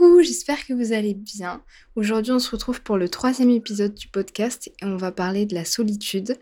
Coucou, 0.00 0.22
j'espère 0.22 0.66
que 0.66 0.72
vous 0.72 0.94
allez 0.94 1.12
bien. 1.12 1.62
Aujourd'hui, 1.94 2.32
on 2.32 2.38
se 2.38 2.50
retrouve 2.50 2.80
pour 2.80 2.96
le 2.96 3.10
troisième 3.10 3.50
épisode 3.50 3.94
du 3.94 4.08
podcast 4.08 4.72
et 4.80 4.86
on 4.86 4.96
va 4.96 5.12
parler 5.12 5.44
de 5.44 5.54
la 5.54 5.66
solitude. 5.66 6.38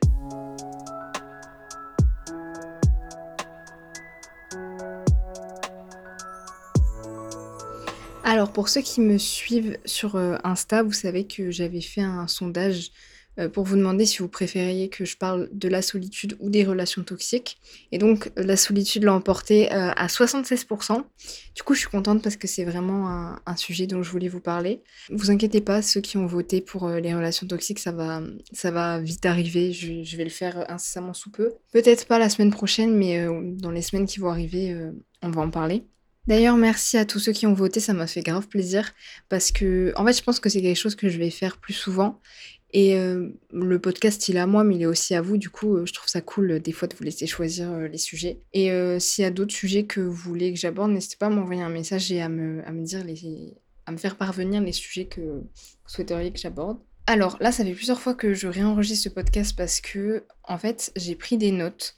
Alors, 8.23 8.53
pour 8.53 8.69
ceux 8.69 8.83
qui 8.83 9.01
me 9.01 9.19
suivent 9.19 9.77
sur 9.85 10.15
euh, 10.15 10.37
Insta, 10.45 10.85
vous 10.85 10.93
savez 10.93 11.27
que 11.27 11.51
j'avais 11.51 11.81
fait 11.81 12.03
un 12.03 12.29
sondage 12.29 12.93
pour 13.47 13.65
vous 13.65 13.77
demander 13.77 14.05
si 14.05 14.19
vous 14.19 14.29
préfériez 14.29 14.89
que 14.89 15.05
je 15.05 15.17
parle 15.17 15.49
de 15.53 15.69
la 15.69 15.83
solitude 15.83 16.37
ou 16.41 16.51
des 16.51 16.65
relations 16.65 17.05
toxiques. 17.05 17.59
Et 17.93 17.99
donc 17.99 18.33
la 18.37 18.57
solitude 18.57 19.05
l'a 19.05 19.15
emporté 19.15 19.73
euh, 19.73 19.91
à 19.91 20.07
76%. 20.09 21.05
Du 21.55 21.63
coup, 21.63 21.75
je 21.75 21.81
suis 21.81 21.89
contente 21.89 22.23
parce 22.23 22.37
que 22.37 22.49
c'est 22.49 22.65
vraiment 22.65 23.09
un, 23.09 23.57
sujet 23.57 23.87
dont 23.87 24.03
je 24.03 24.11
voulais 24.11 24.29
vous 24.29 24.41
parler. 24.41 24.83
Vous 25.11 25.31
inquiétez 25.31 25.61
pas, 25.61 25.83
ceux 25.83 26.01
qui 26.01 26.17
ont 26.17 26.27
voté 26.27 26.61
pour 26.61 26.87
euh, 26.87 27.01
les 27.01 27.15
relations 27.15 27.47
toxiques, 27.47 27.79
ça 27.79 27.93
va, 27.93 28.23
ça 28.53 28.71
va 28.71 28.99
vite 29.01 29.27
arriver. 29.27 29.73
Je, 29.73 30.17
vais 30.17 30.25
le 30.25 30.31
faire 30.31 30.69
incessamment 30.71 31.15
sous 31.15 31.31
peu. 31.31 31.55
Peut-être 31.73 32.07
pas 32.07 32.19
la 32.19 32.29
semaine 32.29 32.51
prochaine, 32.51 32.95
mais 32.95 33.25
dans 33.61 33.71
les 33.71 33.83
semaines 33.83 34.07
qui 34.07 34.19
vont 34.19 34.31
arriver, 34.31 34.77
on 35.23 35.31
va 35.31 35.43
en 35.43 35.51
parler. 35.51 35.85
D'ailleurs, 36.29 36.59
merci 36.59 36.99
à 36.99 37.07
tous 37.07 37.21
ceux 37.21 37.33
qui 37.33 37.47
ont 37.47 37.55
voté, 37.55 37.81
ça 37.81 37.95
m'a 37.95 38.07
fait 38.07 38.21
grave 38.21 38.49
plaisir 38.49 38.93
parce 39.31 39.51
que, 39.51 39.95
en 39.97 40.05
fait, 40.05 40.13
je 40.13 40.23
pense 40.23 40.41
que 40.41 40.51
c'est 40.51 40.61
quelque 40.61 40.77
chose 40.77 40.95
que 40.95 41.09
je 41.09 41.17
vais 41.17 41.31
faire 41.31 41.57
plus 41.57 41.73
souvent 41.73 42.21
et 42.73 42.97
le 43.53 43.79
podcast, 43.79 44.29
il 44.29 44.37
est 44.37 44.41
à 44.41 44.47
moi, 44.47 44.65
mais 44.65 44.77
il 44.77 44.83
est 44.83 44.87
aussi 44.87 45.15
à 45.15 45.23
vous. 45.23 45.37
Du 45.37 45.51
coup, 45.51 45.85
je 45.87 45.93
trouve 45.93 46.09
ça 46.09 46.21
cool 46.21 46.61
des 46.61 46.73
fois 46.73 46.87
de 46.89 46.95
vous 46.95 47.05
laisser 47.05 47.27
choisir 47.27 47.73
les 47.79 47.99
sujets. 47.99 48.41
Et 48.53 48.71
s'il 49.01 49.23
y 49.23 49.27
a 49.27 49.31
d'autres 49.31 49.55
sujets 49.55 49.85
que 49.85 50.01
vous 50.01 50.13
voulez 50.13 50.53
que 50.53 50.59
j'aborde, 50.59 50.91
n'hésitez 50.91 51.17
pas 51.17 51.27
à 51.27 51.31
m'envoyer 51.31 51.63
un 51.63 51.71
message 51.71 52.13
et 52.13 52.21
à 52.21 52.29
me, 52.29 52.63
dire 52.83 53.05
à 53.87 53.93
me 53.93 53.97
faire 53.97 54.17
parvenir 54.17 54.61
les 54.61 54.73
sujets 54.73 55.07
que 55.07 55.21
vous 55.21 55.49
souhaiteriez 55.87 56.31
que 56.31 56.39
j'aborde. 56.39 56.79
Alors 57.07 57.39
là, 57.41 57.53
ça 57.53 57.65
fait 57.65 57.73
plusieurs 57.73 58.01
fois 58.01 58.13
que 58.13 58.35
je 58.35 58.47
réenregistre 58.49 59.05
ce 59.05 59.09
podcast 59.09 59.57
parce 59.57 59.81
que, 59.81 60.25
en 60.45 60.59
fait, 60.59 60.93
j'ai 60.95 61.15
pris 61.15 61.39
des 61.39 61.53
notes. 61.53 61.95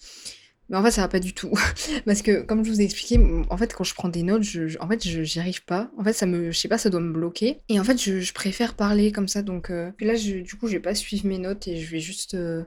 Mais 0.70 0.76
en 0.76 0.84
fait, 0.84 0.92
ça 0.92 1.02
va 1.02 1.08
pas 1.08 1.18
du 1.18 1.34
tout. 1.34 1.52
Parce 2.06 2.22
que, 2.22 2.42
comme 2.42 2.64
je 2.64 2.70
vous 2.70 2.80
ai 2.80 2.84
expliqué, 2.84 3.20
en 3.50 3.56
fait, 3.56 3.74
quand 3.74 3.82
je 3.82 3.92
prends 3.92 4.08
des 4.08 4.22
notes, 4.22 4.44
je, 4.44 4.78
en 4.78 4.88
fait, 4.88 5.06
je, 5.06 5.24
j'y 5.24 5.40
arrive 5.40 5.64
pas. 5.64 5.90
En 5.98 6.04
fait, 6.04 6.12
ça 6.12 6.26
me, 6.26 6.52
je 6.52 6.58
sais 6.58 6.68
pas, 6.68 6.78
ça 6.78 6.90
doit 6.90 7.00
me 7.00 7.12
bloquer. 7.12 7.58
Et 7.68 7.80
en 7.80 7.84
fait, 7.84 8.00
je, 8.00 8.32
préfère 8.32 8.74
parler 8.74 9.10
comme 9.10 9.26
ça. 9.26 9.42
Donc 9.42 9.70
euh, 9.70 9.90
là, 10.00 10.14
du 10.14 10.54
coup, 10.54 10.68
je 10.68 10.74
vais 10.74 10.80
pas 10.80 10.94
suivre 10.94 11.26
mes 11.26 11.38
notes 11.38 11.66
et 11.66 11.76
je 11.76 11.90
vais 11.90 11.98
juste 11.98 12.34
euh, 12.34 12.62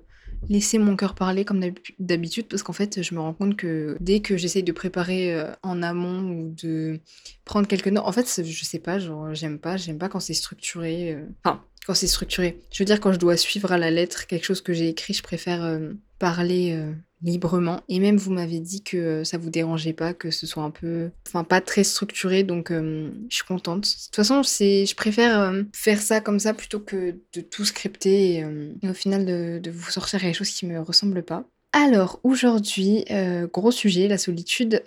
laisser 0.50 0.80
mon 0.80 0.98
cœur 0.98 1.16
parler 1.16 1.46
comme 1.46 1.62
d'habitude. 1.98 2.48
Parce 2.50 2.62
qu'en 2.62 2.74
fait, 2.74 3.02
je 3.02 3.16
me 3.16 3.22
rends 3.22 3.34
compte 3.34 3.56
que 3.56 3.96
dès 4.02 4.20
que 4.20 4.36
j'essaye 4.36 4.64
de 4.64 4.74
préparer 4.74 5.34
euh, 5.34 5.54
en 5.64 5.82
amont 5.82 6.30
ou 6.30 6.54
de 6.62 7.00
prendre 7.46 7.70
quelques 7.70 7.88
notes, 7.88 8.04
en 8.06 8.12
fait, 8.12 8.44
je 8.44 8.66
sais 8.66 8.80
pas, 8.80 9.00
genre, 9.00 9.34
j'aime 9.34 9.60
pas, 9.60 9.78
j'aime 9.78 9.98
pas 9.98 10.10
quand 10.10 10.20
c'est 10.20 10.34
structuré. 10.34 11.18
Enfin, 11.46 11.64
quand 11.88 11.94
c'est 11.94 12.08
structuré. 12.08 12.60
Je 12.70 12.80
veux 12.80 12.86
dire, 12.86 13.00
quand 13.00 13.14
je 13.14 13.20
dois 13.20 13.38
suivre 13.38 13.72
à 13.72 13.78
la 13.78 13.92
lettre 13.92 14.28
quelque 14.28 14.46
chose 14.46 14.62
que 14.62 14.74
j'ai 14.74 14.90
écrit, 14.90 15.14
je 15.14 15.24
préfère 15.24 15.80
parler 16.24 16.80
librement. 17.22 17.82
Et 17.90 18.00
même, 18.00 18.16
vous 18.16 18.32
m'avez 18.32 18.62
dit 18.62 18.82
que 18.82 19.26
ça 19.26 19.38
vous 19.38 19.50
dérangeait 19.50 19.92
pas, 19.92 20.14
que 20.14 20.32
ce 20.32 20.48
soit 20.48 20.64
un 20.64 20.70
peu, 20.70 21.10
enfin, 21.28 21.44
pas 21.44 21.60
très 21.60 21.84
structuré, 21.84 22.44
donc 22.44 22.72
je 22.72 23.12
suis 23.30 23.44
contente. 23.44 23.82
De 23.82 24.06
toute 24.06 24.16
façon, 24.16 24.42
je 24.42 24.96
préfère 24.96 25.54
faire 25.74 26.02
ça 26.02 26.22
comme 26.22 26.40
ça 26.40 26.54
plutôt 26.54 26.80
que 26.80 27.16
de 27.34 27.42
tout 27.42 27.66
scripter 27.66 28.38
et, 28.38 28.90
au 28.90 28.94
final 28.94 29.26
de, 29.26 29.60
de, 29.60 29.70
vous 29.70 29.92
sortir 29.92 30.22
quelque 30.22 30.38
chose 30.38 30.52
qui 30.52 30.66
me 30.66 30.80
ressemble 30.80 31.24
pas. 31.24 31.46
Alors, 31.74 32.22
aujourd'hui, 32.24 33.04
gros 33.52 33.72
sujet, 33.72 34.08
la 34.08 34.18
solitude. 34.18 34.82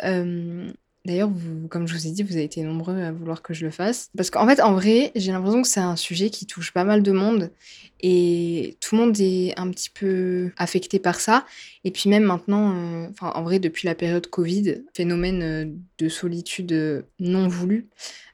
D'ailleurs, 1.06 1.30
comme 1.70 1.86
je 1.86 1.94
vous 1.94 2.08
ai 2.08 2.10
dit, 2.10 2.24
vous 2.24 2.32
avez 2.32 2.42
été 2.42 2.62
nombreux 2.62 3.00
à 3.00 3.12
vouloir 3.12 3.40
que 3.40 3.54
je 3.54 3.64
le 3.64 3.70
fasse. 3.70 4.10
Parce 4.16 4.28
qu'en 4.28 4.44
fait, 4.44 4.60
en 4.60 4.74
vrai, 4.74 5.12
j'ai 5.14 5.30
l'impression 5.30 5.62
que 5.62 5.68
c'est 5.68 5.78
un 5.78 5.94
sujet 5.94 6.30
qui 6.30 6.46
touche 6.46 6.72
pas 6.72 6.82
mal 6.82 7.04
de 7.04 7.12
monde. 7.12 7.52
Et 8.00 8.76
tout 8.80 8.96
le 8.96 9.02
monde 9.02 9.20
est 9.20 9.56
un 9.56 9.70
petit 9.70 9.88
peu 9.88 10.50
affecté 10.56 10.98
par 10.98 11.20
ça. 11.20 11.46
Et 11.84 11.92
puis 11.92 12.10
même 12.10 12.24
maintenant, 12.24 12.74
euh, 12.74 13.08
en 13.20 13.42
vrai, 13.44 13.60
depuis 13.60 13.86
la 13.86 13.94
période 13.94 14.26
Covid, 14.26 14.82
phénomène 14.94 15.42
euh, 15.42 15.64
de 15.98 16.08
solitude 16.08 16.72
euh, 16.72 17.02
non 17.20 17.46
voulu, 17.46 17.86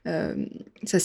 ça, 0.06 0.98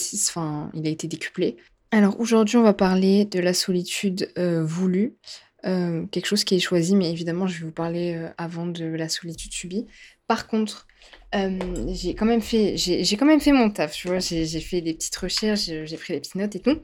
il 0.72 0.86
a 0.86 0.90
été 0.90 1.06
décuplé. 1.06 1.58
Alors 1.90 2.18
aujourd'hui, 2.18 2.56
on 2.56 2.62
va 2.62 2.72
parler 2.72 3.26
de 3.26 3.40
la 3.40 3.52
solitude 3.52 4.32
voulue. 4.36 5.14
quelque 5.62 6.26
chose 6.26 6.44
qui 6.44 6.56
est 6.56 6.60
choisi, 6.60 6.96
mais 6.96 7.10
évidemment, 7.10 7.46
je 7.46 7.60
vais 7.60 7.66
vous 7.66 7.72
parler 7.72 8.20
avant 8.38 8.66
de 8.66 8.86
la 8.86 9.08
solitude 9.08 9.52
subie. 9.52 9.86
Par 10.26 10.48
contre, 10.48 10.88
j'ai 11.32 12.14
quand 12.14 12.24
même 12.24 12.40
fait 12.40 12.76
j'ai 12.76 13.16
quand 13.16 13.26
même 13.26 13.40
fait 13.40 13.52
mon 13.52 13.70
taf, 13.70 13.92
tu 13.92 14.08
vois? 14.08 14.18
J'ai 14.18 14.60
fait 14.60 14.80
des 14.80 14.94
petites 14.94 15.16
recherches, 15.16 15.64
j'ai 15.64 15.96
pris 15.96 16.14
des 16.14 16.20
petites 16.20 16.36
notes 16.36 16.56
et 16.56 16.60
tout. 16.60 16.78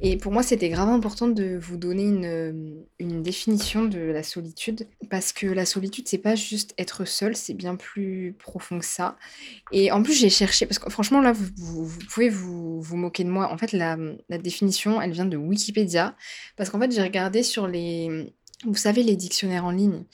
Et 0.00 0.16
pour 0.16 0.32
moi, 0.32 0.42
c'était 0.42 0.68
grave 0.68 0.88
important 0.88 1.28
de 1.28 1.56
vous 1.60 1.76
donner 1.76 2.04
une, 2.04 2.84
une 2.98 3.22
définition 3.22 3.84
de 3.84 4.00
la 4.00 4.22
solitude. 4.22 4.88
Parce 5.10 5.32
que 5.32 5.46
la 5.46 5.64
solitude, 5.64 6.08
c'est 6.08 6.18
pas 6.18 6.34
juste 6.34 6.74
être 6.76 7.04
seul, 7.04 7.36
c'est 7.36 7.54
bien 7.54 7.76
plus 7.76 8.34
profond 8.38 8.80
que 8.80 8.84
ça. 8.84 9.16
Et 9.70 9.92
en 9.92 10.02
plus, 10.02 10.18
j'ai 10.18 10.30
cherché 10.30 10.66
parce 10.66 10.80
que 10.80 10.90
franchement, 10.90 11.20
là, 11.20 11.32
vous 11.32 11.88
pouvez 12.12 12.28
vous 12.28 12.80
vous 12.80 12.96
moquer 12.96 13.22
de 13.22 13.30
moi. 13.30 13.52
En 13.52 13.58
fait, 13.58 13.72
la, 13.72 13.96
la 14.28 14.38
définition, 14.38 15.00
elle 15.00 15.12
vient 15.12 15.26
de 15.26 15.36
Wikipédia. 15.36 16.16
Parce 16.56 16.68
qu'en 16.70 16.80
fait, 16.80 16.90
j'ai 16.90 17.02
regardé 17.02 17.42
sur 17.44 17.68
les 17.68 18.32
vous 18.64 18.76
savez, 18.76 19.02
les 19.02 19.16
dictionnaires 19.16 19.64
en 19.64 19.70
ligne 19.70 20.04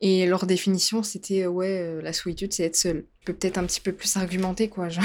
et 0.00 0.26
leur 0.26 0.46
définition, 0.46 1.02
c'était 1.02 1.46
ouais, 1.46 2.00
la 2.02 2.12
solitude, 2.12 2.52
c'est 2.52 2.64
être 2.64 2.76
seul. 2.76 3.04
Je 3.20 3.26
peux 3.26 3.32
peut-être 3.34 3.58
un 3.58 3.64
petit 3.64 3.80
peu 3.80 3.92
plus 3.92 4.16
argumenter, 4.16 4.68
quoi. 4.68 4.88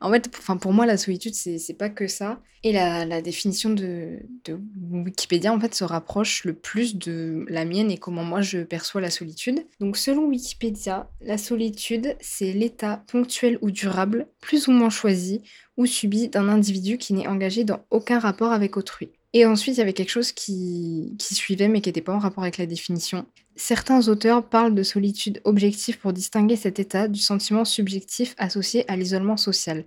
En 0.00 0.10
fait, 0.10 0.30
pour 0.60 0.72
moi, 0.72 0.86
la 0.86 0.96
solitude, 0.96 1.34
c'est 1.34 1.74
pas 1.76 1.90
que 1.90 2.06
ça. 2.06 2.40
Et 2.62 2.72
la, 2.72 3.04
la 3.04 3.22
définition 3.22 3.70
de, 3.70 4.20
de, 4.44 4.58
Wikipédia, 4.90 5.52
en 5.52 5.58
fait, 5.58 5.74
se 5.74 5.84
rapproche 5.84 6.44
le 6.44 6.54
plus 6.54 6.96
de 6.96 7.44
la 7.48 7.64
mienne 7.64 7.90
et 7.90 7.98
comment 7.98 8.22
moi 8.22 8.40
je 8.40 8.58
perçois 8.58 9.00
la 9.00 9.10
solitude. 9.10 9.66
Donc, 9.80 9.96
selon 9.96 10.26
Wikipédia, 10.26 11.10
la 11.20 11.38
solitude, 11.38 12.16
c'est 12.20 12.52
l'état 12.52 13.02
ponctuel 13.08 13.58
ou 13.62 13.70
durable, 13.70 14.28
plus 14.40 14.68
ou 14.68 14.72
moins 14.72 14.90
choisi 14.90 15.42
ou 15.76 15.86
subi 15.86 16.28
d'un 16.28 16.48
individu 16.48 16.98
qui 16.98 17.14
n'est 17.14 17.26
engagé 17.26 17.64
dans 17.64 17.84
aucun 17.90 18.18
rapport 18.18 18.52
avec 18.52 18.76
autrui. 18.76 19.10
Et 19.32 19.46
ensuite, 19.46 19.76
il 19.76 19.78
y 19.78 19.82
avait 19.82 19.92
quelque 19.92 20.10
chose 20.10 20.32
qui, 20.32 21.16
suivait 21.20 21.68
mais 21.68 21.80
qui 21.80 21.88
n'était 21.88 22.00
pas 22.00 22.14
en 22.14 22.18
rapport 22.18 22.42
avec 22.42 22.58
la 22.58 22.66
définition. 22.66 23.26
Certains 23.54 24.08
auteurs 24.08 24.44
parlent 24.44 24.74
de 24.74 24.82
solitude 24.82 25.40
objective 25.44 25.98
pour 25.98 26.12
distinguer 26.12 26.56
cet 26.56 26.78
état 26.78 27.06
du 27.06 27.20
sentiment 27.20 27.64
subjectif 27.64 28.34
associé 28.38 28.90
à 28.90 28.96
l'isolement 28.96 29.36
social. 29.36 29.84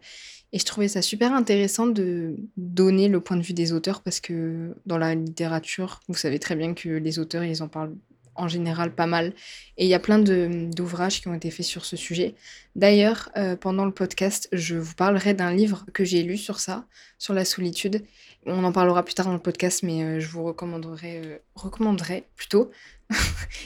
Et 0.53 0.59
je 0.59 0.65
trouvais 0.65 0.87
ça 0.87 1.01
super 1.01 1.33
intéressant 1.33 1.87
de 1.87 2.35
donner 2.57 3.09
le 3.09 3.19
point 3.19 3.35
de 3.35 3.41
vue 3.41 3.53
des 3.53 3.73
auteurs 3.73 4.01
parce 4.01 4.19
que 4.19 4.75
dans 4.85 4.99
la 4.99 5.15
littérature, 5.15 5.99
vous 6.07 6.15
savez 6.15 6.37
très 6.37 6.55
bien 6.55 6.75
que 6.75 6.89
les 6.89 7.17
auteurs, 7.17 7.43
ils 7.43 7.63
en 7.63 7.67
parlent 7.67 7.95
en 8.35 8.47
général 8.47 8.93
pas 8.93 9.07
mal. 9.07 9.33
Et 9.77 9.85
il 9.85 9.89
y 9.89 9.93
a 9.93 9.99
plein 9.99 10.19
d'ouvrages 10.19 11.21
qui 11.21 11.27
ont 11.27 11.33
été 11.33 11.51
faits 11.51 11.65
sur 11.65 11.85
ce 11.85 11.95
sujet. 11.95 12.35
D'ailleurs, 12.75 13.29
euh, 13.37 13.55
pendant 13.55 13.85
le 13.85 13.91
podcast, 13.91 14.47
je 14.51 14.75
vous 14.75 14.95
parlerai 14.95 15.33
d'un 15.33 15.53
livre 15.53 15.85
que 15.93 16.03
j'ai 16.03 16.23
lu 16.23 16.37
sur 16.37 16.59
ça, 16.59 16.85
sur 17.17 17.33
la 17.33 17.45
solitude. 17.45 18.03
On 18.45 18.63
en 18.63 18.71
parlera 18.71 19.03
plus 19.03 19.13
tard 19.13 19.25
dans 19.25 19.33
le 19.33 19.39
podcast, 19.39 19.83
mais 19.83 20.03
euh, 20.03 20.19
je 20.19 20.27
vous 20.27 20.43
recommanderai, 20.43 21.39
euh, 21.57 22.21
plutôt 22.35 22.71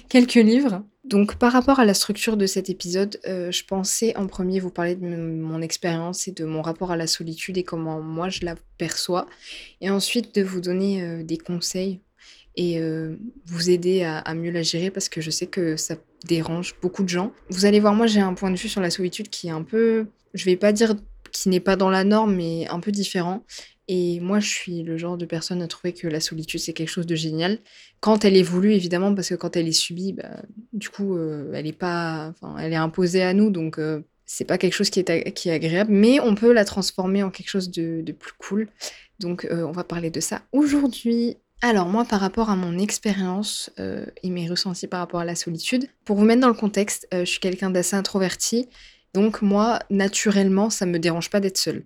quelques 0.09 0.35
livres. 0.35 0.83
Donc 1.03 1.35
par 1.35 1.53
rapport 1.53 1.79
à 1.79 1.85
la 1.85 1.93
structure 1.93 2.37
de 2.37 2.45
cet 2.45 2.69
épisode, 2.69 3.17
je 3.23 3.63
pensais 3.63 4.15
en 4.17 4.27
premier 4.27 4.59
vous 4.59 4.71
parler 4.71 4.95
de 4.95 5.05
mon 5.05 5.61
expérience 5.61 6.27
et 6.27 6.33
de 6.33 6.43
mon 6.43 6.61
rapport 6.61 6.91
à 6.91 6.97
la 6.97 7.07
solitude 7.07 7.57
et 7.57 7.63
comment 7.63 8.01
moi 8.01 8.27
je 8.27 8.43
la 8.43 8.55
perçois. 8.77 9.25
Et 9.79 9.89
ensuite 9.89 10.35
de 10.35 10.43
vous 10.43 10.59
donner 10.59 11.23
des 11.23 11.37
conseils 11.37 12.01
et 12.57 12.81
vous 13.45 13.69
aider 13.69 14.03
à, 14.03 14.33
mieux 14.33 14.51
la 14.51 14.63
gérer 14.63 14.91
parce 14.91 15.07
que 15.07 15.21
je 15.21 15.31
sais 15.31 15.47
que 15.47 15.77
ça 15.77 15.95
dérange 16.25 16.75
beaucoup 16.81 17.03
de 17.03 17.09
gens. 17.09 17.31
Vous 17.49 17.63
allez 17.63 17.79
voir, 17.79 17.93
moi 17.93 18.07
j'ai 18.07 18.19
un 18.19 18.33
point 18.33 18.51
de 18.51 18.57
vue 18.57 18.67
sur 18.67 18.81
la 18.81 18.89
solitude 18.89 19.29
qui 19.29 19.47
est 19.47 19.51
un 19.51 19.63
peu, 19.63 20.07
je 20.33 20.43
vais 20.43 20.57
pas 20.57 20.73
dire 20.73 20.93
qui 21.31 21.49
n'est 21.49 21.59
pas 21.59 21.75
dans 21.75 21.89
la 21.89 22.03
norme, 22.03 22.35
mais 22.35 22.67
un 22.69 22.79
peu 22.79 22.91
différent. 22.91 23.43
Et 23.87 24.19
moi, 24.19 24.39
je 24.39 24.49
suis 24.49 24.83
le 24.83 24.97
genre 24.97 25.17
de 25.17 25.25
personne 25.25 25.61
à 25.61 25.67
trouver 25.67 25.93
que 25.93 26.07
la 26.07 26.19
solitude, 26.19 26.59
c'est 26.59 26.73
quelque 26.73 26.89
chose 26.89 27.05
de 27.05 27.15
génial. 27.15 27.59
Quand 28.01 28.25
elle 28.25 28.35
est 28.35 28.43
voulue, 28.43 28.73
évidemment, 28.73 29.13
parce 29.15 29.29
que 29.29 29.35
quand 29.35 29.55
elle 29.55 29.67
est 29.67 29.71
subie, 29.71 30.13
bah, 30.13 30.41
du 30.73 30.89
coup, 30.89 31.17
elle 31.53 31.67
est 31.67 31.71
pas, 31.71 32.33
elle 32.59 32.73
est 32.73 32.77
imposée 32.77 33.23
à 33.23 33.33
nous, 33.33 33.49
donc 33.49 33.79
c'est 34.25 34.43
pas 34.43 34.57
quelque 34.57 34.73
chose 34.73 34.89
qui 34.89 34.99
est, 34.99 35.31
qui 35.31 35.49
est 35.49 35.53
agréable, 35.53 35.91
mais 35.93 36.19
on 36.19 36.35
peut 36.35 36.51
la 36.51 36.65
transformer 36.65 37.23
en 37.23 37.31
quelque 37.31 37.49
chose 37.49 37.71
de, 37.71 38.01
de 38.01 38.11
plus 38.11 38.33
cool. 38.37 38.67
Donc, 39.19 39.47
on 39.49 39.71
va 39.71 39.85
parler 39.85 40.09
de 40.09 40.19
ça 40.19 40.41
aujourd'hui. 40.51 41.37
Alors 41.61 41.87
moi, 41.87 42.05
par 42.05 42.19
rapport 42.19 42.51
à 42.51 42.55
mon 42.55 42.77
expérience 42.77 43.71
euh, 43.79 44.05
et 44.21 44.29
mes 44.29 44.47
ressentis 44.47 44.85
par 44.85 44.99
rapport 44.99 45.21
à 45.21 45.25
la 45.25 45.35
solitude, 45.35 45.87
pour 46.05 46.15
vous 46.15 46.23
mettre 46.23 46.41
dans 46.41 46.47
le 46.47 46.53
contexte, 46.53 47.07
euh, 47.13 47.21
je 47.21 47.31
suis 47.31 47.39
quelqu'un 47.39 47.71
d'assez 47.71 47.95
introverti, 47.95 48.69
donc 49.15 49.41
moi, 49.41 49.79
naturellement, 49.89 50.69
ça 50.69 50.85
me 50.85 50.99
dérange 50.99 51.31
pas 51.31 51.39
d'être 51.39 51.57
seule. 51.57 51.83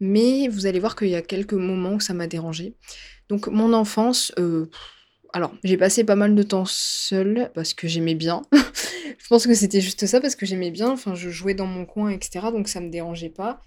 Mais 0.00 0.48
vous 0.48 0.66
allez 0.66 0.80
voir 0.80 0.96
qu'il 0.96 1.08
y 1.08 1.14
a 1.14 1.22
quelques 1.22 1.54
moments 1.54 1.94
où 1.94 2.00
ça 2.00 2.14
m'a 2.14 2.26
dérangé. 2.26 2.74
Donc 3.28 3.46
mon 3.46 3.72
enfance, 3.72 4.32
euh, 4.38 4.66
alors 5.32 5.52
j'ai 5.62 5.76
passé 5.76 6.04
pas 6.04 6.16
mal 6.16 6.34
de 6.34 6.42
temps 6.42 6.64
seule 6.66 7.50
parce 7.54 7.74
que 7.74 7.86
j'aimais 7.86 8.14
bien. 8.14 8.42
je 8.52 9.26
pense 9.28 9.46
que 9.46 9.54
c'était 9.54 9.80
juste 9.80 10.06
ça 10.06 10.20
parce 10.20 10.34
que 10.34 10.46
j'aimais 10.46 10.70
bien. 10.70 10.90
Enfin, 10.90 11.14
je 11.14 11.30
jouais 11.30 11.54
dans 11.54 11.66
mon 11.66 11.84
coin, 11.84 12.10
etc. 12.10 12.46
Donc 12.52 12.68
ça 12.68 12.80
me 12.80 12.90
dérangeait 12.90 13.28
pas. 13.28 13.60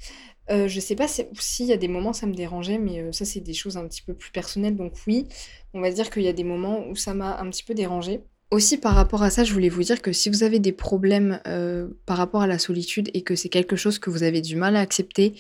Heu, 0.52 0.68
je 0.68 0.80
sais 0.80 0.96
pas 0.96 1.08
si 1.08 1.24
s'il 1.40 1.68
y 1.68 1.74
a 1.74 1.78
des 1.78 1.88
moments 1.88 2.12
ça 2.12 2.26
me 2.26 2.34
dérangeait, 2.34 2.78
mais 2.78 3.02
heu, 3.02 3.12
ça 3.14 3.24
c'est 3.24 3.40
des 3.40 3.54
choses 3.54 3.78
un 3.78 3.88
petit 3.88 4.02
peu 4.02 4.14
plus 4.14 4.32
personnelles, 4.32 4.76
donc 4.76 4.94
oui, 5.08 5.26
on 5.74 5.80
va 5.80 5.90
dire 5.90 6.10
qu'il 6.10 6.24
y 6.24 6.28
a 6.28 6.34
des 6.34 6.44
moments 6.44 6.86
où 6.90 6.96
ça 6.98 7.14
m'a 7.14 7.40
un 7.40 7.50
petit 7.50 7.64
peu 7.64 7.74
dérangée. 7.74 8.22
Aussi 8.52 8.78
par 8.78 8.94
rapport 8.94 9.24
à 9.24 9.30
ça, 9.30 9.44
je 9.44 9.54
voulais 9.54 9.70
vous 9.70 9.84
dire 9.84 10.02
que 10.02 10.12
si 10.12 10.30
vous 10.30 10.44
avez 10.44 10.60
des 10.60 10.74
problèmes, 10.74 11.40
heu, 11.48 11.98
par 12.06 12.18
rapport 12.18 12.42
à 12.42 12.48
la 12.48 12.60
solitude 12.60 13.10
et 13.14 13.22
que 13.24 13.36
c'est 13.36 13.50
quelque 13.50 13.76
chose 13.78 14.00
que 14.00 14.10
vous 14.10 14.22
avez 14.22 14.42
du 14.42 14.58
mal 14.58 14.76
à 14.76 14.82
accepter 14.82 15.34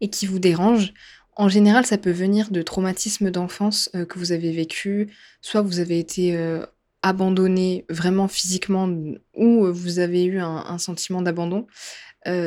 et 0.00 0.08
qui 0.10 0.26
vous 0.26 0.38
dérange, 0.38 0.92
en 1.36 1.48
général, 1.48 1.84
ça 1.86 1.98
peut 1.98 2.10
venir 2.12 2.50
de 2.50 2.62
traumatismes 2.62 3.30
d'enfance, 3.30 3.90
heu, 3.94 4.04
que 4.06 4.18
vous 4.18 4.32
avez 4.32 4.52
vécu. 4.52 5.08
Soit 5.42 5.62
vous 5.62 5.80
avez 5.80 5.98
été, 5.98 6.36
heu, 6.36 6.66
abandonné 7.02 7.84
vraiment 7.90 8.26
physiquement 8.28 8.88
ou 9.34 9.66
vous 9.72 9.98
avez 10.00 10.24
eu 10.24 10.40
un 10.40 10.78
sentiment 10.78 11.22
d'abandon. 11.22 11.66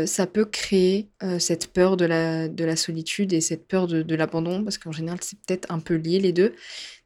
Ça 0.06 0.28
peut 0.28 0.44
créer, 0.44 1.10
cette 1.40 1.72
peur 1.72 1.96
de 1.96 2.04
la 2.06 2.50
de 2.50 2.66
la 2.66 2.76
solitude 2.76 3.32
et 3.32 3.40
cette 3.40 3.68
peur 3.70 3.88
de 3.88 4.16
l'abandon 4.16 4.64
parce 4.64 4.78
qu'en 4.78 4.92
général, 4.92 5.20
c'est 5.22 5.40
peut-être 5.40 5.72
un 5.72 5.80
peu 5.80 5.96
lié 5.96 6.20
les 6.20 6.34
2. 6.34 6.54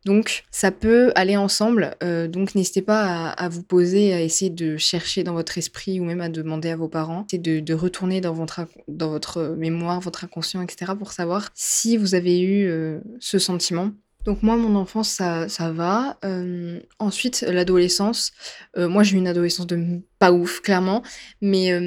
Donc 0.06 0.44
ça 0.52 0.72
peut 0.72 1.12
aller 1.16 1.38
ensemble, 1.38 1.96
heu, 2.04 2.28
donc 2.28 2.56
n'hésitez 2.56 2.82
pas 2.82 3.30
à 3.30 3.48
vous 3.48 3.64
poser, 3.64 4.14
à 4.14 4.22
essayer 4.22 4.52
de 4.52 4.76
chercher 4.78 5.24
dans 5.24 5.34
votre 5.34 5.58
esprit 5.58 6.00
ou 6.00 6.04
même 6.04 6.20
à 6.22 6.28
demander 6.30 6.70
à 6.72 6.76
vos 6.76 6.90
parents, 6.90 7.26
c'est 7.32 7.42
de 7.42 7.74
retourner 7.74 8.20
dans 8.20 8.34
votre 8.34 8.68
dans 8.88 9.10
votre 9.10 9.56
mémoire, 9.58 10.02
votre 10.02 10.26
inconscient 10.26 10.62
et 10.62 10.68
cetera 10.70 10.96
pour 10.96 11.14
savoir 11.14 11.50
si 11.54 11.96
vous 11.96 12.16
avez 12.16 12.42
eu, 12.42 12.68
heu, 12.68 13.02
ce 13.20 13.40
sentiment. 13.40 13.92
Donc 14.26 14.42
moi, 14.42 14.56
mon 14.56 14.76
enfance, 14.76 15.10
ça 15.10 15.50
ça 15.50 15.72
va. 15.72 16.18
Hem, 16.24 16.82
ensuite, 16.98 17.42
l'adolescence, 17.42 18.32
moi, 18.78 19.04
j'ai 19.04 19.16
eu 19.16 19.20
une 19.20 19.28
adolescence 19.28 19.68
de 19.68 20.02
pas 20.18 20.32
ouf, 20.32 20.62
clairement. 20.62 21.04
Mais 21.42 21.78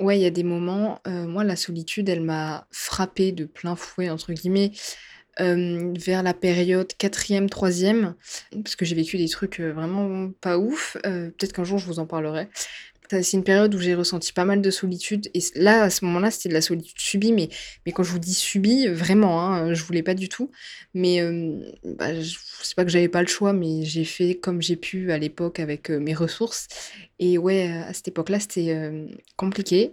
ouais, 0.00 0.18
il 0.18 0.22
y 0.22 0.26
a 0.26 0.30
des 0.30 0.42
moments, 0.42 1.00
moi, 1.06 1.44
la 1.44 1.54
solitude, 1.54 2.08
elle 2.08 2.22
m'a 2.22 2.66
«frappée 2.72 3.30
de 3.30 3.44
plein 3.44 3.76
fouet» 3.76 4.10
entre 4.10 4.32
guillemets, 4.32 4.72
hem, 5.38 5.94
vers 5.96 6.22
la 6.22 6.34
période 6.34 6.92
4e-3e, 6.98 8.14
parce 8.62 8.76
que 8.76 8.84
j'ai 8.84 8.94
vécu 8.94 9.16
des 9.16 9.28
trucs, 9.28 9.60
heu, 9.60 9.70
vraiment 9.72 10.30
pas 10.40 10.58
ouf. 10.58 10.96
Heu, 11.06 11.34
peut-être 11.36 11.52
qu'un 11.52 11.64
jour 11.64 11.78
je 11.78 11.86
vous 11.86 11.98
en 11.98 12.06
parlerai. 12.06 12.48
C'est 13.10 13.36
une 13.36 13.44
période 13.44 13.72
où 13.74 13.78
j'ai 13.78 13.94
ressenti 13.94 14.32
pas 14.32 14.46
mal 14.46 14.62
de 14.62 14.70
solitude 14.70 15.28
et 15.34 15.40
là, 15.56 15.82
à 15.82 15.90
ce 15.90 16.04
moment-là, 16.06 16.30
c'était 16.30 16.48
de 16.48 16.54
la 16.54 16.62
solitude 16.62 16.98
subie, 16.98 17.32
mais 17.32 17.48
mais 17.86 17.92
quand 17.92 18.02
je 18.02 18.10
vous 18.10 18.18
dis 18.18 18.34
subie, 18.34 18.88
vraiment, 18.88 19.42
hein, 19.42 19.74
je 19.74 19.84
voulais 19.84 20.02
pas 20.02 20.14
du 20.14 20.28
tout. 20.28 20.50
Mais 20.94 21.16
hem, 21.16 21.62
bah, 21.84 22.08
c'est 22.62 22.74
pas 22.74 22.84
que 22.84 22.90
j'avais 22.90 23.08
pas 23.10 23.20
le 23.20 23.28
choix, 23.28 23.52
mais 23.52 23.84
j'ai 23.84 24.04
fait 24.04 24.34
comme 24.36 24.62
j'ai 24.62 24.76
pu 24.76 25.12
à 25.12 25.18
l'époque 25.18 25.60
avec, 25.60 25.90
mes 25.90 26.14
ressources 26.14 26.66
et 27.18 27.38
ouais, 27.38 27.68
à 27.68 27.92
cette 27.92 28.08
époque-là, 28.08 28.40
c'était, 28.40 28.90
compliqué 29.36 29.92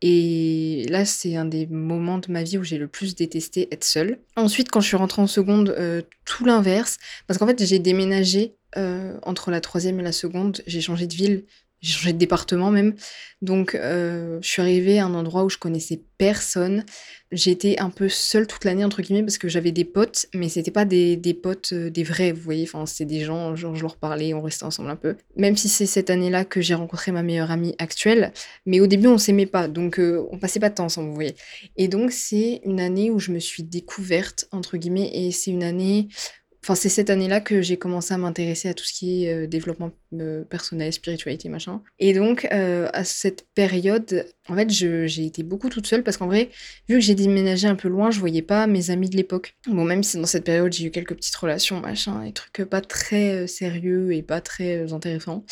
et 0.00 0.86
là, 0.88 1.04
c'est 1.04 1.36
un 1.36 1.44
des 1.44 1.66
moments 1.66 2.18
de 2.18 2.30
ma 2.30 2.42
vie 2.42 2.58
où 2.58 2.64
j'ai 2.64 2.78
le 2.78 2.86
plus 2.88 3.14
détesté 3.14 3.68
être 3.72 3.84
seule. 3.84 4.20
Ensuite, 4.36 4.70
quand 4.70 4.80
je 4.80 4.86
suis 4.86 4.96
rentrée 4.96 5.22
en 5.22 5.26
seconde, 5.26 5.74
heu, 5.78 6.04
tout 6.24 6.44
l'inverse, 6.44 6.98
parce 7.26 7.38
qu'en 7.38 7.46
fait, 7.46 7.64
j'ai 7.64 7.78
déménagé, 7.80 8.54
heu, 8.76 9.18
entre 9.24 9.50
la 9.50 9.60
3e 9.60 9.98
et 9.98 10.02
la 10.02 10.12
seconde, 10.12 10.62
j'ai 10.66 10.80
changé 10.80 11.06
de 11.08 11.14
ville, 11.14 11.44
j'ai 11.80 11.92
changé 11.92 12.12
de 12.12 12.18
département 12.18 12.70
même. 12.70 12.94
Donc 13.42 13.74
heu, 13.74 14.38
je 14.40 14.48
suis 14.48 14.62
arrivée 14.62 14.98
à 15.00 15.06
un 15.06 15.14
endroit 15.14 15.44
où 15.44 15.50
je 15.50 15.58
connaissais 15.58 16.02
personne. 16.16 16.84
J'étais 17.30 17.78
un 17.78 17.90
peu 17.90 18.08
«seule» 18.08 18.46
toute 18.46 18.64
l'année 18.64 18.84
entre 18.86 19.02
guillemets 19.02 19.22
parce 19.22 19.36
que 19.36 19.48
j'avais 19.48 19.70
des 19.70 19.84
potes, 19.84 20.26
mais 20.32 20.48
c'était 20.48 20.70
pas 20.70 20.86
des 20.86 21.14
des 21.16 21.34
potes, 21.34 21.72
heu, 21.74 21.90
des 21.90 22.02
vrais, 22.02 22.32
vous 22.32 22.40
voyez? 22.40 22.62
Enfin, 22.64 22.86
c'était 22.86 23.04
des 23.04 23.20
gens, 23.20 23.54
genre 23.54 23.74
je 23.74 23.82
leur 23.82 23.96
parlais, 23.98 24.32
on 24.32 24.40
restait 24.40 24.64
ensemble 24.64 24.88
un 24.88 24.96
peu. 24.96 25.14
Même 25.36 25.54
si 25.54 25.68
c'est 25.68 25.84
cette 25.84 26.08
année-là 26.08 26.46
que 26.46 26.62
j'ai 26.62 26.74
rencontré 26.74 27.12
ma 27.12 27.22
meilleure 27.22 27.50
amie 27.50 27.74
actuelle, 27.78 28.32
mais 28.64 28.80
au 28.80 28.86
début 28.86 29.08
on 29.08 29.18
s'aimait 29.18 29.44
pas, 29.44 29.68
donc 29.68 29.98
heu, 29.98 30.26
on 30.30 30.38
passait 30.38 30.58
pas 30.58 30.70
de 30.70 30.74
temps 30.76 30.86
ensemble, 30.86 31.08
vous 31.08 31.14
voyez? 31.14 31.34
Et 31.76 31.88
donc 31.88 32.12
c'est 32.12 32.62
une 32.64 32.80
année 32.80 33.10
où 33.10 33.18
je 33.18 33.30
me 33.30 33.40
suis 33.40 33.62
«découverte» 33.62 34.48
entre 34.50 34.78
guillemets 34.78 35.10
et 35.12 35.30
c'est 35.30 35.50
une 35.50 35.64
année 35.64 36.08
Enfin, 36.68 36.74
c'est 36.74 36.90
cette 36.90 37.08
année-là 37.08 37.40
que 37.40 37.62
j'ai 37.62 37.78
commencé 37.78 38.12
à 38.12 38.18
m'intéresser 38.18 38.68
à 38.68 38.74
tout 38.74 38.84
ce 38.84 38.92
qui 38.92 39.24
est, 39.24 39.32
heu, 39.34 39.46
développement, 39.46 39.90
heu, 40.12 40.44
personnel, 40.50 40.92
spiritualité, 40.92 41.48
machin. 41.48 41.80
Et 41.98 42.12
donc, 42.12 42.46
heu, 42.52 42.88
à 42.92 43.04
cette 43.04 43.46
période, 43.54 44.26
en 44.50 44.54
fait, 44.54 44.68
j'ai 44.68 45.24
été 45.24 45.42
beaucoup 45.42 45.70
toute 45.70 45.86
seule 45.86 46.02
parce 46.02 46.18
qu'en 46.18 46.26
vrai, 46.26 46.50
vu 46.86 46.96
que 46.96 47.00
j'ai 47.00 47.14
déménagé 47.14 47.68
un 47.68 47.74
peu 47.74 47.88
loin, 47.88 48.10
je 48.10 48.20
voyais 48.20 48.42
pas 48.42 48.66
mes 48.66 48.90
amis 48.90 49.08
de 49.08 49.16
l'époque. 49.16 49.56
Bon, 49.66 49.82
même 49.82 50.02
si 50.02 50.18
dans 50.18 50.26
cette 50.26 50.44
période, 50.44 50.70
j'ai 50.70 50.84
eu 50.84 50.90
quelques 50.90 51.14
petites 51.16 51.36
relations, 51.36 51.80
machin, 51.80 52.22
des 52.22 52.34
trucs, 52.34 52.62
pas 52.68 52.82
très, 52.82 53.46
sérieux 53.46 54.12
et 54.12 54.22
pas 54.22 54.42
très, 54.42 54.92
intéressants. 54.92 55.46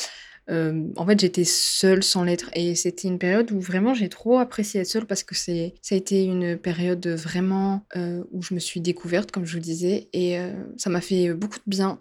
Hem, 0.48 0.92
en 0.96 1.06
fait, 1.06 1.18
j'étais 1.20 1.44
seule 1.44 2.02
sans 2.02 2.22
l'être 2.24 2.50
et 2.54 2.74
c'était 2.76 3.08
une 3.08 3.18
période 3.18 3.50
où 3.52 3.60
vraiment 3.60 3.94
j'ai 3.94 4.08
trop 4.08 4.38
apprécié 4.38 4.80
être 4.80 4.86
seule 4.86 5.06
parce 5.06 5.24
que 5.24 5.34
c'est 5.34 5.74
ça 5.82 5.94
a 5.94 5.98
été 5.98 6.24
une 6.24 6.56
période 6.56 7.06
vraiment, 7.08 7.84
heu, 7.96 8.26
où 8.32 8.42
je 8.42 8.54
me 8.54 8.60
suis 8.60 8.80
découverte 8.80 9.32
comme 9.32 9.44
je 9.44 9.54
vous 9.54 9.62
disais 9.62 10.08
et 10.12 10.38
heu, 10.38 10.52
ça 10.76 10.90
m'a 10.90 11.00
fait 11.00 11.32
beaucoup 11.34 11.58
de 11.58 11.64
bien. 11.70 12.00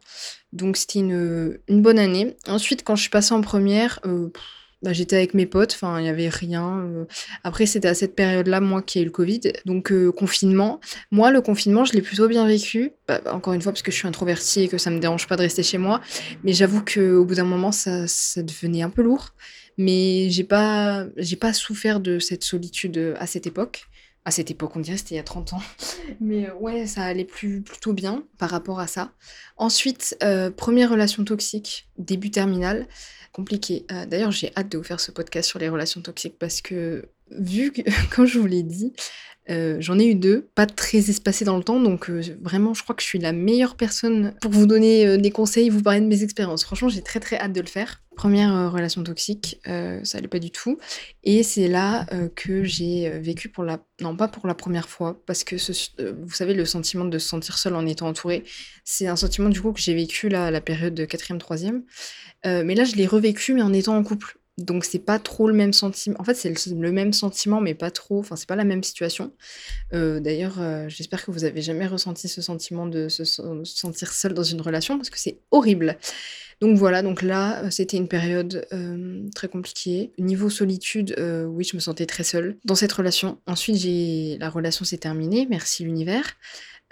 Donc 0.53 0.77
c'était 0.77 0.99
une, 0.99 1.57
une 1.67 1.81
bonne 1.81 1.99
année. 1.99 2.35
Ensuite, 2.47 2.83
quand 2.83 2.95
je 2.95 3.01
suis 3.01 3.09
passée 3.09 3.33
en 3.33 3.41
première, 3.41 3.99
bah, 4.85 4.93
j'étais 4.93 5.17
avec 5.17 5.33
mes 5.33 5.45
potes, 5.45 5.73
enfin, 5.73 5.99
il 5.99 6.05
y 6.05 6.09
avait 6.09 6.29
rien, 6.29 6.79
heu. 6.85 7.07
Après, 7.43 7.65
c'était 7.65 7.87
à 7.89 7.93
cette 7.95 8.15
période-là, 8.15 8.61
moi, 8.61 8.81
qu'il 8.81 8.99
y 8.99 9.01
a 9.01 9.03
eu 9.03 9.05
le 9.07 9.11
covid, 9.11 9.41
donc 9.65 9.91
heu, 9.91 10.11
confinement. 10.11 10.79
Moi, 11.11 11.31
le 11.31 11.41
confinement, 11.41 11.83
je 11.85 11.93
l'ai 11.93 12.01
plutôt 12.01 12.27
bien 12.27 12.47
vécu. 12.47 12.91
Bah, 13.07 13.21
encore 13.31 13.53
une 13.53 13.61
fois, 13.61 13.71
parce 13.73 13.81
que 13.81 13.91
je 13.91 13.97
suis 13.97 14.07
introvertie 14.07 14.61
et 14.63 14.67
que 14.69 14.77
ça 14.77 14.91
me 14.91 14.99
dérange 14.99 15.27
pas 15.27 15.35
de 15.35 15.41
rester 15.41 15.63
chez 15.63 15.77
moi. 15.77 16.01
Mais 16.43 16.53
j'avoue 16.53 16.83
qu'au 16.85 17.25
bout 17.25 17.35
d'un 17.35 17.43
moment, 17.45 17.71
ça 17.71 18.07
ça 18.07 18.41
devenait 18.43 18.81
un 18.83 18.89
peu 18.89 19.01
lourd. 19.01 19.31
Mais 19.77 20.29
j'ai 20.29 20.43
pas 20.45 21.05
j'ai 21.17 21.35
pas 21.35 21.53
souffert 21.53 21.99
de 21.99 22.19
cette 22.19 22.43
solitude, 22.43 22.97
heu, 22.97 23.13
à 23.19 23.27
cette 23.27 23.47
époque. 23.47 23.85
À 24.27 24.31
cette 24.31 24.49
époque, 24.49 24.75
on 24.75 24.79
dirait 24.79 24.97
c'était 24.97 25.15
il 25.15 25.17
y 25.17 25.21
a 25.21 25.23
30 25.23 25.53
ans. 25.53 25.61
Mais 26.19 26.47
heu, 26.47 26.53
ouais, 26.59 26.87
ça 26.87 27.03
allait 27.03 27.25
plus 27.25 27.61
plutôt 27.61 27.93
bien 27.93 28.23
par 28.39 28.49
rapport 28.49 28.79
à 28.79 28.87
ça. 28.87 29.11
Ensuite, 29.57 30.17
heu, 30.23 30.49
1re 30.49 30.89
relation 30.89 31.23
toxique, 31.23 31.87
début 31.97 32.31
terminale, 32.31 32.87
compliqué. 33.31 33.85
Heu, 33.91 34.05
d'ailleurs, 34.07 34.31
j'ai 34.31 34.51
hâte 34.57 34.69
de 34.71 34.77
vous 34.79 34.83
faire 34.83 34.99
ce 34.99 35.11
podcast 35.11 35.47
sur 35.47 35.59
les 35.59 35.69
relations 35.69 36.01
toxiques 36.01 36.37
parce 36.39 36.61
que 36.61 37.05
vu 37.31 37.71
que 37.71 37.81
comme 38.15 38.25
je 38.25 38.39
vous 38.39 38.47
l'ai 38.47 38.63
dit, 38.63 38.93
j'en 39.47 39.99
ai 39.99 40.05
eu 40.07 40.15
2, 40.15 40.49
pas 40.55 40.65
très 40.65 41.11
espacées 41.11 41.45
dans 41.45 41.57
le 41.57 41.63
temps, 41.63 41.79
donc 41.79 42.09
vraiment, 42.09 42.73
je 42.73 42.81
crois 42.81 42.95
que 42.95 43.03
je 43.03 43.07
suis 43.07 43.19
la 43.19 43.31
meilleure 43.31 43.75
personne 43.75 44.33
pour 44.41 44.49
vous 44.51 44.65
donner, 44.65 45.19
des 45.19 45.29
conseils, 45.29 45.69
vous 45.69 45.83
parler 45.83 46.01
de 46.01 46.07
mes 46.07 46.23
expériences. 46.23 46.63
Franchement, 46.63 46.89
j'ai 46.89 47.03
très, 47.03 47.19
très 47.19 47.37
hâte 47.37 47.53
de 47.53 47.61
le 47.61 47.67
faire. 47.67 48.01
1re, 48.15 48.51
heu, 48.55 48.69
relation 48.69 49.03
toxique, 49.03 49.59
heu, 49.67 50.01
ça 50.03 50.17
allait 50.17 50.27
pas 50.27 50.39
du 50.39 50.51
tout 50.51 50.77
et 51.23 51.43
c'est 51.43 51.67
là, 51.67 52.05
heu, 52.13 52.29
que 52.35 52.63
j'ai, 52.63 53.09
vécu 53.19 53.49
pour 53.49 53.63
la 53.63 53.79
non 54.01 54.15
pas 54.15 54.27
pour 54.27 54.47
la 54.47 54.55
1re 54.55 54.89
fois 54.89 55.21
parce 55.27 55.43
que 55.43 55.55
vous 56.13 56.31
savez, 56.33 56.53
le 56.55 56.65
sentiment 56.65 57.05
de 57.05 57.19
se 57.19 57.27
sentir 57.29 57.57
seule 57.57 57.75
en 57.75 57.85
étant 57.85 58.07
entourée, 58.07 58.43
c'est 58.83 59.07
un 59.07 59.15
sentiment 59.15 59.49
du 59.49 59.61
coup 59.61 59.71
que 59.73 59.79
j'ai 59.81 59.93
vécu 59.95 60.29
là, 60.29 60.47
à 60.47 60.51
la 60.51 60.61
période 60.61 60.93
de 60.95 61.05
4e-3e. 61.05 61.83
Heu, 62.45 62.63
mais 62.65 62.75
là, 62.75 62.85
je 62.85 62.95
l'ai 62.95 63.07
revécu 63.07 63.53
mais 63.55 63.63
en 63.63 63.73
étant 63.73 63.97
en 63.97 64.03
couple. 64.03 64.37
Donc 64.57 64.85
c'est 64.85 64.99
pas 64.99 65.19
trop 65.19 65.47
le 65.49 65.53
même 65.53 65.73
sentiment. 65.73 66.15
En 66.17 66.23
fait, 66.23 66.33
c'est 66.33 66.53
le 66.69 66.91
même 66.91 67.11
sentiment 67.11 67.59
mais 67.59 67.73
pas 67.73 67.91
trop, 67.91 68.19
enfin, 68.19 68.37
c'est 68.37 68.47
pas 68.47 68.55
la 68.55 68.63
même 68.63 68.83
situation. 68.83 69.33
Heu, 69.93 70.21
d'ailleurs, 70.21 70.61
heu, 70.61 70.87
j'espère 70.89 71.25
que 71.25 71.31
vous 71.31 71.43
avez 71.43 71.61
jamais 71.61 71.87
ressenti 71.87 72.29
ce 72.29 72.41
sentiment 72.41 72.87
de 72.87 73.09
se 73.09 73.25
sen 73.25 73.65
se 73.65 73.77
sentir 73.77 74.13
seule 74.13 74.33
dans 74.33 74.43
une 74.43 74.61
relation 74.61 74.97
parce 74.97 75.09
que 75.09 75.19
c'est 75.19 75.39
horrible. 75.51 75.97
Donc 76.61 76.77
voilà, 76.77 77.01
donc 77.01 77.21
là, 77.21 77.65
heu, 77.65 77.71
c'était 77.71 77.97
une 77.97 78.07
période, 78.07 78.65
très 79.35 79.49
compliquée. 79.49 80.13
Niveau 80.19 80.49
solitude, 80.49 81.15
oui, 81.49 81.65
je 81.65 81.75
me 81.75 81.81
sentais 81.81 82.05
très 82.05 82.23
seule 82.23 82.57
dans 82.65 82.75
cette 82.75 82.93
relation. 82.93 83.39
Ensuite, 83.47 83.77
j'ai 83.77 84.37
la 84.39 84.49
relation 84.49 84.85
s'est 84.85 84.97
terminée, 84.97 85.47
merci 85.49 85.83
l'univers. 85.83 86.35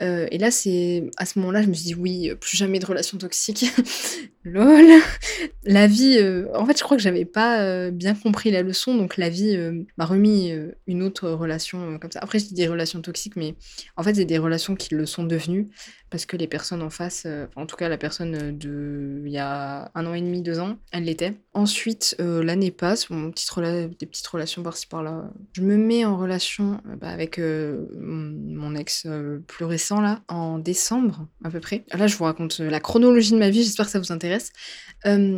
Et 0.01 0.37
là, 0.37 0.51
c'est 0.51 1.09
à 1.17 1.25
ce 1.25 1.39
moment-là, 1.39 1.61
je 1.63 1.67
me 1.69 1.73
suis 1.73 1.85
dit: 1.85 1.95
«Oui, 1.95 2.31
plus 2.41 2.57
jamais 2.57 2.79
de 2.79 2.85
relations 2.85 3.17
toxiques». 3.17 3.65
LOL. 4.45 4.85
La 5.65 5.87
vie, 5.87 6.17
heu, 6.19 6.49
en 6.55 6.65
fait, 6.65 6.77
je 6.77 6.83
crois 6.83 6.97
que 6.97 7.03
j'avais 7.03 7.23
pas, 7.23 7.63
heu, 7.63 7.91
bien 7.91 8.13
compris 8.15 8.51
la 8.51 8.61
leçon, 8.63 8.95
donc 8.95 9.15
la 9.15 9.29
vie, 9.29 9.55
heu, 9.55 9.85
m'a 9.97 10.05
remis, 10.05 10.51
une 10.87 11.01
autre 11.03 11.29
relation, 11.29 11.97
comme 11.99 12.11
ça. 12.11 12.19
Après, 12.21 12.37
je 12.39 12.47
dis 12.47 12.53
des 12.53 12.67
relations 12.67 13.01
toxiques, 13.01 13.37
mais 13.37 13.55
en 13.95 14.03
fait, 14.03 14.15
c'est 14.15 14.25
des 14.25 14.37
relations 14.37 14.75
qui 14.75 14.93
le 14.93 15.05
sont 15.05 15.23
devenues 15.23 15.69
parce 16.09 16.25
que 16.27 16.37
les 16.37 16.47
personnes 16.47 16.83
en 16.83 16.89
face, 16.91 17.25
en 17.55 17.65
tout 17.65 17.75
cas, 17.77 17.87
la 17.89 17.97
personne, 17.97 18.57
de 18.57 19.21
il 19.25 19.31
y 19.31 19.37
a 19.39 19.89
1 19.95 20.05
an 20.05 20.13
et 20.13 20.21
demi, 20.21 20.41
2 20.41 20.59
ans, 20.59 20.77
elle 20.91 21.05
l'était. 21.05 21.33
Ensuite, 21.53 22.15
l'année 22.19 22.69
passe, 22.71 23.07
des 23.09 24.05
petites 24.05 24.27
relations 24.27 24.61
par-ci 24.63 24.85
par-là. 24.87 25.31
Je 25.53 25.61
me 25.61 25.77
mets 25.77 26.03
en 26.05 26.17
relation, 26.17 26.79
bah, 26.99 27.07
avec, 27.09 27.39
mon 27.39 28.75
ex, 28.75 29.07
plus 29.47 29.65
récent 29.65 30.01
là, 30.01 30.21
en 30.27 30.59
décembre 30.59 31.27
à 31.43 31.49
peu 31.49 31.59
près. 31.61 31.85
Là, 31.93 32.05
je 32.07 32.17
vous 32.17 32.25
raconte, 32.25 32.59
la 32.59 32.79
chronologie 32.81 33.31
de 33.31 33.37
ma 33.37 33.49
vie, 33.49 33.63
j'espère 33.63 33.85
que 33.85 33.91
ça 33.91 33.99
vous 33.99 34.11
intéresse. 34.11 34.32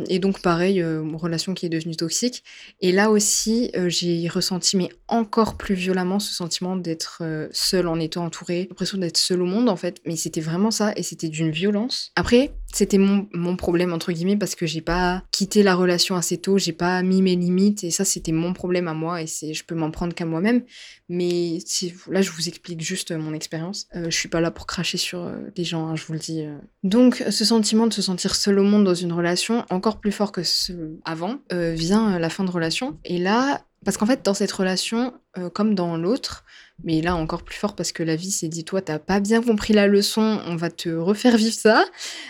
Et 0.08 0.18
donc 0.18 0.40
pareil, 0.42 0.80
heu, 0.80 1.02
relation 1.14 1.54
qui 1.54 1.66
est 1.66 1.68
devenue 1.68 1.96
toxique 1.96 2.44
et 2.80 2.92
là 2.92 3.10
aussi, 3.10 3.70
heu, 3.76 3.88
j'ai 3.88 4.28
ressenti, 4.28 4.76
mais 4.76 4.88
encore 5.08 5.56
plus 5.56 5.74
violemment, 5.74 6.18
ce 6.20 6.32
sentiment 6.32 6.76
d'être, 6.76 7.18
heu, 7.22 7.48
seule 7.52 7.88
en 7.88 7.98
étant 7.98 8.24
entourée. 8.24 8.66
L'impression 8.70 8.98
d'être 8.98 9.16
seule 9.16 9.42
au 9.42 9.46
monde, 9.46 9.68
en 9.68 9.76
fait, 9.76 10.00
mais 10.06 10.16
c'était 10.16 10.40
vraiment 10.40 10.70
ça 10.70 10.92
et 10.96 11.02
c'était 11.02 11.28
d'une 11.28 11.50
violence. 11.50 12.12
Après, 12.16 12.52
C'était 12.76 12.98
mon, 12.98 13.26
mon 13.32 13.56
problème, 13.56 13.94
entre 13.94 14.12
guillemets, 14.12 14.36
parce 14.36 14.54
que 14.54 14.66
j'ai 14.66 14.82
pas 14.82 15.22
quitté 15.30 15.62
la 15.62 15.74
relation 15.74 16.14
assez 16.14 16.36
tôt, 16.36 16.58
j'ai 16.58 16.74
pas 16.74 17.02
mis 17.02 17.22
mes 17.22 17.34
limites, 17.34 17.84
et 17.84 17.90
ça, 17.90 18.04
c'était 18.04 18.32
mon 18.32 18.52
problème 18.52 18.86
à 18.86 18.92
moi, 18.92 19.22
et 19.22 19.26
je 19.26 19.64
peux 19.64 19.74
m'en 19.74 19.90
prendre 19.90 20.14
qu'à 20.14 20.26
moi-même. 20.26 20.62
Mais 21.08 21.58
si, 21.64 21.94
là, 22.10 22.20
je 22.20 22.30
vous 22.30 22.48
explique 22.48 22.82
juste 22.82 23.12
mon 23.12 23.32
expérience. 23.32 23.88
Euh, 23.94 24.10
je 24.10 24.16
suis 24.18 24.28
pas 24.28 24.42
là 24.42 24.50
pour 24.50 24.66
cracher 24.66 24.98
sur 24.98 25.20
euh, 25.20 25.36
des 25.54 25.64
gens, 25.64 25.88
hein, 25.88 25.96
je 25.96 26.04
vous 26.04 26.12
le 26.12 26.18
dis. 26.18 26.42
euh. 26.42 26.58
Donc, 26.82 27.24
ce 27.30 27.44
sentiment 27.46 27.86
de 27.86 27.94
se 27.94 28.02
sentir 28.02 28.34
seul 28.34 28.58
au 28.58 28.64
monde 28.64 28.84
dans 28.84 28.94
une 28.94 29.14
relation, 29.14 29.64
encore 29.70 29.98
plus 29.98 30.12
fort 30.12 30.30
que 30.30 30.42
ce 30.42 30.98
avant, 31.06 31.38
euh, 31.54 31.72
vient 31.72 32.16
euh, 32.16 32.18
la 32.18 32.28
fin 32.28 32.44
de 32.44 32.50
relation. 32.50 32.98
Et 33.06 33.16
là, 33.16 33.64
parce 33.86 33.96
qu'en 33.96 34.06
fait, 34.06 34.22
dans 34.22 34.34
cette 34.34 34.52
relation, 34.52 35.14
euh, 35.38 35.48
comme 35.48 35.74
dans 35.74 35.96
l'autre, 35.96 36.44
mais 36.84 37.00
là 37.00 37.16
encore 37.16 37.42
plus 37.42 37.56
fort 37.56 37.74
parce 37.74 37.92
que 37.92 38.02
la 38.02 38.16
vie 38.16 38.30
s'est 38.30 38.48
dit, 38.48 38.64
toi, 38.64 38.82
t'as 38.82 38.98
pas 38.98 39.20
bien 39.20 39.42
compris 39.42 39.72
la 39.72 39.86
leçon, 39.86 40.40
on 40.46 40.56
va 40.56 40.70
te 40.70 40.88
refaire 40.88 41.36
vivre 41.36 41.54
ça. 41.54 41.84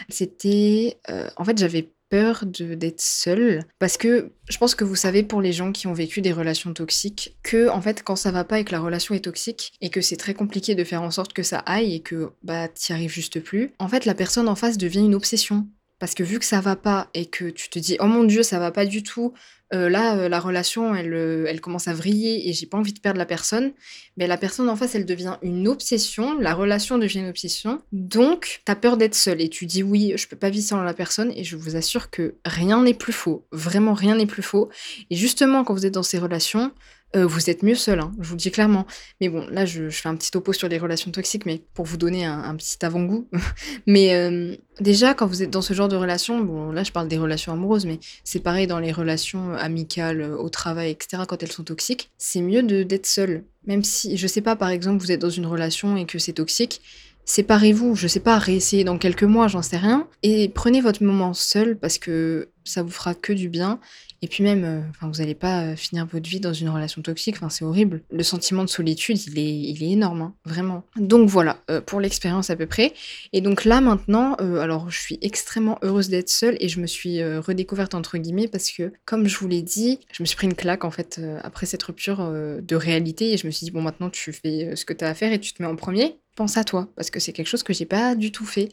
C'était, 0.08 0.98
euh, 1.10 1.28
en 1.36 1.44
fait, 1.44 1.58
j'avais 1.58 1.90
peur 2.08 2.44
d'être 2.46 3.00
seule 3.00 3.64
parce 3.78 3.96
que 3.96 4.30
je 4.48 4.58
pense 4.58 4.74
que 4.74 4.84
vous 4.84 4.94
savez 4.94 5.22
pour 5.22 5.40
les 5.40 5.52
gens 5.52 5.72
qui 5.72 5.86
ont 5.86 5.92
vécu 5.92 6.20
des 6.20 6.32
relations 6.32 6.72
toxiques 6.72 7.36
que 7.42 7.68
en 7.68 7.80
fait 7.80 8.02
quand 8.02 8.16
ça 8.16 8.30
va 8.30 8.44
pas 8.44 8.60
et 8.60 8.64
que 8.64 8.72
la 8.72 8.80
relation 8.80 9.14
est 9.14 9.24
toxique 9.24 9.72
et 9.80 9.90
que 9.90 10.00
c'est 10.00 10.16
très 10.16 10.34
compliqué 10.34 10.74
de 10.74 10.84
faire 10.84 11.02
en 11.02 11.10
sorte 11.10 11.32
que 11.32 11.42
ça 11.42 11.58
aille 11.58 11.94
et 11.94 12.00
que 12.00 12.30
bah 12.42 12.68
t'y 12.68 12.92
arrives 12.92 13.10
juste 13.10 13.40
plus 13.40 13.72
en 13.78 13.88
fait 13.88 14.04
la 14.04 14.14
personne 14.14 14.48
en 14.48 14.54
face 14.54 14.78
devient 14.78 15.04
une 15.04 15.14
obsession 15.14 15.66
parce 15.98 16.14
que 16.14 16.22
vu 16.22 16.38
que 16.38 16.44
ça 16.44 16.60
va 16.60 16.76
pas 16.76 17.08
et 17.14 17.26
que 17.26 17.46
tu 17.50 17.70
te 17.70 17.78
dis 17.78 17.96
oh 18.00 18.06
mon 18.06 18.24
dieu 18.24 18.42
ça 18.42 18.58
va 18.58 18.70
pas 18.70 18.86
du 18.86 19.02
tout 19.02 19.32
euh, 19.74 19.88
là 19.88 20.16
euh, 20.16 20.28
la 20.28 20.38
relation 20.38 20.94
elle, 20.94 21.12
euh, 21.12 21.46
elle 21.48 21.60
commence 21.60 21.88
à 21.88 21.92
vriller 21.92 22.48
et 22.48 22.52
j'ai 22.52 22.66
pas 22.66 22.78
envie 22.78 22.92
de 22.92 23.00
perdre 23.00 23.18
la 23.18 23.26
personne. 23.26 23.72
Mais 24.16 24.26
la 24.26 24.36
personne 24.36 24.68
en 24.68 24.76
face 24.76 24.94
elle 24.94 25.06
devient 25.06 25.38
une 25.42 25.66
obsession 25.66 26.38
la 26.38 26.54
relation 26.54 26.98
devient 26.98 27.20
une 27.20 27.28
obsession. 27.28 27.80
Donc 27.92 28.62
t'as 28.64 28.76
peur 28.76 28.96
d'être 28.96 29.14
seule 29.14 29.40
et 29.40 29.48
tu 29.48 29.66
dis 29.66 29.82
oui 29.82 30.12
je 30.16 30.28
peux 30.28 30.36
pas 30.36 30.50
vivre 30.50 30.66
sans 30.66 30.82
la 30.82 30.94
personne 30.94 31.32
et 31.34 31.42
je 31.42 31.56
vous 31.56 31.76
assure 31.76 32.10
que 32.10 32.36
rien 32.44 32.82
n'est 32.82 32.94
plus 32.94 33.12
faux. 33.12 33.46
Vraiment 33.50 33.94
rien 33.94 34.14
n'est 34.14 34.26
plus 34.26 34.42
faux. 34.42 34.68
Et 35.10 35.16
justement 35.16 35.64
quand 35.64 35.74
vous 35.74 35.86
êtes 35.86 35.94
dans 35.94 36.02
ces 36.02 36.18
relations 36.18 36.70
euh, 37.16 37.26
vous 37.26 37.48
êtes 37.48 37.62
mieux 37.62 37.74
seul, 37.74 38.00
hein, 38.00 38.12
je 38.20 38.28
vous 38.28 38.34
le 38.34 38.38
dis 38.38 38.50
clairement. 38.50 38.86
Mais 39.20 39.28
bon, 39.28 39.46
là, 39.48 39.64
je, 39.64 39.88
fais 39.88 40.08
un 40.08 40.16
petit 40.16 40.30
topo 40.30 40.52
sur 40.52 40.68
les 40.68 40.78
relations 40.78 41.10
toxiques, 41.10 41.46
mais 41.46 41.62
pour 41.74 41.86
vous 41.86 41.96
donner 41.96 42.24
un, 42.24 42.54
petit 42.56 42.84
avant-goût. 42.84 43.28
mais 43.86 44.14
euh, 44.14 44.54
déjà, 44.80 45.14
quand 45.14 45.26
vous 45.26 45.42
êtes 45.42 45.50
dans 45.50 45.62
ce 45.62 45.72
genre 45.72 45.88
de 45.88 45.96
relation, 45.96 46.40
bon, 46.40 46.72
là, 46.72 46.84
je 46.84 46.92
parle 46.92 47.08
des 47.08 47.18
relations 47.18 47.52
amoureuses, 47.52 47.86
mais 47.86 47.98
c'est 48.22 48.40
pareil 48.40 48.66
dans 48.66 48.78
les 48.78 48.92
relations 48.92 49.54
amicales, 49.54 50.20
euh, 50.20 50.36
au 50.36 50.50
travail, 50.50 50.90
etc., 50.90 51.22
quand 51.26 51.42
elles 51.42 51.52
sont 51.52 51.64
toxiques, 51.64 52.10
c'est 52.18 52.42
mieux 52.42 52.62
d'être 52.62 53.06
seul. 53.06 53.44
Même 53.66 53.82
si, 53.82 54.16
je 54.16 54.26
sais 54.26 54.42
pas, 54.42 54.54
par 54.54 54.68
exemple, 54.68 55.00
vous 55.00 55.10
êtes 55.10 55.20
dans 55.20 55.30
une 55.30 55.46
relation 55.46 55.96
et 55.96 56.04
que 56.04 56.18
c'est 56.18 56.34
toxique, 56.34 56.82
séparez-vous, 57.24 57.96
je 57.96 58.06
sais 58.06 58.20
pas, 58.20 58.38
réessayez 58.38 58.84
dans 58.84 58.98
quelques 58.98 59.24
mois, 59.24 59.48
j'en 59.48 59.62
sais 59.62 59.76
rien, 59.76 60.06
et 60.22 60.48
prenez 60.48 60.80
votre 60.80 61.02
moment 61.02 61.34
seul 61.34 61.76
parce 61.76 61.98
que 61.98 62.48
ça 62.66 62.82
vous 62.82 62.90
fera 62.90 63.14
que 63.14 63.32
du 63.32 63.48
bien. 63.48 63.80
Et 64.22 64.28
puis 64.28 64.42
même, 64.42 64.64
euh, 64.64 64.80
vous 65.02 65.18
n'allez 65.18 65.34
pas 65.34 65.62
euh, 65.62 65.76
finir 65.76 66.06
votre 66.06 66.28
vie 66.28 66.40
dans 66.40 66.52
une 66.52 66.68
relation 66.68 67.02
toxique, 67.02 67.36
c'est 67.50 67.64
horrible. 67.64 68.02
Le 68.10 68.22
sentiment 68.22 68.64
de 68.64 68.68
solitude, 68.68 69.18
il 69.26 69.38
est, 69.38 69.54
il 69.54 69.82
est 69.82 69.90
énorme, 69.90 70.22
hein, 70.22 70.34
vraiment. 70.44 70.84
Donc 70.96 71.28
voilà, 71.28 71.58
euh, 71.70 71.80
pour 71.80 72.00
l'expérience 72.00 72.50
à 72.50 72.56
peu 72.56 72.66
près. 72.66 72.94
Et 73.32 73.40
donc 73.40 73.64
là 73.64 73.80
maintenant, 73.80 74.34
alors 74.34 74.90
je 74.90 74.98
suis 74.98 75.18
extrêmement 75.22 75.78
heureuse 75.82 76.08
d'être 76.08 76.28
seule 76.28 76.56
et 76.60 76.68
je 76.68 76.80
me 76.80 76.86
suis 76.86 77.22
redécouverte 77.22 77.94
entre 77.94 78.18
guillemets 78.18 78.48
parce 78.48 78.70
que, 78.70 78.92
comme 79.04 79.28
je 79.28 79.38
vous 79.38 79.48
l'ai 79.48 79.62
dit, 79.62 80.00
je 80.12 80.22
me 80.22 80.26
suis 80.26 80.36
pris 80.36 80.46
une 80.46 80.54
claque 80.54 80.84
en 80.84 80.90
fait 80.90 81.20
après 81.42 81.66
cette 81.66 81.82
rupture 81.82 82.18
de 82.18 82.76
réalité 82.76 83.32
et 83.32 83.36
je 83.36 83.46
me 83.46 83.52
suis 83.52 83.64
dit 83.64 83.70
bon 83.70 83.82
maintenant 83.82 84.10
tu 84.10 84.32
fais 84.32 84.74
ce 84.74 84.84
que 84.84 84.92
tu 84.92 85.04
as 85.04 85.08
à 85.08 85.14
faire 85.14 85.32
et 85.32 85.40
tu 85.40 85.52
te 85.52 85.62
mets 85.62 85.68
en 85.68 85.76
premier. 85.76 86.16
Pense 86.34 86.56
à 86.56 86.64
toi 86.64 86.88
parce 86.96 87.10
que 87.10 87.20
c'est 87.20 87.32
quelque 87.32 87.48
chose 87.48 87.62
que 87.62 87.72
j'ai 87.72 87.86
pas 87.86 88.14
du 88.14 88.32
tout 88.32 88.44
fait 88.44 88.70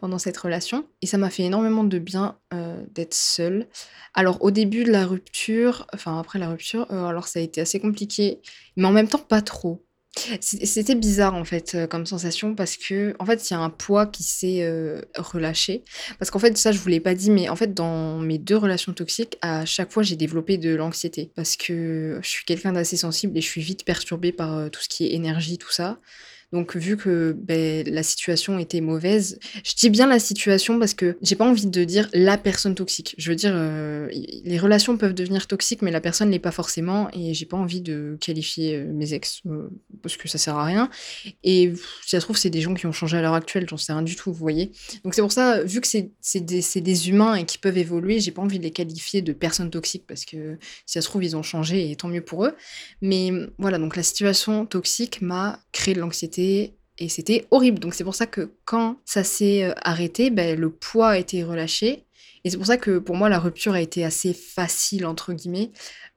pendant 0.00 0.18
cette 0.18 0.36
relation 0.36 0.86
et 1.02 1.06
ça 1.06 1.18
m'a 1.18 1.30
fait 1.30 1.42
énormément 1.42 1.84
de 1.84 1.98
bien 1.98 2.36
euh, 2.54 2.82
d'être 2.94 3.14
seule. 3.14 3.68
Alors 4.14 4.42
au 4.42 4.50
début 4.50 4.84
de 4.84 4.90
la 4.90 5.06
rupture, 5.06 5.86
enfin 5.94 6.18
après 6.18 6.38
la 6.38 6.48
rupture, 6.48 6.86
euh, 6.90 7.04
alors 7.04 7.28
ça 7.28 7.38
a 7.38 7.42
été 7.42 7.60
assez 7.60 7.78
compliqué, 7.78 8.40
mais 8.76 8.86
en 8.86 8.92
même 8.92 9.08
temps 9.08 9.18
pas 9.18 9.42
trop. 9.42 9.84
C'était 10.40 10.96
bizarre 10.96 11.34
en 11.34 11.44
fait 11.44 11.76
euh, 11.76 11.86
comme 11.86 12.04
sensation 12.04 12.56
parce 12.56 12.76
que 12.76 13.14
en 13.20 13.26
fait 13.26 13.48
il 13.48 13.52
y 13.52 13.56
a 13.56 13.60
un 13.60 13.70
poids 13.70 14.06
qui 14.06 14.24
s'est 14.24 14.68
relâché 15.16 15.84
parce 16.18 16.32
qu'en 16.32 16.40
fait 16.40 16.58
ça 16.58 16.72
je 16.72 16.78
vous 16.78 16.88
l'ai 16.88 16.98
pas 16.98 17.14
dit 17.14 17.30
mais 17.30 17.48
en 17.48 17.54
fait 17.54 17.72
dans 17.74 18.18
mes 18.18 18.38
deux 18.38 18.56
relations 18.56 18.92
toxiques 18.92 19.38
à 19.40 19.64
chaque 19.64 19.92
fois 19.92 20.02
j'ai 20.02 20.16
développé 20.16 20.58
de 20.58 20.74
l'anxiété 20.74 21.30
parce 21.36 21.56
que 21.56 22.18
je 22.22 22.28
suis 22.28 22.44
quelqu'un 22.44 22.72
d'assez 22.72 22.96
sensible 22.96 23.38
et 23.38 23.40
je 23.40 23.46
suis 23.46 23.60
vite 23.60 23.84
perturbée 23.84 24.32
par 24.32 24.68
tout 24.70 24.80
ce 24.80 24.88
qui 24.88 25.06
est 25.06 25.12
énergie 25.12 25.58
tout 25.58 25.70
ça 25.70 26.00
donc 26.52 26.76
vu 26.76 26.96
que 26.96 27.36
ben, 27.38 27.86
la 27.88 28.02
situation 28.02 28.58
était 28.58 28.80
mauvaise, 28.80 29.38
je 29.64 29.74
dis 29.76 29.88
bien 29.88 30.06
la 30.08 30.18
situation 30.18 30.78
parce 30.78 30.94
que 30.94 31.16
j'ai 31.22 31.36
pas 31.36 31.48
envie 31.48 31.66
de 31.66 31.84
dire 31.84 32.08
la 32.12 32.36
personne 32.38 32.74
toxique. 32.74 33.14
Je 33.18 33.30
veux 33.30 33.36
dire, 33.36 33.52
euh, 33.54 34.08
les 34.10 34.58
relations 34.58 34.96
peuvent 34.96 35.14
devenir 35.14 35.46
toxiques, 35.46 35.82
mais 35.82 35.92
la 35.92 36.00
personne 36.00 36.30
l'est 36.30 36.40
pas 36.40 36.50
forcément, 36.50 37.08
et 37.12 37.34
j'ai 37.34 37.46
pas 37.46 37.56
envie 37.56 37.80
de 37.80 38.16
qualifier 38.20 38.76
euh, 38.76 38.92
mes 38.92 39.14
ex 39.14 39.42
euh, 39.46 39.68
parce 40.02 40.16
que 40.16 40.28
ça 40.28 40.38
sert 40.38 40.56
à 40.56 40.64
rien. 40.64 40.90
Et 41.44 41.72
si 42.02 42.10
ça 42.10 42.20
se 42.20 42.24
trouve, 42.24 42.36
c'est 42.36 42.50
des 42.50 42.60
gens 42.60 42.74
qui 42.74 42.86
ont 42.86 42.92
changé 42.92 43.16
à 43.16 43.22
l'heure 43.22 43.34
actuelle, 43.34 43.66
j'en 43.68 43.76
sais 43.76 43.92
rien 43.92 44.02
du 44.02 44.16
tout, 44.16 44.32
vous 44.32 44.38
voyez. 44.38 44.72
Donc 45.04 45.14
c'est 45.14 45.22
pour 45.22 45.32
ça, 45.32 45.62
vu 45.62 45.80
que 45.80 45.86
c'est 45.86 46.40
des, 46.40 46.62
des 46.80 47.08
humains 47.08 47.36
et 47.36 47.44
qui 47.44 47.58
peuvent 47.58 47.78
évoluer, 47.78 48.18
j'ai 48.18 48.32
pas 48.32 48.42
envie 48.42 48.58
de 48.58 48.64
les 48.64 48.72
qualifier 48.72 49.22
de 49.22 49.32
personnes 49.32 49.70
toxiques 49.70 50.04
parce 50.08 50.24
que 50.24 50.58
si 50.86 50.94
ça 50.94 51.00
se 51.00 51.06
trouve, 51.06 51.22
ils 51.22 51.36
ont 51.36 51.42
changé 51.42 51.90
et 51.90 51.96
tant 51.96 52.08
mieux 52.08 52.22
pour 52.22 52.44
eux. 52.44 52.56
Mais 53.02 53.30
voilà, 53.58 53.78
donc 53.78 53.94
la 53.94 54.02
situation 54.02 54.66
toxique 54.66 55.22
m'a 55.22 55.60
créé 55.72 55.94
de 55.94 56.00
l'anxiété 56.00 56.39
et 57.00 57.08
c'était 57.08 57.46
horrible. 57.50 57.78
Donc 57.78 57.94
c'est 57.94 58.04
pour 58.04 58.14
ça 58.14 58.26
que 58.26 58.52
quand 58.64 58.98
ça 59.04 59.24
s'est 59.24 59.64
euh, 59.64 59.72
arrêté, 59.82 60.30
ben, 60.30 60.58
le 60.58 60.70
poids 60.70 61.10
a 61.10 61.18
été 61.18 61.42
relâché. 61.42 62.04
Et 62.44 62.50
c'est 62.50 62.56
pour 62.56 62.66
ça 62.66 62.78
que 62.78 62.98
pour 62.98 63.16
moi 63.16 63.28
la 63.28 63.38
rupture 63.38 63.74
a 63.74 63.80
été 63.82 64.04
assez 64.04 64.32
facile 64.32 65.04
entre 65.04 65.34
guillemets 65.34 65.72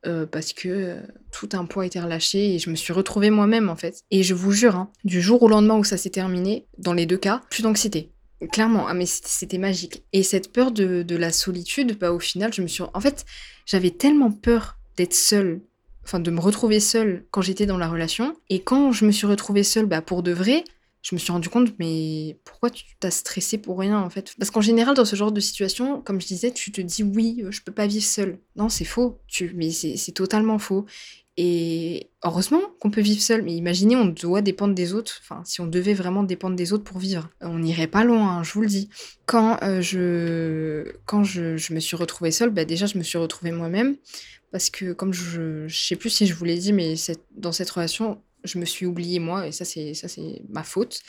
euh, 0.06 0.25
parce 0.25 0.53
que 0.53 0.70
euh, 0.70 1.01
tout 1.34 1.50
un 1.51 1.65
poids 1.65 1.84
a 1.84 1.86
été 1.86 2.00
relâché 2.00 2.56
et 2.56 2.60
je 2.60 2.70
me 2.70 2.75
suis 2.75 2.94
retrouvée 2.94 3.30
moi-même 3.30 3.70
en 3.70 3.75
fait. 3.75 4.03
Et 4.12 4.24
je 4.24 4.34
vous 4.34 4.51
jure, 4.51 4.75
hein, 4.75 4.92
du 5.03 5.22
jour 5.22 5.44
au 5.44 5.50
lendemain 5.50 5.75
où 5.75 5.84
ça 5.84 5.98
s'est 5.98 6.10
terminé, 6.10 6.65
dans 6.77 6.94
les 6.94 7.06
deux 7.06 7.18
cas, 7.18 7.42
plus 7.50 7.63
d'anxiété. 7.63 8.10
Clairement, 8.51 8.88
ah 8.88 8.94
mais 8.94 9.06
c'était 9.06 9.58
magique. 9.58 10.03
Et 10.12 10.24
cette 10.24 10.51
peur 10.51 10.72
de, 10.72 11.03
de 11.03 11.15
la 11.15 11.32
solitude, 11.32 11.98
bah 11.98 12.12
au 12.12 12.20
final, 12.20 12.53
je 12.53 12.62
me 12.62 12.68
suis... 12.68 12.84
En 12.94 13.00
fait, 13.00 13.25
j'avais 13.65 13.92
tellement 13.92 14.32
peur 14.32 14.77
d'être 14.98 15.13
seule 15.13 15.62
enfin 16.03 16.19
de 16.19 16.31
me 16.31 16.39
retrouver 16.39 16.79
seule 16.79 17.25
quand 17.31 17.41
j'étais 17.41 17.65
dans 17.65 17.77
la 17.77 17.88
relation. 17.88 18.36
Et 18.50 18.62
quand 18.62 18.91
je 18.91 19.05
me 19.05 19.12
suis 19.12 19.27
retrouvée 19.27 19.63
seule, 19.63 19.86
bah, 19.86 20.01
pour 20.01 20.24
de 20.24 20.31
vrai, 20.31 20.63
je 21.01 21.15
me 21.15 21.19
suis 21.19 21.31
rendu 21.31 21.50
compte, 21.50 21.74
mais 21.79 22.38
pourquoi 22.45 22.69
tu 22.69 22.86
t'as 23.00 23.12
stressé 23.12 23.57
pour 23.57 23.77
rien 23.77 24.00
en 24.00 24.10
fait? 24.10 24.33
Parce 24.39 24.51
qu'en 24.51 24.62
général, 24.62 24.95
dans 24.95 25.05
ce 25.05 25.15
genre 25.15 25.31
de 25.33 25.39
situation, 25.41 26.01
comme 26.01 26.22
je 26.22 26.27
disais, 26.27 26.51
tu 26.51 26.72
te 26.72 26.81
dis 26.81 27.03
oui, 27.03 27.43
je 27.50 27.62
peux 27.62 27.74
pas 27.74 27.88
vivre 27.88 28.05
seule. 28.05 28.39
Non, 28.55 28.69
c'est 28.69 28.86
faux. 28.86 29.19
Tu... 29.27 29.51
Mais 29.55 29.72
c'est 29.72 29.98
c'est 29.98 30.13
totalement 30.13 30.60
faux. 30.60 30.86
Et 31.36 32.12
heureusement 32.24 32.62
qu'on 32.79 32.91
peut 32.91 33.01
vivre 33.01 33.22
seul, 33.22 33.41
mais 33.41 33.53
imaginez, 33.53 33.95
on 33.95 34.05
doit 34.05 34.41
dépendre 34.41 34.75
des 34.75 34.93
autres. 34.93 35.19
Enfin, 35.24 35.41
si 35.45 35.62
on 35.62 35.65
devait 35.65 35.95
vraiment 35.95 36.22
dépendre 36.22 36.55
des 36.55 36.74
autres 36.74 36.83
pour 36.83 37.00
vivre, 37.00 37.27
on 37.41 37.57
n'irait 37.60 37.88
pas 37.88 38.03
loin, 38.03 38.38
hein, 38.38 38.43
je 38.43 38.53
vous 38.53 38.62
le 38.62 38.67
dis. 38.67 38.88
Quand, 39.25 39.57
euh, 39.63 39.81
je, 39.81 40.91
quand 41.05 41.24
je, 41.24 41.57
je 41.57 41.74
me 41.74 41.79
suis 41.79 41.95
retrouvée 41.95 42.29
seule, 42.31 42.51
bah 42.51 42.65
déjà, 42.65 42.86
je 42.86 43.00
me 43.00 43.03
suis 43.03 43.17
retrouvée 43.17 43.51
moi-même. 43.51 43.95
Parce 44.53 44.69
que, 44.69 44.93
comme 44.93 45.13
je, 45.13 45.67
je 45.67 45.75
sais 45.88 45.95
plus 45.95 46.12
si 46.12 46.27
je 46.27 46.36
vous 46.36 46.45
l'ai 46.45 46.60
dit, 46.60 46.74
mais 46.74 46.93
dans 47.31 47.51
cette 47.51 47.72
relation, 47.72 48.22
je 48.43 48.60
me 48.60 48.65
suis 48.65 48.86
oubliée 48.86 49.17
moi, 49.17 49.48
et 49.48 49.51
ça, 49.51 49.65
c'est 49.65 49.95
ça 49.95 50.07
c'est 50.07 50.43
ma 50.48 50.62
faute. 50.62 51.01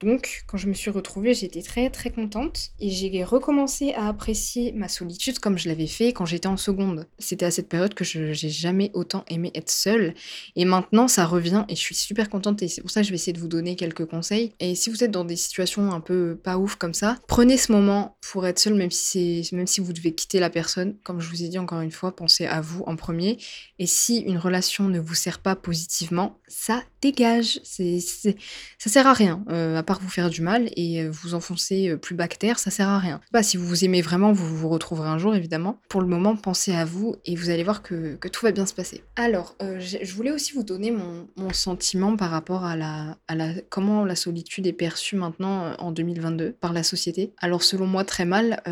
Donc, 0.00 0.44
quand 0.46 0.58
je 0.58 0.68
me 0.68 0.74
suis 0.74 0.90
retrouvée, 0.90 1.32
j'étais 1.32 1.62
très 1.62 1.88
très 1.90 2.10
contente 2.10 2.70
et 2.80 2.90
j'ai 2.90 3.24
recommencé 3.24 3.94
à 3.94 4.08
apprécier 4.08 4.72
ma 4.72 4.88
solitude 4.88 5.38
comme 5.38 5.56
je 5.56 5.68
l'avais 5.68 5.86
fait 5.86 6.12
quand 6.12 6.26
j'étais 6.26 6.48
en 6.48 6.56
seconde. 6.56 7.06
C'était 7.18 7.46
à 7.46 7.50
cette 7.50 7.68
période 7.68 7.94
que 7.94 8.04
je 8.04 8.32
j'ai 8.32 8.50
jamais 8.50 8.90
autant 8.94 9.24
aimé 9.28 9.50
être 9.54 9.70
seule 9.70 10.14
et 10.54 10.64
maintenant 10.64 11.08
ça 11.08 11.24
revient 11.24 11.64
et 11.68 11.76
je 11.76 11.80
suis 11.80 11.94
super 11.94 12.28
contente 12.28 12.62
et 12.62 12.68
c'est 12.68 12.82
pour 12.82 12.90
ça 12.90 13.00
que 13.00 13.06
je 13.06 13.10
vais 13.10 13.16
essayer 13.16 13.32
de 13.32 13.40
vous 13.40 13.48
donner 13.48 13.76
quelques 13.76 14.06
conseils. 14.06 14.52
Et 14.60 14.74
si 14.74 14.90
vous 14.90 15.02
êtes 15.02 15.10
dans 15.10 15.24
des 15.24 15.36
situations 15.36 15.92
un 15.92 16.00
peu 16.00 16.38
pas 16.42 16.58
ouf 16.58 16.76
comme 16.76 16.94
ça, 16.94 17.16
prenez 17.26 17.56
ce 17.56 17.72
moment 17.72 18.16
pour 18.20 18.46
être 18.46 18.58
seule 18.58 18.74
même 18.74 18.90
si 18.90 19.48
même 19.52 19.66
si 19.66 19.80
vous 19.80 19.92
devez 19.92 20.14
quitter 20.14 20.40
la 20.40 20.50
personne. 20.50 20.96
Comme 21.04 21.20
je 21.20 21.28
vous 21.30 21.42
ai 21.42 21.48
dit 21.48 21.58
encore 21.58 21.80
une 21.80 21.90
fois, 21.90 22.14
pensez 22.14 22.46
à 22.46 22.60
vous 22.60 22.82
en 22.86 22.96
premier 22.96 23.38
et 23.78 23.86
si 23.86 24.18
une 24.18 24.38
relation 24.38 24.88
ne 24.88 25.00
vous 25.00 25.14
sert 25.14 25.38
pas 25.38 25.56
positivement, 25.56 26.38
ça 26.48 26.82
dégage. 27.00 27.60
C'est 27.64 28.00
ça 28.00 28.90
sert 28.90 29.06
à 29.06 29.14
rien. 29.14 29.44
Euh, 29.50 29.78
part 29.86 30.00
vous 30.00 30.08
faire 30.08 30.28
du 30.28 30.42
mal 30.42 30.68
et 30.76 31.02
euh, 31.02 31.10
vous 31.10 31.34
enfoncer 31.34 31.88
euh, 31.88 31.96
plus 31.96 32.16
terre, 32.38 32.58
ça 32.58 32.70
sert 32.70 32.88
à 32.88 32.98
rien. 32.98 33.20
Bah, 33.32 33.42
si 33.42 33.56
vous 33.56 33.66
vous 33.66 33.84
aimez 33.84 34.02
vraiment, 34.02 34.32
vous 34.32 34.56
vous 34.56 34.68
retrouverez 34.68 35.08
un 35.08 35.18
jour 35.18 35.34
évidemment. 35.34 35.80
Pour 35.88 36.00
le 36.00 36.06
moment, 36.06 36.36
pensez 36.36 36.74
à 36.74 36.84
vous 36.84 37.16
et 37.24 37.36
vous 37.36 37.50
allez 37.50 37.64
voir 37.64 37.82
que, 37.82 38.18
tout 38.28 38.44
va 38.44 38.52
bien 38.52 38.66
se 38.66 38.74
passer. 38.74 39.02
Alors, 39.14 39.54
euh, 39.62 39.78
je 39.80 40.12
voulais 40.14 40.32
aussi 40.32 40.52
vous 40.52 40.64
donner 40.64 40.90
mon, 40.90 41.26
sentiment 41.52 42.16
par 42.16 42.30
rapport 42.30 42.64
à 42.64 42.76
la, 42.76 43.16
comment 43.70 44.04
la 44.04 44.16
solitude 44.16 44.66
est 44.66 44.72
perçue 44.72 45.16
maintenant 45.16 45.74
en 45.78 45.92
2022 45.92 46.52
par 46.52 46.72
la 46.72 46.82
société. 46.82 47.32
Alors 47.38 47.62
selon 47.62 47.86
moi 47.86 48.04
très 48.04 48.24
mal. 48.24 48.62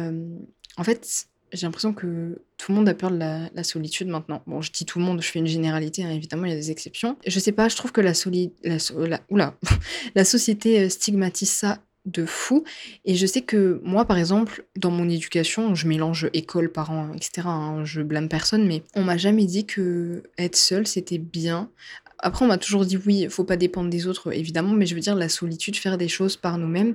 En 0.76 0.83
fait, 0.83 1.28
j'ai 1.54 1.66
l'impression 1.66 1.92
que 1.92 2.38
tout 2.58 2.73
le 2.73 2.76
monde 2.76 2.88
a 2.88 2.94
peur 2.94 3.11
de 3.11 3.16
la, 3.18 3.64
solitude 3.64 4.08
maintenant. 4.08 4.42
Bon, 4.46 4.61
je 4.61 4.70
dis 4.73 4.84
tout 4.84 4.99
le 4.99 5.04
monde, 5.04 5.23
je 5.23 5.28
fais 5.28 5.38
une 5.38 5.46
généralité, 5.46 6.04
hein, 6.04 6.11
évidemment, 6.11 6.44
il 6.46 6.50
y 6.50 6.54
a 6.54 6.56
des 6.56 6.70
exceptions. 6.70 7.16
Je 7.26 7.38
sais 7.38 7.52
pas, 7.52 7.68
je 7.68 7.76
trouve 7.76 7.92
que 7.92 8.00
la 8.00 8.14
solitude... 8.14 8.52
La, 8.62 8.78
so- 8.78 9.06
la- 9.06 9.20
la 10.14 10.25
société 10.25 10.80
euh, 10.80 10.88
stigmatise 10.88 11.50
ça 11.50 11.80
de 12.04 12.26
fou 12.26 12.64
et 13.06 13.14
je 13.14 13.25
sais 13.25 13.40
que 13.40 13.80
moi, 13.82 14.04
par 14.04 14.18
exemple, 14.18 14.66
dans 14.76 14.90
mon 14.90 15.08
éducation, 15.08 15.75
je 15.75 15.88
mélange 15.88 16.28
école, 16.34 16.70
parents 16.70 17.12
et 17.14 17.23
cetera, 17.23 17.50
hein, 17.50 17.84
je 17.84 18.02
blâme 18.02 18.28
personne, 18.28 18.66
mais 18.66 18.82
on 18.94 19.02
m'a 19.02 19.16
jamais 19.16 19.46
dit 19.46 19.64
qu'être 19.64 20.56
seule, 20.56 20.87
c'était 20.87 21.18
bien. 21.18 21.70
Après, 22.18 22.44
on 22.44 22.49
m'a 22.49 22.58
toujours 22.58 22.84
dit: 22.84 22.99
«Oui, 23.06 23.26
faut 23.30 23.44
pas 23.44 23.56
dépendre 23.56 23.90
des 23.90 24.06
autres», 24.06 24.32
évidemment, 24.32 24.73
mais 24.73 24.87
je 24.87 24.94
veux 24.94 25.00
dire 25.00 25.14
la 25.14 25.28
solitude, 25.28 25.76
faire 25.76 25.99
des 25.99 26.08
choses 26.08 26.37
par 26.37 26.58
nous-mêmes. 26.58 26.94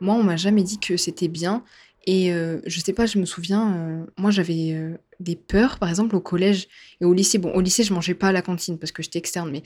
Moi, 0.00 0.14
on 0.14 0.22
m'a 0.22 0.36
jamais 0.36 0.62
dit 0.62 0.78
que 0.78 0.96
c'était 0.96 1.28
bien 1.28 1.64
et 2.06 2.32
heu, 2.32 2.62
je 2.66 2.80
sais 2.80 2.92
pas, 2.92 3.06
je 3.06 3.18
me 3.18 3.24
souviens, 3.24 3.74
heu, 3.76 4.06
moi 4.16 4.30
j'avais, 4.30 4.72
heu, 4.72 4.98
des 5.20 5.36
peurs, 5.36 5.78
par 5.78 5.88
exemple 5.88 6.16
au 6.16 6.20
collège 6.20 6.68
et 7.00 7.04
au 7.04 7.12
lycée. 7.14 7.38
Bon, 7.38 7.52
au 7.52 7.60
lycée, 7.60 7.84
je 7.84 7.94
mangeais 7.94 8.14
pas 8.14 8.28
à 8.28 8.32
la 8.32 8.42
cantine 8.42 8.78
parce 8.78 8.92
que 8.92 9.02
j'étais 9.02 9.18
externe, 9.18 9.50
mais 9.50 9.62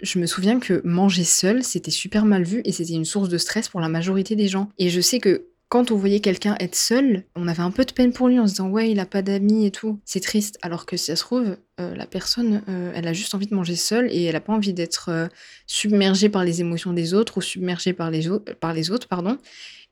je 0.00 0.18
me 0.18 0.26
souviens 0.26 0.60
que 0.60 0.80
manger 0.84 1.24
seul, 1.24 1.62
c'était 1.62 1.90
super 1.90 2.24
mal 2.24 2.44
vu 2.44 2.62
et 2.64 2.72
c'était 2.72 2.92
une 2.94 3.04
source 3.04 3.28
de 3.28 3.38
stress 3.38 3.68
pour 3.68 3.80
la 3.80 3.88
majorité 3.88 4.36
des 4.36 4.48
gens 4.48 4.70
et 4.78 4.88
je 4.90 5.00
sais 5.00 5.18
que 5.18 5.46
quand 5.72 5.90
on 5.90 5.96
voyait 5.96 6.20
quelqu'un 6.20 6.54
être 6.60 6.74
seul, 6.74 7.24
on 7.34 7.48
avait 7.48 7.62
un 7.62 7.70
peu 7.70 7.86
de 7.86 7.92
peine 7.92 8.12
pour 8.12 8.28
lui 8.28 8.38
en 8.38 8.46
se 8.46 8.52
disant: 8.52 8.68
«Ouais, 8.68 8.90
il 8.90 9.00
a 9.00 9.06
pas 9.06 9.22
d'amis 9.22 9.64
et 9.64 9.70
tout». 9.70 9.98
C'est 10.04 10.20
triste, 10.20 10.58
alors 10.60 10.84
que 10.84 10.98
si 10.98 11.06
ça 11.06 11.16
se 11.16 11.22
trouve, 11.22 11.56
heu, 11.80 11.94
la 11.94 12.04
personne, 12.04 12.62
heu, 12.68 12.92
elle 12.94 13.08
a 13.08 13.14
juste 13.14 13.34
envie 13.34 13.46
de 13.46 13.54
manger 13.54 13.74
seule 13.74 14.06
et 14.12 14.24
elle 14.24 14.36
a 14.36 14.42
pas 14.42 14.52
envie 14.52 14.74
d'être, 14.74 15.08
heu, 15.10 15.28
submergée 15.66 16.28
par 16.28 16.44
les 16.44 16.60
émotions 16.60 16.92
des 16.92 17.14
autres 17.14 17.38
ou 17.38 17.40
submergée 17.40 17.94
par 17.94 18.10
les 18.10 18.28
autres, 18.28 19.08
pardon 19.08 19.38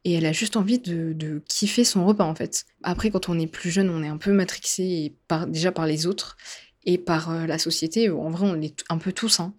et 0.04 0.12
elle 0.12 0.26
a 0.26 0.32
juste 0.32 0.56
envie 0.56 0.78
de 0.78 1.42
kiffer 1.48 1.84
son 1.84 2.04
repas, 2.04 2.24
en 2.24 2.34
fait. 2.34 2.66
Après, 2.82 3.10
quand 3.10 3.30
on 3.30 3.38
est 3.38 3.46
plus 3.46 3.70
jeune, 3.70 3.88
on 3.88 4.02
est 4.02 4.08
un 4.08 4.18
peu 4.18 4.32
matrixé 4.32 5.14
déjà 5.48 5.72
par 5.72 5.86
les 5.86 6.06
autres 6.06 6.36
et 6.84 6.98
par, 6.98 7.46
la 7.46 7.58
société. 7.58 8.10
En 8.10 8.30
vrai, 8.30 8.46
on 8.46 8.54
l'est 8.54 8.84
un 8.90 8.98
peu 8.98 9.12
tous, 9.12 9.40
hein. 9.40 9.54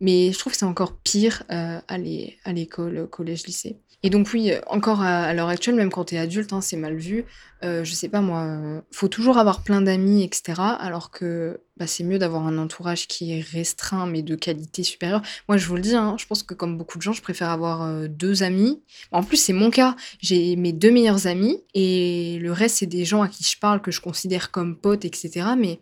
Mais 0.00 0.32
je 0.32 0.38
trouve 0.38 0.52
que 0.52 0.58
c'est 0.58 0.64
encore 0.64 0.98
pire, 0.98 1.44
à 1.48 1.98
l'é 1.98 2.38
à 2.44 2.52
l'école, 2.52 2.96
euh, 2.96 3.06
collège, 3.06 3.46
lycée. 3.46 3.78
Et 4.06 4.10
donc 4.10 4.28
oui, 4.34 4.52
encore 4.66 5.00
à 5.00 5.32
l'heure 5.32 5.48
actuelle, 5.48 5.76
même 5.76 5.90
quand 5.90 6.04
tu 6.04 6.14
es 6.16 6.18
adulte, 6.18 6.52
hein, 6.52 6.60
c'est 6.60 6.76
mal 6.76 6.94
vu. 6.94 7.24
Heu, 7.64 7.84
je 7.84 7.94
sais 7.94 8.10
pas 8.10 8.20
moi, 8.20 8.44
heu, 8.44 8.82
faut 8.92 9.08
toujours 9.08 9.38
avoir 9.38 9.62
plein 9.62 9.80
d'amis 9.80 10.22
et 10.22 10.30
cetera, 10.30 10.74
alors 10.74 11.10
que, 11.10 11.62
bah, 11.78 11.86
c'est 11.86 12.04
mieux 12.04 12.18
d'avoir 12.18 12.46
un 12.46 12.58
entourage 12.58 13.08
qui 13.08 13.32
est 13.32 13.40
restreint, 13.40 14.04
mais 14.06 14.20
de 14.20 14.34
qualité 14.34 14.82
supérieure. 14.82 15.22
Moi, 15.48 15.56
je 15.56 15.66
vous 15.66 15.76
le 15.76 15.80
dis, 15.80 15.94
hein, 15.94 16.16
je 16.18 16.26
pense 16.26 16.42
que 16.42 16.52
comme 16.52 16.76
beaucoup 16.76 16.98
de 16.98 17.02
gens, 17.02 17.14
je 17.14 17.22
préfère 17.22 17.48
avoir, 17.48 17.88
heu, 17.88 18.06
2 18.10 18.42
amis. 18.42 18.82
En 19.10 19.22
plus, 19.22 19.38
c'est 19.38 19.54
mon 19.54 19.70
cas. 19.70 19.96
J'ai 20.20 20.54
mes 20.56 20.74
2 20.74 20.90
meilleurs 20.90 21.26
amis 21.26 21.64
et 21.72 22.38
le 22.42 22.52
reste, 22.52 22.76
c'est 22.76 22.86
des 22.86 23.06
gens 23.06 23.22
à 23.22 23.28
qui 23.28 23.42
je 23.42 23.58
parle, 23.58 23.80
que 23.80 23.90
je 23.90 24.02
considère 24.02 24.50
comme 24.50 24.76
potes 24.76 25.06
et 25.06 25.10
cetera, 25.14 25.56
mais 25.56 25.80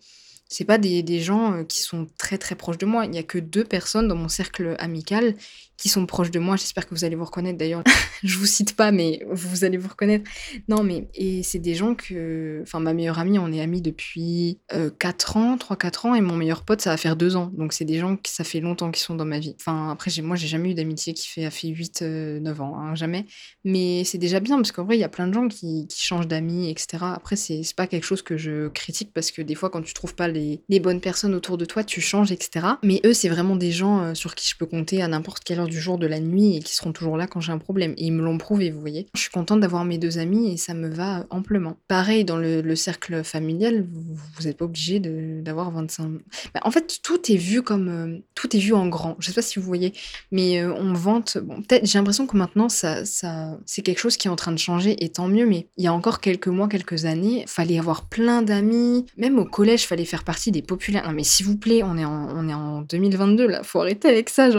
c'est 0.49 0.65
pas 0.67 0.79
des 0.79 1.03
des 1.03 1.21
gens, 1.21 1.65
qui 1.65 1.81
sont 1.81 2.07
très, 2.19 2.37
très 2.39 2.55
proches 2.55 2.79
de 2.79 2.85
moi. 2.87 3.07
Il 3.07 3.15
y 3.15 3.19
a 3.19 3.23
que 3.23 3.39
2 3.39 3.65
personnes 3.65 4.07
dans 4.07 4.15
mon 4.17 4.29
cercle 4.29 4.77
amical 4.79 5.35
qui 5.83 5.89
sont 5.89 6.07
proches 6.07 6.31
de 6.31 6.39
moi. 6.39 6.55
J'espère 6.55 6.87
que 6.89 6.95
vous 6.95 7.05
allez 7.05 7.17
vous 7.17 7.25
reconnaître 7.25 7.59
d'ailleurs. 7.59 7.83
Je 8.23 8.39
vous 8.39 8.47
cite 8.47 8.77
pas, 8.77 8.93
mais 8.93 9.21
vous 9.33 9.65
allez 9.65 9.77
vous 9.77 9.89
reconnaître. 9.89 10.31
Non, 10.69 10.85
mais 10.85 11.09
et 11.15 11.43
c'est 11.43 11.59
des 11.59 11.75
gens 11.75 11.97
que 11.97 12.61
enfin 12.63 12.79
ma 12.79 12.95
meilleure 12.95 13.19
amie, 13.19 13.37
on 13.41 13.53
est 13.53 13.61
amis 13.61 13.83
depuis, 13.83 14.61
heu, 14.73 14.91
4 14.97 15.37
ans, 15.37 15.57
3-4 15.57 16.07
ans 16.07 16.15
et 16.15 16.21
mon 16.21 16.37
meilleur 16.37 16.65
pote, 16.65 16.81
ça 16.81 16.91
va 16.91 16.97
faire 16.97 17.17
2 17.17 17.35
ans. 17.35 17.51
Donc 17.59 17.73
c'est 17.73 17.85
des 17.85 17.99
gens 17.99 18.17
qui 18.17 18.33
ça 18.33 18.45
fait 18.45 18.61
longtemps 18.61 18.93
qu'ils 18.93 19.03
sont 19.03 19.17
dans 19.17 19.25
ma 19.25 19.41
vie. 19.41 19.57
Enfin 19.59 19.91
après 19.91 20.13
moi 20.23 20.37
j'ai 20.37 20.47
jamais 20.47 20.71
eu 20.71 20.75
d'amitié 20.75 21.15
qui 21.15 21.27
fait 21.29 21.45
a 21.45 21.51
fait 21.51 21.67
8, 21.67 22.03
heu, 22.03 22.39
9 22.39 22.61
ans, 22.61 22.79
hein, 22.79 22.95
jamais. 22.95 23.27
Mais 23.65 24.05
c'est 24.05 24.19
déjà 24.19 24.39
bien 24.39 24.57
parce 24.57 24.71
qu'en 24.71 24.85
vrai, 24.85 24.97
il 24.97 25.01
y 25.01 25.05
a 25.05 25.09
plein 25.09 25.27
de 25.27 25.35
gens 25.35 25.49
qui 25.49 25.89
changent 25.93 26.29
d'amis 26.29 26.71
et 26.71 26.75
cetera. 26.79 27.15
Après 27.15 27.35
c'est 27.35 27.63
pas 27.77 27.89
quelque 27.89 28.05
chose 28.05 28.23
que 28.23 28.37
je 28.37 28.69
critique 28.69 29.11
parce 29.13 29.33
que 29.33 29.43
des 29.43 29.57
fois 29.57 29.69
quand 29.69 29.83
tu 29.83 29.95
trouves 29.95 30.15
pas 30.15 30.29
les 30.29 30.63
les 30.69 30.79
bonnes 30.79 31.01
personnes 31.01 31.35
autour 31.35 31.59
de 31.59 31.65
toi, 31.65 31.83
tu 31.83 32.01
changes 32.01 32.31
et 32.31 32.39
cetera. 32.41 32.79
Mais 32.85 33.01
eux, 33.05 33.15
c'est 33.15 33.29
vraiment 33.29 33.57
des 33.57 33.73
gens, 33.73 34.11
heu, 34.11 34.15
sur 34.15 34.35
qui 34.35 34.49
je 34.49 34.57
peux 34.57 34.67
compter 34.67 35.03
à 35.03 35.09
n'importe 35.09 35.43
quelle 35.45 35.59
heure 35.59 35.69
du 35.73 35.81
jour, 35.81 35.99
de 35.99 36.07
la 36.07 36.21
nuit 36.21 36.57
et 36.57 36.61
qui 36.61 36.75
seront 36.75 36.93
toujours 36.93 37.17
là 37.17 37.27
quand 37.27 37.41
j'ai 37.41 37.53
un 37.53 37.59
problème. 37.59 37.95
Et 37.97 38.07
ils 38.07 38.13
me 38.13 38.23
l'ont 38.23 38.39
prouvé, 38.39 38.71
vous 38.71 38.81
voyez. 38.81 39.07
Je 39.15 39.21
suis 39.21 39.31
contente 39.31 39.61
d'avoir 39.61 39.85
mes 39.85 39.99
deux 39.99 40.19
amis 40.19 40.53
et 40.53 40.57
ça 40.57 40.75
me 40.75 40.89
va 40.89 41.27
amplement. 41.31 41.77
Pareil, 41.89 42.25
dans 42.25 42.37
le, 42.37 42.61
le 42.61 42.77
cercle 42.77 43.25
familial, 43.25 43.87
vous 43.89 44.45
n'êtes 44.45 44.57
pas 44.57 44.65
obligé 44.65 45.01
d'avoir 45.01 45.71
25... 45.71 46.21
Bah, 46.55 46.61
en 46.63 46.71
fait, 46.71 47.01
tout 47.03 47.33
est 47.33 47.37
vu 47.37 47.63
comme... 47.63 47.89
Euh, 47.89 48.19
tout 48.35 48.55
est 48.57 48.61
vu 48.61 48.75
en 48.75 48.87
grand. 48.89 49.17
Je 49.19 49.29
sais 49.29 49.35
pas 49.35 49.43
si 49.43 49.59
vous 49.59 49.65
voyez, 49.65 49.93
mais 50.31 50.61
euh, 50.61 50.73
on 50.75 50.93
vante... 50.93 51.39
Bon, 51.39 51.63
peut-être, 51.63 51.87
j'ai 51.87 51.99
l'impression 51.99 52.27
que 52.27 52.37
maintenant, 52.37 52.69
ça, 52.69 53.05
ça, 53.05 53.59
c'est 53.67 53.83
quelque 53.83 53.99
chose 53.99 54.17
qui 54.17 54.29
est 54.29 54.31
en 54.31 54.37
train 54.37 54.53
de 54.53 54.59
changer 54.59 55.03
et 55.03 55.09
tant 55.09 55.29
mieux, 55.29 55.47
mais 55.47 55.69
il 55.77 55.85
y 55.85 55.87
a 55.87 55.95
encore 55.95 56.21
quelques 56.21 56.49
mois, 56.49 56.69
quelques 56.69 57.05
années, 57.05 57.45
fallait 57.47 57.79
avoir 57.79 58.09
plein 58.09 58.43
d'amis. 58.43 59.07
Même 59.17 59.39
au 59.39 59.45
collège, 59.45 59.87
fallait 59.87 60.05
faire 60.05 60.25
partie 60.25 60.51
des 60.51 60.63
populaires. 60.63 61.07
Non 61.07 61.13
mais 61.13 61.25
s'il 61.25 61.47
vous 61.47 61.57
plaît, 61.57 61.83
on 61.83 61.97
est 61.97 62.05
en, 62.05 62.29
on 62.37 62.49
est 62.49 62.55
en 62.55 62.83
2022 62.83 63.47
là, 63.47 63.63
faut 63.63 63.81
arrêter 63.81 64.09
avec 64.09 64.29
ça. 64.29 64.51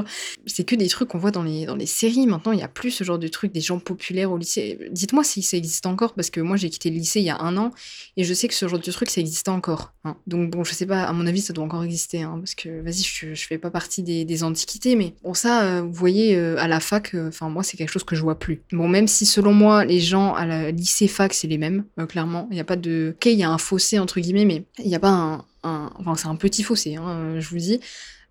C'est 0.45 0.63
que 0.63 0.75
des 0.75 0.87
trucs 0.87 1.02
qu'on 1.05 1.17
voit 1.17 1.31
dans 1.31 1.43
les, 1.43 1.65
dans 1.65 1.75
les 1.75 1.85
séries. 1.85 2.27
Maintenant, 2.27 2.51
il 2.51 2.57
n'y 2.57 2.63
a 2.63 2.67
plus 2.67 2.91
ce 2.91 3.03
genre 3.03 3.19
de 3.19 3.27
truc, 3.27 3.51
des 3.51 3.61
gens 3.61 3.79
populaires 3.79 4.31
au 4.31 4.37
lycée. 4.37 4.79
Dites-moi 4.91 5.23
si 5.23 5.41
ça 5.41 5.57
existe 5.57 5.85
encore, 5.85 6.13
parce 6.13 6.29
que 6.29 6.41
moi, 6.41 6.57
j'ai 6.57 6.69
quitté 6.69 6.89
le 6.89 6.97
lycée 6.97 7.19
il 7.19 7.25
y 7.25 7.29
a 7.29 7.39
un 7.39 7.57
an, 7.57 7.71
et 8.17 8.23
je 8.23 8.33
sais 8.33 8.47
que 8.47 8.53
ce 8.53 8.67
genre 8.67 8.79
de 8.79 8.91
truc, 8.91 9.09
ça 9.09 9.21
existe 9.21 9.49
encore. 9.49 9.93
Hein. 10.03 10.17
Donc, 10.27 10.49
bon, 10.49 10.63
je 10.63 10.73
sais 10.73 10.85
pas, 10.85 11.03
à 11.03 11.13
mon 11.13 11.25
avis, 11.25 11.41
ça 11.41 11.53
doit 11.53 11.63
encore 11.63 11.83
exister, 11.83 12.21
hein, 12.21 12.35
parce 12.39 12.55
que, 12.55 12.81
vas-y, 12.81 13.03
je, 13.03 13.33
je 13.33 13.47
fais 13.47 13.57
pas 13.57 13.71
partie 13.71 14.03
des, 14.03 14.43
antiquités, 14.43 14.95
mais 14.95 15.13
bon, 15.23 15.33
ça, 15.33 15.63
euh, 15.63 15.81
vous 15.81 15.93
voyez, 15.93 16.35
euh, 16.35 16.57
à 16.57 16.67
la 16.67 16.79
fac, 16.79 17.13
euh, 17.13 17.29
enfin, 17.29 17.49
moi, 17.49 17.63
c'est 17.63 17.77
quelque 17.77 17.91
chose 17.91 18.03
que 18.03 18.15
je 18.15 18.21
vois 18.21 18.39
plus. 18.39 18.61
Bon, 18.71 18.87
même 18.87 19.07
si, 19.07 19.25
selon 19.25 19.53
moi, 19.53 19.85
les 19.85 19.99
gens 19.99 20.33
à 20.33 20.45
la 20.45 20.71
lycée 20.71 21.07
fac, 21.07 21.33
c'est 21.33 21.47
les 21.47 21.57
mêmes, 21.57 21.85
clairement. 22.09 22.47
Il 22.51 22.55
n'y 22.55 22.59
a 22.59 22.65
pas 22.65 22.75
de... 22.75 23.13
Ok, 23.15 23.27
il 23.27 23.37
y 23.37 23.43
a 23.43 23.49
un 23.49 23.57
fossé, 23.57 23.99
entre 23.99 24.19
guillemets, 24.19 24.45
mais 24.45 24.65
il 24.79 24.87
n'y 24.87 24.95
a 24.95 24.99
pas 24.99 25.09
un, 25.09 25.45
un... 25.63 25.91
Enfin, 25.99 26.15
c'est 26.15 26.27
un 26.27 26.35
petit 26.35 26.63
fossé, 26.63 26.95
hein, 26.95 27.39
je 27.39 27.49
vous 27.49 27.57
dis. 27.57 27.79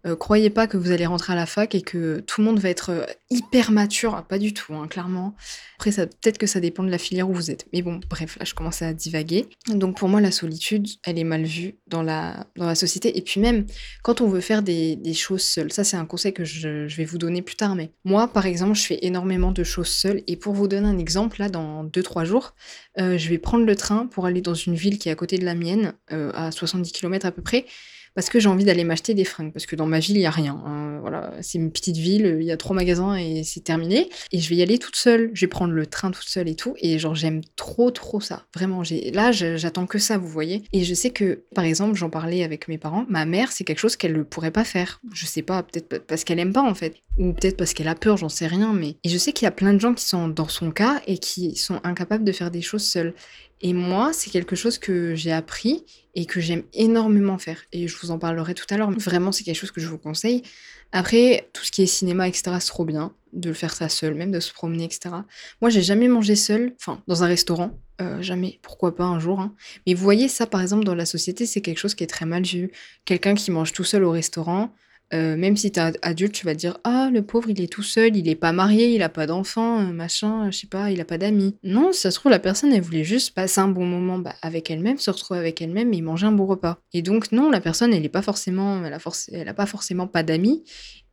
Euh, 0.05 0.17
croyez 0.17 0.51
pas 0.51 0.67
que 0.67 0.77
vous 0.77 0.91
allez 0.91 1.07
rentrer 1.07 1.33
à 1.33 1.37
la 1.37 1.47
fac 1.47 1.75
et 1.75 1.83
que 1.83 2.21
tout 2.21 2.41
le 2.41 2.47
monde 2.47 2.59
va 2.59 2.69
être 2.69 2.91
euh, 2.91 3.05
hyper 3.31 3.71
mature, 3.71 4.15
ah, 4.17 4.23
pas 4.23 4.39
du 4.39 4.53
tout, 4.53 4.75
hein, 4.75 4.89
clairement. 4.89 5.35
Après, 5.79 5.93
peut-être 5.93 6.39
que 6.39 6.47
ça 6.47 6.61
dépend 6.61 6.83
de 6.83 6.91
la 6.91 6.99
filière 6.99 7.29
où 7.31 7.33
vous 7.33 7.51
êtes. 7.51 7.67
Mais 7.73 7.83
bon, 7.83 8.01
bref, 8.11 8.37
là, 8.39 8.45
je 8.45 8.55
commence 8.55 8.83
à 8.83 8.93
divaguer. 8.93 9.49
Donc 9.69 9.97
pour 9.97 10.09
moi, 10.09 10.21
la 10.21 10.33
solitude, 10.33 10.89
elle 11.05 11.19
est 11.19 11.25
mal 11.25 11.45
vue 11.45 11.77
dans 11.87 12.03
la, 12.03 12.47
dans 12.57 12.67
la 12.67 12.75
société. 12.75 13.17
Et 13.17 13.23
puis 13.23 13.41
même, 13.41 13.67
quand 14.03 14.21
on 14.21 14.29
veut 14.29 14.41
faire 14.41 14.63
des, 14.63 14.99
choses 15.15 15.43
seules, 15.43 15.73
ça 15.73 15.85
c'est 15.85 15.97
un 15.97 16.07
conseil 16.07 16.33
que 16.33 16.45
je, 16.45 16.89
je, 16.89 16.97
vais 16.97 17.05
vous 17.05 17.19
donner 17.19 17.43
plus 17.43 17.55
tard, 17.55 17.75
mais 17.75 17.93
moi, 18.05 18.29
par 18.29 18.47
exemple, 18.47 18.75
je 18.75 18.83
fais 18.83 18.99
énormément 19.03 19.53
de 19.53 19.63
choses 19.63 19.89
seules. 19.89 20.23
Et 20.27 20.37
pour 20.37 20.55
vous 20.55 20.69
donner 20.69 20.89
un 20.89 20.99
exemple, 20.99 21.39
là, 21.39 21.49
dans 21.49 21.85
2-3 21.85 22.25
jours, 22.25 22.55
euh, 22.99 23.19
je 23.19 23.29
vais 23.29 23.39
prendre 23.39 23.65
le 23.65 23.77
train 23.77 24.07
pour 24.07 24.27
aller 24.27 24.41
dans 24.41 24.55
une 24.55 24.75
ville 24.75 24.99
qui 24.99 25.09
est 25.09 25.13
à 25.13 25.17
côté 25.17 25.39
de 25.39 25.45
la 25.45 25.55
mienne, 25.55 25.95
euh, 26.13 26.33
à 26.35 26.51
70 26.51 26.93
km 26.93 27.27
à 27.27 27.31
peu 27.31 27.43
près 27.43 27.67
parce 28.15 28.29
que 28.29 28.41
j'ai 28.41 28.49
envie 28.49 28.65
d'aller 28.65 28.85
m'acheter 28.85 29.15
des 29.15 29.25
fringues, 29.25 29.53
parce 29.53 29.67
que 29.67 29.77
dans 29.77 29.87
ma 29.87 29.99
ville, 29.99 30.17
il 30.17 30.21
n'y 30.21 30.27
a 30.27 30.31
rien. 30.31 30.61
Hein. 30.67 30.99
Voilà, 31.01 31.33
c'est 31.41 31.59
une 31.59 31.73
petite 31.73 31.97
ville, 31.97 32.39
il 32.41 32.47
y 32.47 32.53
a 32.53 32.57
trois 32.57 32.77
magasins 32.77 33.17
et 33.17 33.43
c'est 33.45 33.65
terminé. 33.65 34.09
Et 34.31 34.39
je 34.39 34.49
vais 34.49 34.57
y 34.57 34.63
aller 34.63 34.79
toute 34.79 34.97
seule, 34.97 35.31
je 35.35 35.41
vais 35.43 35.49
prendre 35.49 35.73
le 35.73 35.87
train 35.87 36.11
toute 36.11 36.29
seule 36.29 36.49
et 36.49 36.55
tout. 36.55 36.75
Et 36.79 36.99
genre, 36.99 37.15
j'aime 37.15 37.41
trop, 37.57 37.91
trop 37.91 38.21
ça. 38.21 38.45
Vraiment, 38.55 38.85
j'ai 38.85 39.11
là, 39.11 39.33
j'attends 39.33 39.87
que 39.87 39.99
ça, 39.99 40.19
vous 40.19 40.29
voyez. 40.29 40.63
Et 40.73 40.85
je 40.85 40.95
sais 40.95 41.11
que, 41.11 41.45
par 41.55 41.65
exemple, 41.65 41.95
j'en 41.97 42.11
parlais 42.11 42.45
avec 42.45 42.69
mes 42.69 42.79
parents, 42.79 43.05
ma 43.09 43.25
mère, 43.25 43.53
c'est 43.53 43.65
quelque 43.65 43.79
chose 43.79 43.97
qu'elle 43.97 44.17
ne 44.17 44.23
pourrait 44.23 44.51
pas 44.51 44.65
faire. 44.65 45.01
Je 45.13 45.27
sais 45.27 45.43
pas, 45.43 45.63
peut-être 45.63 46.07
parce 46.07 46.25
qu'elle 46.25 46.39
aime 46.39 46.53
pas 46.53 46.63
en 46.63 46.75
fait, 46.75 46.95
ou 47.19 47.33
peut-être 47.33 47.57
parce 47.57 47.75
qu'elle 47.75 47.89
a 47.89 47.95
peur, 47.95 48.17
j'en 48.17 48.29
sais 48.29 48.47
rien. 48.47 48.73
Mais 48.73 48.97
et 49.05 49.09
je 49.09 49.19
sais 49.19 49.33
qu'il 49.33 49.45
y 49.45 49.49
a 49.49 49.53
plein 49.53 49.75
de 49.75 49.81
gens 49.81 49.95
qui 49.95 50.05
sont 50.05 50.29
dans 50.29 50.49
son 50.49 50.71
cas 50.71 51.01
et 51.07 51.19
qui 51.19 51.57
sont 51.57 51.81
incapables 51.85 52.25
de 52.25 52.33
faire 52.33 52.51
des 52.51 52.63
choses 52.63 52.85
seuls. 52.85 53.15
Et 53.61 53.75
moi, 53.75 54.13
c'est 54.13 54.31
quelque 54.31 54.57
chose 54.57 54.79
que 54.79 55.15
j'ai 55.15 55.31
appris 55.33 55.85
et 56.15 56.27
que 56.27 56.41
j'aime 56.41 56.65
énormément 56.75 57.39
faire. 57.39 57.63
Et 57.73 57.87
je 57.87 57.97
vous 57.97 58.11
en 58.11 58.19
parlerai 58.19 58.55
tout 58.55 58.67
à 58.71 58.77
l'heure. 58.77 58.91
Vraiment, 58.91 59.31
c'est 59.31 59.45
quelque 59.45 59.57
chose 59.57 59.71
que 59.71 59.81
je 59.81 59.87
vous 59.87 59.99
conseille. 59.99 60.43
Après, 60.91 61.49
tout 61.53 61.65
ce 61.65 61.71
qui 61.71 61.83
est 61.83 61.87
cinéma, 61.87 62.29
etc., 62.29 62.57
c'est 62.61 62.69
trop 62.69 62.85
bien 62.85 63.15
de 63.33 63.49
le 63.49 63.55
faire 63.55 63.73
ça 63.73 63.89
seul, 63.89 64.15
même 64.15 64.31
de 64.31 64.41
se 64.41 64.53
promener, 64.53 64.85
etc. 64.85 65.15
Moi, 65.63 65.71
j'ai 65.71 65.81
jamais 65.81 66.09
mangé 66.09 66.37
seul, 66.37 66.75
enfin, 66.79 67.03
dans 67.07 67.23
un 67.23 67.27
restaurant. 67.27 67.79
Euh, 68.01 68.21
jamais, 68.21 68.59
pourquoi 68.63 68.95
pas 68.95 69.05
un 69.05 69.21
jour. 69.21 69.41
Hein. 69.41 69.55
Mais 69.87 69.95
vous 69.95 70.03
voyez, 70.03 70.29
ça, 70.29 70.47
par 70.47 70.61
exemple, 70.61 70.85
dans 70.85 70.95
la 70.95 71.07
société, 71.07 71.47
c'est 71.47 71.61
quelque 71.61 71.79
chose 71.79 71.95
qui 71.95 72.05
est 72.05 72.09
très 72.09 72.27
mal 72.27 72.43
vu. 72.43 72.73
Quelqu'un 73.05 73.35
qui 73.35 73.51
mange 73.51 73.73
tout 73.73 73.85
seul 73.85 74.05
au 74.05 74.11
restaurant, 74.11 74.75
euh, 75.15 75.37
même 75.37 75.57
si 75.59 75.71
tu 75.71 75.79
es 75.79 75.93
adulte, 76.01 76.33
tu 76.33 76.47
vas 76.47 76.55
dire 76.55 76.79
ah 76.85 77.11
le 77.13 77.23
pauvre 77.23 77.51
il 77.51 77.61
est 77.61 77.71
tout 77.71 77.83
seul, 77.83 78.17
il 78.17 78.29
est 78.29 78.35
pas 78.35 78.53
marié, 78.53 78.95
il 78.95 79.03
a 79.03 79.11
pas 79.11 79.27
d'enfant, 79.27 79.81
euh, 79.81 79.93
machin, 79.93 80.51
je 80.51 80.59
sais 80.59 80.67
pas, 80.67 80.91
il 80.91 81.01
a 81.03 81.05
pas 81.05 81.19
d'amis. 81.19 81.55
Non, 81.63 81.93
ça 81.93 82.11
se 82.11 82.19
trouve 82.19 82.31
la 82.31 82.39
personne 82.39 82.73
elle 82.73 82.81
voulait 82.81 83.05
juste 83.05 83.35
passer 83.35 83.61
un 83.61 83.69
bon 83.69 83.85
moment 83.85 84.19
bah, 84.19 84.35
avec 84.41 84.71
elle-même, 84.71 84.97
se 84.99 85.11
retrouver 85.11 85.39
avec 85.39 85.61
elle-même 85.61 85.93
et 85.93 86.01
manger 86.01 86.27
un 86.27 86.33
bon 86.33 86.47
repas. 86.47 86.79
Et 86.95 87.03
donc 87.03 87.31
non, 87.31 87.51
la 87.51 87.61
personne 87.61 87.93
elle 87.93 88.05
est 88.05 88.09
pas 88.09 88.23
forcément, 88.23 88.83
elle 88.85 89.55
pas 89.55 89.67
forcément 89.67 90.07
pas 90.07 90.23
d'amis. 90.23 90.65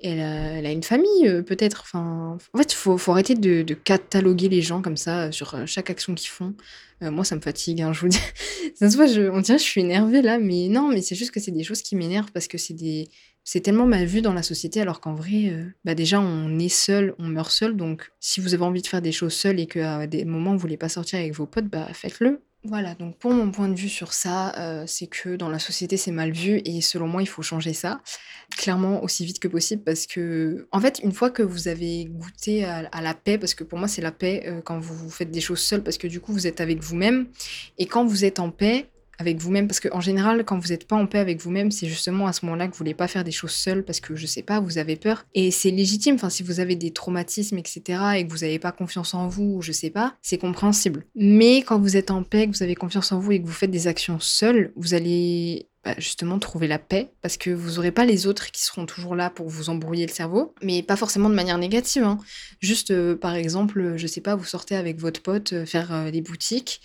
Elle 0.01 0.21
a, 0.21 0.71
une 0.71 0.83
famille 0.83 1.27
euh, 1.27 1.41
peut-être. 1.41 1.81
Enfin, 1.81 2.37
en 2.53 2.57
fait, 2.57 2.71
faut, 2.71 2.97
faut 2.97 3.11
arrêter 3.11 3.35
de, 3.35 3.73
cataloguer 3.73 4.47
les 4.47 4.61
gens 4.61 4.81
comme 4.81 4.95
ça 4.95 5.29
sur 5.33 5.67
chaque 5.67 5.89
action 5.89 6.15
qu'ils 6.15 6.29
font. 6.29 6.53
moi, 7.01 7.25
ça 7.25 7.35
me 7.35 7.41
fatigue, 7.41 7.81
hein, 7.81 7.91
je 7.91 7.99
vous 7.99 8.07
dis. 8.07 8.21
ça 8.75 8.89
se 8.89 8.95
voit, 8.95 9.07
je, 9.07 9.29
on 9.29 9.41
dirait 9.41 9.57
je 9.57 9.63
suis 9.63 9.81
énervée 9.81 10.21
là, 10.21 10.39
mais 10.39 10.69
non, 10.69 10.87
mais 10.87 11.01
c'est 11.01 11.15
juste 11.15 11.31
que 11.31 11.41
c'est 11.41 11.51
des 11.51 11.65
choses 11.65 11.81
qui 11.81 11.97
m'énervent 11.97 12.31
parce 12.31 12.47
que 12.47 12.57
c'est 12.57 12.73
des, 12.73 13.09
c'est 13.43 13.61
tellement 13.61 13.87
mal 13.87 14.05
vu 14.05 14.21
dans 14.21 14.33
la 14.33 14.43
société 14.43 14.81
alors 14.81 15.01
qu'en 15.01 15.13
vrai, 15.13 15.49
euh, 15.49 15.65
bah 15.85 15.95
déjà 15.95 16.19
on 16.19 16.59
est 16.59 16.69
seul, 16.69 17.15
on 17.19 17.27
meurt 17.27 17.51
seul. 17.51 17.75
Donc 17.75 18.11
si 18.19 18.41
vous 18.41 18.53
avez 18.53 18.63
envie 18.63 18.81
de 18.81 18.87
faire 18.87 19.01
des 19.01 19.11
choses 19.11 19.33
seul 19.33 19.59
et 19.59 19.67
qu'à 19.67 20.07
des 20.07 20.25
moments 20.25 20.53
vous 20.53 20.59
voulez 20.59 20.77
pas 20.77 20.89
sortir 20.89 21.19
avec 21.19 21.33
vos 21.33 21.45
potes, 21.45 21.67
bah 21.67 21.87
faites-le. 21.93 22.41
Voilà, 22.65 22.93
donc 22.93 23.17
pour 23.17 23.31
mon 23.31 23.51
point 23.51 23.69
de 23.69 23.75
vue 23.75 23.87
sur 23.87 24.11
ça, 24.11 24.81
heu, 24.81 24.83
c'est 24.85 25.07
que 25.07 25.37
dans 25.37 25.47
la 25.47 25.59
société, 25.59 25.95
c'est 25.95 26.11
mal 26.11 26.33
vu 26.33 26.61
et 26.65 26.81
selon 26.81 27.07
moi, 27.07 27.21
il 27.21 27.25
faut 27.25 27.41
changer 27.41 27.71
ça. 27.71 28.01
Clairement, 28.57 29.01
aussi 29.01 29.25
vite 29.25 29.39
que 29.39 29.47
possible 29.47 29.81
parce 29.81 30.05
que, 30.07 30.67
en 30.73 30.81
fait, 30.81 30.99
une 31.01 31.13
fois 31.13 31.29
que 31.29 31.41
vous 31.41 31.69
avez 31.69 32.05
goûté 32.05 32.65
à 32.65 33.01
la 33.01 33.13
paix, 33.13 33.37
parce 33.37 33.53
que 33.53 33.63
pour 33.63 33.79
moi, 33.79 33.87
c'est 33.87 34.01
la 34.01 34.11
paix, 34.11 34.43
heu, 34.45 34.61
quand 34.61 34.77
vous 34.77 35.09
faites 35.09 35.31
des 35.31 35.39
choses 35.39 35.61
seuls 35.61 35.83
parce 35.83 35.97
que 35.97 36.07
du 36.07 36.19
coup, 36.19 36.33
vous 36.33 36.47
êtes 36.47 36.59
avec 36.59 36.83
vous-même 36.83 37.27
et 37.77 37.85
quand 37.85 38.05
vous 38.05 38.25
êtes 38.25 38.39
en 38.39 38.51
paix 38.51 38.89
avec 39.19 39.37
vous-même, 39.37 39.67
parce 39.67 39.79
qu'en 39.79 40.01
général, 40.01 40.43
quand 40.45 40.57
vous 40.57 40.73
êtes 40.73 40.87
pas 40.87 40.95
en 40.95 41.05
paix 41.05 41.19
avec 41.19 41.41
vous-même, 41.41 41.71
c'est 41.71 41.87
justement 41.87 42.25
à 42.25 42.33
ce 42.33 42.45
moment-là 42.45 42.67
que 42.67 42.71
vous 42.71 42.77
voulez 42.77 42.93
pas 42.93 43.07
faire 43.07 43.23
des 43.23 43.31
choses 43.31 43.51
seuls 43.51 43.83
parce 43.83 43.99
que, 43.99 44.15
je 44.15 44.25
sais 44.25 44.43
pas, 44.43 44.59
vous 44.59 44.77
avez 44.77 44.95
peur 44.95 45.25
et 45.35 45.51
c'est 45.51 45.71
légitime. 45.71 46.15
Enfin, 46.15 46.29
si 46.29 46.41
vous 46.41 46.59
avez 46.59 46.75
des 46.75 46.91
traumatismes 46.91 47.57
et 47.57 47.63
cetera 47.65 48.17
et 48.17 48.25
que 48.25 48.31
vous 48.31 48.43
avez 48.43 48.59
pas 48.59 48.71
confiance 48.71 49.13
en 49.13 49.27
vous 49.27 49.55
ou 49.57 49.61
je 49.61 49.71
sais 49.71 49.89
pas, 49.89 50.15
c'est 50.21 50.37
compréhensible. 50.37 51.05
Mais 51.15 51.57
quand 51.61 51.79
vous 51.79 51.97
êtes 51.97 52.11
en 52.11 52.23
paix, 52.23 52.47
que 52.47 52.55
vous 52.55 52.63
avez 52.63 52.75
confiance 52.75 53.11
en 53.11 53.19
vous 53.19 53.33
et 53.33 53.41
que 53.41 53.45
vous 53.45 53.53
faites 53.53 53.71
des 53.71 53.87
actions 53.87 54.19
seuls, 54.19 54.71
vous 54.75 54.93
allez 54.93 55.68
bah, 55.89 55.95
justement 55.97 56.37
trouver 56.37 56.67
la 56.67 56.77
paix 56.77 57.09
parce 57.23 57.37
que 57.37 57.49
vous 57.49 57.75
n'aurez 57.75 57.91
pas 57.91 58.05
les 58.05 58.27
autres 58.27 58.51
qui 58.51 58.61
seront 58.61 58.85
toujours 58.85 59.15
là 59.15 59.31
pour 59.31 59.49
vous 59.49 59.69
embrouiller 59.69 60.05
le 60.05 60.11
cerveau, 60.11 60.53
mais 60.61 60.83
pas 60.83 60.95
forcément 60.95 61.29
de 61.29 61.33
manière 61.33 61.57
négative. 61.57 62.03
Hein. 62.03 62.19
Juste, 62.59 62.91
euh, 62.91 63.15
par 63.15 63.33
exemple, 63.33 63.93
je 63.95 64.05
sais 64.05 64.21
pas, 64.21 64.35
vous 64.35 64.45
sortez 64.45 64.75
avec 64.75 64.99
votre 64.99 65.21
pote 65.21 65.53
euh, 65.53 65.65
faire 65.65 65.91
euh, 65.91 66.11
des 66.11 66.21
boutiques 66.21 66.81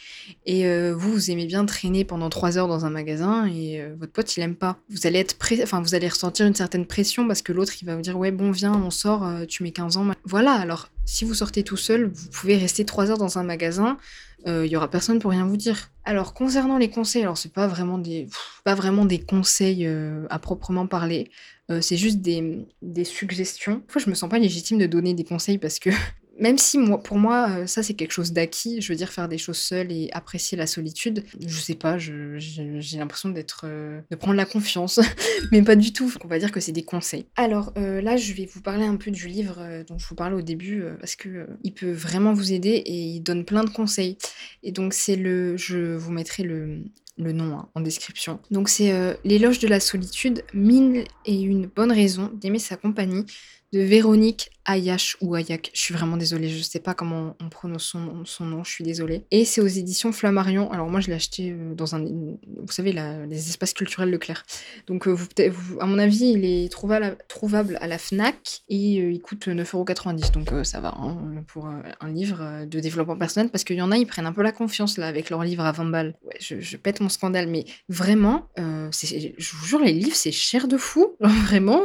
et 0.46 0.64
vous, 0.92 1.12
vous 1.12 1.30
aimez 1.30 1.46
bien 1.46 1.66
traîner 1.66 2.04
pendant 2.04 2.30
trois 2.30 2.56
heures 2.56 2.68
dans 2.68 2.86
un 2.86 2.90
magasin 2.90 3.46
et 3.46 3.82
votre 3.98 4.12
pote, 4.12 4.36
il 4.36 4.42
aime 4.42 4.56
pas. 4.56 4.78
Vous 4.88 5.06
allez 5.06 5.18
être 5.18 5.36
enfin, 5.62 5.82
vous 5.82 5.94
allez 5.94 6.08
ressentir 6.08 6.46
une 6.46 6.54
certaine 6.54 6.86
pression 6.86 7.26
parce 7.26 7.42
que 7.42 7.52
l'autre, 7.52 7.74
il 7.80 7.84
va 7.84 7.96
vous 7.96 8.02
dire, 8.02 8.16
ouais, 8.16 8.30
bon, 8.30 8.50
viens, 8.50 8.74
on 8.74 8.90
sort, 8.90 9.28
tu 9.48 9.62
mets 9.62 9.72
15 9.72 9.96
ans. 9.96 10.06
Voilà, 10.24 10.52
alors 10.52 10.88
si 11.04 11.24
vous 11.24 11.34
sortez 11.34 11.62
tout 11.62 11.76
seul, 11.76 12.06
vous 12.06 12.28
pouvez 12.30 12.56
rester 12.56 12.84
trois 12.84 13.10
heures 13.10 13.18
dans 13.18 13.38
un 13.38 13.42
magasin 13.42 13.98
il 14.46 14.50
euh, 14.50 14.66
y 14.66 14.76
aura 14.76 14.90
personne 14.90 15.18
pour 15.18 15.30
rien 15.30 15.46
vous 15.46 15.56
dire. 15.56 15.90
Alors 16.04 16.34
concernant 16.34 16.76
les 16.76 16.90
conseils, 16.90 17.22
alors 17.22 17.38
c'est 17.38 17.52
pas 17.52 17.66
vraiment 17.66 17.98
des 17.98 18.26
pas 18.64 18.74
vraiment 18.74 19.06
des 19.06 19.20
conseils 19.20 19.86
euh, 19.86 20.26
à 20.28 20.38
proprement 20.38 20.86
parler. 20.86 21.30
Euh, 21.70 21.80
c'est 21.80 21.96
juste 21.96 22.18
des, 22.18 22.66
des 22.82 23.04
suggestions. 23.04 23.82
Fois, 23.88 24.02
je 24.04 24.10
me 24.10 24.14
sens 24.14 24.28
pas 24.28 24.38
légitime 24.38 24.78
de 24.78 24.86
donner 24.86 25.14
des 25.14 25.24
conseils 25.24 25.56
parce 25.56 25.78
que 25.78 25.90
même 26.38 26.58
si 26.58 26.78
moi, 26.78 27.02
pour 27.02 27.18
moi, 27.18 27.48
euh, 27.50 27.66
ça 27.66 27.82
c'est 27.82 27.94
quelque 27.94 28.12
chose 28.12 28.32
d'acquis, 28.32 28.80
je 28.80 28.92
veux 28.92 28.96
dire 28.96 29.10
faire 29.10 29.28
des 29.28 29.38
choses 29.38 29.58
seules 29.58 29.92
et 29.92 30.08
apprécier 30.12 30.56
la 30.56 30.66
solitude, 30.66 31.24
je 31.44 31.60
sais 31.60 31.74
pas, 31.74 31.98
j'ai 31.98 32.98
l'impression 32.98 33.28
d'être, 33.28 33.62
euh, 33.64 34.00
de 34.10 34.16
prendre 34.16 34.36
la 34.36 34.44
confiance, 34.44 35.00
mais 35.52 35.62
pas 35.62 35.76
du 35.76 35.92
tout. 35.92 36.12
On 36.24 36.28
va 36.28 36.38
dire 36.38 36.52
que 36.52 36.60
c'est 36.60 36.72
des 36.72 36.82
conseils. 36.82 37.26
Alors 37.36 37.72
euh, 37.76 38.00
là, 38.00 38.16
je 38.16 38.32
vais 38.32 38.46
vous 38.46 38.60
parler 38.60 38.84
un 38.84 38.96
peu 38.96 39.10
du 39.10 39.28
livre 39.28 39.84
dont 39.86 39.98
je 39.98 40.06
vous 40.06 40.14
parlais 40.14 40.36
au 40.36 40.42
début 40.42 40.82
parce 40.98 41.16
que 41.16 41.46
il 41.62 41.72
peut 41.72 41.92
vraiment 41.92 42.32
vous 42.32 42.52
aider 42.52 42.70
et 42.70 42.92
il 42.92 43.20
donne 43.20 43.44
plein 43.44 43.64
de 43.64 43.70
conseils. 43.70 44.18
Et 44.62 44.72
donc 44.72 44.94
c'est 44.94 45.16
le, 45.16 45.56
je 45.56 45.94
vous 45.94 46.12
mettrai 46.12 46.42
le, 46.42 46.82
nom 47.18 47.58
hein, 47.58 47.68
en 47.74 47.80
description. 47.80 48.40
Donc 48.50 48.68
c'est 48.68 48.92
L'éloge 49.24 49.58
de 49.58 49.68
la 49.68 49.80
solitude, 49.80 50.42
mille 50.52 51.04
et 51.26 51.40
une 51.40 51.66
bonne 51.66 51.92
raison 51.92 52.30
d'aimer 52.34 52.58
sa 52.58 52.76
compagnie 52.76 53.24
de 53.72 53.80
Véronique 53.80 54.50
Ayash 54.66 55.16
ou 55.20 55.36
Ayak. 55.36 55.70
Je 55.74 55.80
suis 55.80 55.94
vraiment 55.94 56.16
désolée, 56.16 56.48
je 56.48 56.62
sais 56.62 56.80
pas 56.80 56.94
comment 56.94 57.36
on 57.40 57.48
prononce 57.48 57.84
son, 58.24 58.44
nom, 58.44 58.64
je 58.64 58.70
suis 58.70 58.84
désolée. 58.84 59.24
Et 59.30 59.44
c'est 59.44 59.60
aux 59.60 59.66
éditions 59.66 60.12
Flammarion. 60.12 60.70
Alors 60.70 60.88
moi, 60.88 61.00
je 61.00 61.08
l'ai 61.08 61.14
acheté 61.14 61.50
euh, 61.50 61.74
dans 61.74 61.94
un, 61.94 62.02
vous 62.02 62.70
savez, 62.72 62.92
les 62.92 63.48
espaces 63.48 63.74
culturels 63.74 64.10
Leclerc. 64.10 64.44
Donc 64.86 65.06
euh, 65.06 65.12
vous, 65.12 65.80
à 65.80 65.86
mon 65.86 65.98
avis, 65.98 66.32
il 66.32 66.44
est 66.44 66.70
trouvable, 66.70 67.78
à 67.80 67.86
la 67.86 67.98
Fnac 67.98 68.62
et 68.68 69.00
euh, 69.00 69.12
il 69.12 69.20
coûte 69.20 69.48
9,90€. 69.48 70.32
Donc 70.32 70.50
ça 70.64 70.80
va 70.80 70.94
hein, 70.96 71.44
pour 71.46 71.66
un 71.66 72.10
livre 72.10 72.64
de 72.66 72.80
développement 72.80 73.16
personnel 73.16 73.50
parce 73.50 73.64
qu'il 73.64 73.76
y 73.76 73.82
en 73.82 73.90
a, 73.90 73.96
ils 73.96 74.06
prennent 74.06 74.26
un 74.26 74.32
peu 74.32 74.42
la 74.42 74.52
confiance 74.52 74.98
là 74.98 75.06
avec 75.06 75.30
leurs 75.30 75.44
livres 75.44 75.64
à 75.64 75.72
20 75.72 75.84
balles. 75.86 76.14
Ouais, 76.24 76.36
je, 76.40 76.76
pète 76.76 77.00
mon 77.00 77.08
scandale, 77.08 77.48
mais 77.48 77.64
vraiment, 77.88 78.48
je 78.56 79.56
vous 79.56 79.66
jure, 79.66 79.80
les 79.80 79.92
livres, 79.92 80.16
c'est 80.16 80.32
cher 80.32 80.68
de 80.68 80.76
fou. 80.76 81.16
vraiment, 81.20 81.82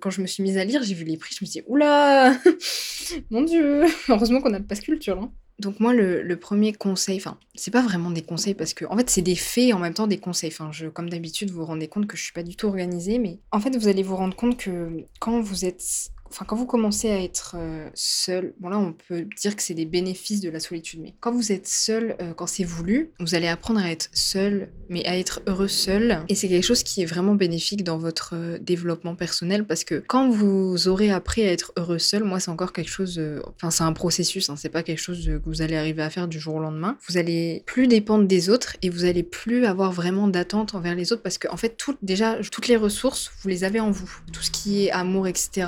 quand 0.00 0.10
je 0.10 0.20
me 0.20 0.26
suis 0.26 0.42
mise 0.42 0.58
à 0.58 0.64
lire, 0.64 0.82
j'ai 0.82 0.94
vu 0.94 1.04
les 1.04 1.16
prix, 1.16 1.34
je 1.38 1.44
me 1.44 1.50
suis 1.50 1.60
dit, 1.60 1.66
oula, 1.66 2.03
Mon 3.30 3.42
Dieu 3.42 3.84
Heureusement 4.08 4.40
qu'on 4.40 4.54
a 4.54 4.58
le 4.58 4.64
passe 4.64 4.80
culture. 4.80 5.18
Hein. 5.20 5.32
Donc 5.60 5.78
moi, 5.78 5.94
le, 5.94 6.36
premier 6.36 6.72
conseil, 6.72 7.16
enfin, 7.16 7.38
c'est 7.54 7.70
pas 7.70 7.82
vraiment 7.82 8.10
des 8.10 8.22
conseils 8.22 8.54
parce 8.54 8.74
que, 8.74 8.84
en 8.86 8.96
fait, 8.96 9.08
c'est 9.08 9.22
des 9.22 9.36
faits 9.36 9.64
et 9.64 9.72
en 9.72 9.78
même 9.78 9.94
temps 9.94 10.08
des 10.08 10.18
conseils. 10.18 10.50
Enfin, 10.52 10.70
je, 10.72 10.88
comme 10.88 11.08
d'habitude, 11.08 11.50
vous 11.50 11.60
vous 11.60 11.66
rendez 11.66 11.86
compte 11.86 12.06
que 12.06 12.16
je 12.16 12.24
suis 12.24 12.32
pas 12.32 12.42
du 12.42 12.56
tout 12.56 12.66
organisée, 12.66 13.18
mais 13.18 13.38
en 13.52 13.60
fait, 13.60 13.76
vous 13.76 13.86
allez 13.86 14.02
vous 14.02 14.16
rendre 14.16 14.34
compte 14.34 14.56
que 14.56 15.04
quand 15.20 15.40
vous 15.40 15.64
êtes 15.64 16.10
enfin 16.34 16.44
quand 16.44 16.56
vous 16.56 16.66
commencez 16.66 17.10
à 17.10 17.22
être 17.22 17.54
euh, 17.56 17.88
seul, 17.94 18.54
bon 18.58 18.68
là 18.68 18.78
on 18.78 18.92
peut 18.92 19.24
dire 19.36 19.54
que 19.54 19.62
c'est 19.62 19.74
des 19.74 19.84
bénéfices 19.84 20.40
de 20.40 20.50
la 20.50 20.58
solitude, 20.58 21.00
mais 21.00 21.14
quand 21.20 21.30
vous 21.30 21.52
êtes 21.52 21.68
seul, 21.68 22.16
euh, 22.20 22.34
quand 22.34 22.48
c'est 22.48 22.64
voulu, 22.64 23.12
vous 23.20 23.36
allez 23.36 23.46
apprendre 23.46 23.80
à 23.80 23.90
être 23.90 24.08
seul, 24.12 24.68
mais 24.88 25.06
à 25.06 25.16
être 25.16 25.42
heureux 25.46 25.68
seul, 25.68 26.24
et 26.28 26.34
c'est 26.34 26.48
quelque 26.48 26.64
chose 26.64 26.82
qui 26.82 27.02
est 27.02 27.06
vraiment 27.06 27.36
bénéfique 27.36 27.84
dans 27.84 27.98
votre 27.98 28.34
euh, 28.34 28.58
développement 28.58 29.14
personnel 29.14 29.64
parce 29.64 29.84
que 29.84 30.02
quand 30.06 30.28
vous 30.28 30.88
aurez 30.88 31.12
appris 31.12 31.42
à 31.42 31.52
être 31.52 31.72
heureux 31.76 32.00
seul, 32.00 32.24
moi 32.24 32.40
c'est 32.40 32.50
encore 32.50 32.72
quelque 32.72 32.90
chose, 32.90 33.20
enfin 33.54 33.70
c'est 33.70 33.84
un 33.84 33.92
processus, 33.92 34.50
hein, 34.50 34.56
c'est 34.56 34.68
pas 34.68 34.82
quelque 34.82 35.00
chose 35.00 35.24
que 35.24 35.48
vous 35.48 35.62
allez 35.62 35.76
arriver 35.76 36.02
à 36.02 36.10
faire 36.10 36.26
du 36.26 36.40
jour 36.40 36.56
au 36.56 36.60
lendemain. 36.60 36.98
Vous 37.08 37.16
allez 37.16 37.62
plus 37.66 37.86
dépendre 37.86 38.26
des 38.26 38.50
autres 38.50 38.76
et 38.82 38.90
vous 38.90 39.04
allez 39.04 39.22
plus 39.22 39.66
avoir 39.66 39.92
vraiment 39.92 40.26
d'attente 40.26 40.74
envers 40.74 40.96
les 40.96 41.12
autres 41.12 41.22
parce 41.22 41.38
que 41.38 41.46
en 41.48 41.56
fait 41.56 41.78
déjà 42.02 42.38
toutes 42.50 42.66
les 42.66 42.76
ressources 42.76 43.30
vous 43.40 43.48
les 43.48 43.62
avez 43.62 43.78
en 43.78 43.92
vous, 43.92 44.10
tout 44.32 44.42
ce 44.42 44.50
qui 44.50 44.86
est 44.86 44.90
amour 44.90 45.28
etc 45.28 45.66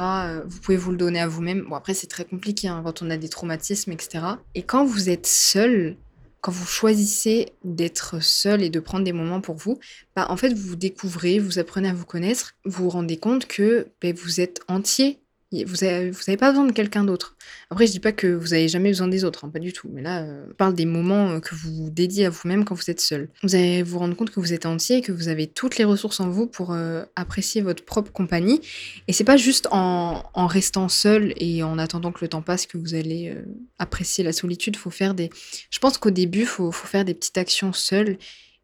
vous 0.55 0.55
pouvez 0.60 0.76
vous 0.76 0.90
le 0.90 0.96
donner 0.96 1.20
à 1.20 1.28
vous-même. 1.28 1.66
Bon, 1.68 1.76
après, 1.76 1.94
c'est 1.94 2.06
très 2.06 2.24
compliqué 2.24 2.68
hein, 2.68 2.82
quand 2.84 3.02
on 3.02 3.10
a 3.10 3.16
des 3.16 3.28
traumatismes, 3.28 3.92
etc. 3.92 4.24
Et 4.54 4.62
quand 4.62 4.84
vous 4.84 5.08
êtes 5.08 5.26
seul, 5.26 5.96
quand 6.40 6.52
vous 6.52 6.66
choisissez 6.66 7.52
d'être 7.64 8.22
seul 8.22 8.62
et 8.62 8.70
de 8.70 8.80
prendre 8.80 9.04
des 9.04 9.12
moments 9.12 9.40
pour 9.40 9.56
vous, 9.56 9.78
bah, 10.14 10.26
en 10.30 10.36
fait, 10.36 10.52
vous 10.52 10.68
vous 10.68 10.76
découvrez, 10.76 11.38
vous 11.38 11.58
apprenez 11.58 11.88
à 11.88 11.94
vous 11.94 12.04
connaître, 12.04 12.54
vous 12.64 12.84
vous 12.84 12.90
rendez 12.90 13.16
compte 13.16 13.46
que 13.46 13.88
bah, 14.02 14.12
vous 14.14 14.40
êtes 14.40 14.60
entier 14.68 15.20
vous 15.52 15.84
n'avez 15.84 16.36
pas 16.36 16.50
besoin 16.50 16.66
de 16.66 16.72
quelqu'un 16.72 17.04
d'autre. 17.04 17.36
Après, 17.70 17.86
je 17.86 17.92
dis 17.92 18.00
pas 18.00 18.12
que 18.12 18.26
vous 18.26 18.52
avez 18.52 18.68
jamais 18.68 18.90
besoin 18.90 19.06
des 19.06 19.24
autres, 19.24 19.44
hein, 19.44 19.48
pas 19.48 19.60
du 19.60 19.72
tout. 19.72 19.88
Mais 19.92 20.02
là, 20.02 20.22
euh, 20.22 20.46
je 20.48 20.54
parle 20.54 20.74
des 20.74 20.86
moments 20.86 21.30
euh, 21.30 21.40
que 21.40 21.54
vous 21.54 21.88
dédiez 21.90 22.26
à 22.26 22.30
vous-même 22.30 22.64
quand 22.64 22.74
vous 22.74 22.90
êtes 22.90 23.00
seul. 23.00 23.28
Vous 23.42 23.54
allez 23.54 23.82
vous 23.84 23.98
rendre 23.98 24.16
compte 24.16 24.30
que 24.30 24.40
vous 24.40 24.52
êtes 24.52 24.66
entier, 24.66 25.02
que 25.02 25.12
vous 25.12 25.28
avez 25.28 25.46
toutes 25.46 25.78
les 25.78 25.84
ressources 25.84 26.18
en 26.18 26.28
vous 26.28 26.48
pour 26.48 26.72
euh, 26.72 27.04
apprécier 27.14 27.62
votre 27.62 27.84
propre 27.84 28.10
compagnie. 28.10 28.60
Et 29.06 29.12
c'est 29.12 29.24
pas 29.24 29.36
juste 29.36 29.68
en, 29.70 30.22
restant 30.34 30.88
seul 30.88 31.32
et 31.36 31.62
en 31.62 31.78
attendant 31.78 32.12
que 32.12 32.24
le 32.24 32.28
temps 32.28 32.42
passe 32.42 32.66
que 32.66 32.78
vous 32.78 32.94
allez 32.94 33.34
apprécier 33.78 34.24
la 34.24 34.32
solitude. 34.32 34.76
Faut 34.76 34.90
faire 34.90 35.14
des. 35.14 35.30
Je 35.70 35.78
pense 35.78 35.98
qu'au 35.98 36.10
début, 36.10 36.44
faut, 36.44 36.72
faut 36.72 36.86
faire 36.86 37.04
des 37.04 37.14
petites 37.14 37.38
actions 37.38 37.72
seules 37.72 38.18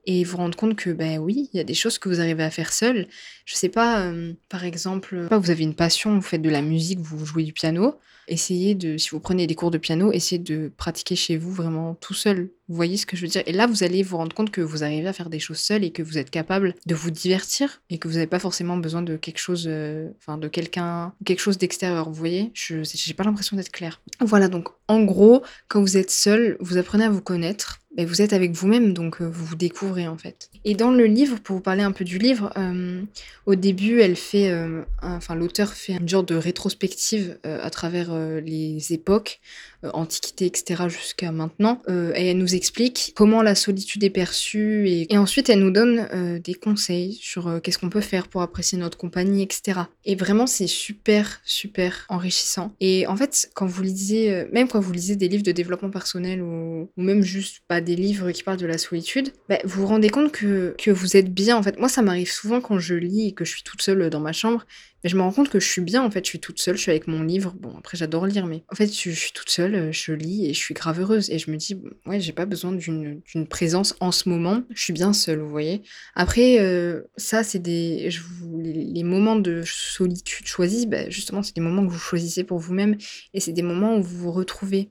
et 0.04 0.24
vous 0.24 0.36
rendre 0.36 0.56
compte 0.56 0.76
que, 0.76 0.90
ben 0.90 1.18
oui, 1.18 1.48
il 1.52 1.56
y 1.56 1.60
a 1.60 1.64
des 1.64 1.74
choses 1.74 1.98
que 1.98 2.08
vous 2.08 2.20
arrivez 2.20 2.42
à 2.42 2.50
faire 2.50 2.72
seul. 2.72 3.06
Je 3.44 3.54
sais 3.54 3.68
pas, 3.68 4.02
euh, 4.02 4.32
par 4.48 4.64
exemple, 4.64 5.28
vous 5.30 5.50
avez 5.50 5.62
une 5.62 5.74
passion, 5.74 6.14
vous 6.14 6.22
faites 6.22 6.42
de 6.42 6.50
la 6.50 6.62
musique, 6.62 6.98
vous 6.98 7.24
jouez 7.24 7.44
du 7.44 7.52
piano. 7.52 7.94
Essayez 8.28 8.74
de, 8.74 8.96
si 8.96 9.10
vous 9.10 9.20
prenez 9.20 9.46
des 9.46 9.54
cours 9.54 9.70
de 9.70 9.78
piano, 9.78 10.12
essayez 10.12 10.40
de 10.40 10.72
pratiquer 10.76 11.16
chez 11.16 11.36
vous 11.36 11.52
vraiment 11.52 11.94
tout 11.94 12.14
seul. 12.14 12.50
Vous 12.68 12.77
voyez 12.77 12.96
ce 12.96 13.07
que 13.07 13.16
je 13.16 13.22
veux 13.22 13.29
dire? 13.29 13.42
Et 13.46 13.53
là, 13.53 13.66
vous 13.66 13.83
allez 13.83 14.03
vous 14.03 14.16
rendre 14.16 14.35
compte 14.35 14.51
que 14.51 14.61
vous 14.61 14.85
arrivez 14.85 15.09
à 15.09 15.12
faire 15.12 15.31
des 15.31 15.40
choses 15.40 15.59
seul 15.59 15.85
et 15.85 15.90
que 15.90 16.03
vous 16.03 16.16
êtes 16.16 16.31
capable 16.31 16.75
de 16.87 16.94
vous 16.94 17.11
divertir 17.11 17.83
et 17.90 17.98
que 17.98 18.09
vous 18.09 18.14
n'avez 18.14 18.27
pas 18.27 18.38
forcément 18.38 18.77
besoin 18.77 19.03
de 19.03 19.16
quelque 19.16 19.38
chose, 19.38 19.66
euh, 19.68 20.11
enfin 20.18 20.38
de 20.38 20.48
quelqu'un, 20.48 21.12
quelque 21.25 21.40
chose 21.40 21.59
d'extérieur. 21.59 22.09
Vous 22.09 22.14
voyez? 22.14 22.51
Je 22.55 22.77
n'ai 22.77 23.14
pas 23.14 23.25
l'impression 23.25 23.57
d'être 23.57 23.72
claire. 23.72 24.01
Voilà, 24.20 24.48
donc 24.48 24.68
en 24.88 25.03
gros, 25.03 25.42
quand 25.68 25.81
vous 25.81 25.96
êtes 25.96 26.11
seul, 26.11 26.57
vous 26.61 26.77
apprenez 26.77 27.05
à 27.05 27.11
vous 27.11 27.20
connaître 27.22 27.81
ben, 27.96 28.07
vous 28.07 28.22
êtes 28.22 28.33
avec 28.33 28.53
vous-même, 28.53 28.94
donc 28.94 29.20
euh, 29.20 29.27
vous 29.27 29.44
vous 29.44 29.57
découvrez 29.57 30.09
en 30.09 30.16
fait. 30.16 30.51
Et 30.64 30.75
dans 30.75 30.90
le 30.90 31.07
livre, 31.07 31.38
pour 31.40 31.57
vous 31.57 31.62
parler 31.62 31.83
un 31.83 31.92
peu 31.92 32.05
du 32.05 32.18
livre, 32.18 32.53
euh, 32.57 33.03
au 33.46 33.55
début, 33.55 34.01
elle 34.01 34.16
fait, 34.16 34.51
euh, 34.51 34.83
enfin 35.03 35.35
l'auteur 35.35 35.72
fait 35.72 35.94
une 35.94 36.09
genre 36.09 36.22
de 36.22 36.35
rétrospective 36.35 37.38
à 37.44 37.70
travers 37.70 38.14
les 38.40 38.92
époques, 38.92 39.40
antiquité, 39.83 40.46
etc. 40.46 40.85
jusqu'à 40.88 41.33
maintenant, 41.33 41.83
et 41.88 42.29
elle 42.29 42.38
nous 42.38 42.55
explique 42.55 43.12
comment 43.16 43.42
la 43.42 43.55
solitude 43.55 44.05
est 44.05 44.11
perçue, 44.11 44.88
et, 44.88 45.18
ensuite 45.18 45.48
elle 45.51 45.59
nous 45.59 45.72
donne 45.72 46.40
des 46.40 46.55
conseils 46.55 47.14
sur 47.20 47.61
qu'est-ce 47.62 47.79
qu'on 47.79 47.90
peut 47.90 48.01
faire 48.01 48.29
pour 48.29 48.42
apprécier 48.42 48.79
notre 48.79 48.96
compagnie, 48.96 49.42
etc. 49.42 49.81
Et 50.05 50.14
vraiment, 50.14 50.46
c'est 50.46 50.68
super, 50.68 51.40
super 51.44 52.07
enrichissant. 52.09 52.72
Et 52.81 53.07
en 53.07 53.16
fait, 53.16 53.51
quand 53.55 53.66
vous 53.66 53.83
lisez, 53.83 54.46
même 54.53 54.68
quand 54.68 54.81
vous 54.81 54.92
lisez 54.92 55.16
des 55.16 55.29
livres 55.29 55.42
de 55.42 55.53
développement 55.53 55.90
personnel 55.90 56.42
ou, 56.42 56.88
ou 56.96 57.03
même 57.03 57.22
juste 57.22 57.62
pas 57.66 57.81
des 57.81 57.96
livres 57.96 58.31
qui 58.31 58.42
parlent 58.42 58.59
de 58.59 58.66
la 58.66 58.79
solitude, 58.79 59.33
bah, 59.48 59.59
vous 59.64 59.83
vous 59.83 59.87
rendez 59.87 60.11
compte 60.11 60.31
que, 60.33 60.51
que 60.78 60.90
vous 60.90 61.16
êtes 61.16 61.32
bien. 61.32 61.56
En 61.56 61.62
fait, 61.62 61.78
moi, 61.78 61.88
ça 61.88 62.02
m'arrive 62.02 62.30
souvent 62.30 62.60
quand 62.60 62.78
je 62.78 62.94
lis 62.94 63.28
et 63.28 63.32
que 63.32 63.44
je 63.44 63.50
suis 63.50 63.62
toute 63.62 63.82
seule 63.82 64.10
dans 64.10 64.20
ma 64.20 64.32
chambre, 64.32 64.64
Mais 65.04 65.10
je 65.10 65.16
me 65.16 65.22
rends 65.22 65.32
compte 65.32 65.48
que 65.48 65.60
je 65.60 65.66
suis 65.66 65.80
bien, 65.80 66.02
en 66.02 66.10
fait, 66.10 66.24
je 66.24 66.30
suis 66.30 66.38
toute 66.40 66.60
seule, 66.60 66.76
je 66.76 66.82
suis 66.82 66.90
avec 66.90 67.08
mon 67.08 67.22
livre. 67.22 67.54
Bon, 67.58 67.74
après, 67.76 67.96
j'adore 67.96 68.26
lire, 68.26 68.46
mais 68.46 68.62
en 68.70 68.74
fait, 68.74 68.86
je, 68.86 69.10
suis 69.10 69.32
toute 69.32 69.50
seule, 69.50 69.74
euh, 69.74 69.92
je 69.92 70.12
lis 70.12 70.46
et 70.46 70.54
je 70.54 70.58
suis 70.58 70.74
grave 70.74 71.00
heureuse. 71.00 71.30
Et 71.30 71.38
je 71.38 71.50
me 71.50 71.56
dis, 71.56 71.76
ouais, 72.06 72.20
j'ai 72.20 72.32
pas 72.32 72.46
besoin 72.46 72.72
d'une 72.72 73.22
présence 73.48 73.94
en 74.00 74.12
ce 74.12 74.28
moment. 74.28 74.62
Je 74.70 74.82
suis 74.82 74.92
bien 74.92 75.12
seule, 75.12 75.40
vous 75.40 75.50
voyez. 75.50 75.82
Après, 76.14 76.60
euh, 76.60 77.02
ça, 77.16 77.42
c'est 77.42 77.58
des. 77.58 78.10
les, 78.52 79.02
moments 79.02 79.36
de 79.36 79.62
solitude 79.64 80.46
choisis, 80.46 80.86
bah, 80.86 81.10
justement, 81.10 81.42
c'est 81.42 81.54
des 81.56 81.60
moments 81.60 81.84
que 81.84 81.92
vous 81.92 81.98
choisissez 81.98 82.44
pour 82.44 82.58
vous-même. 82.58 82.96
Et 83.34 83.40
c'est 83.40 83.52
des 83.52 83.62
moments 83.62 83.96
où 83.96 84.02
vous 84.02 84.16
vous 84.16 84.32
retrouvez. 84.32 84.88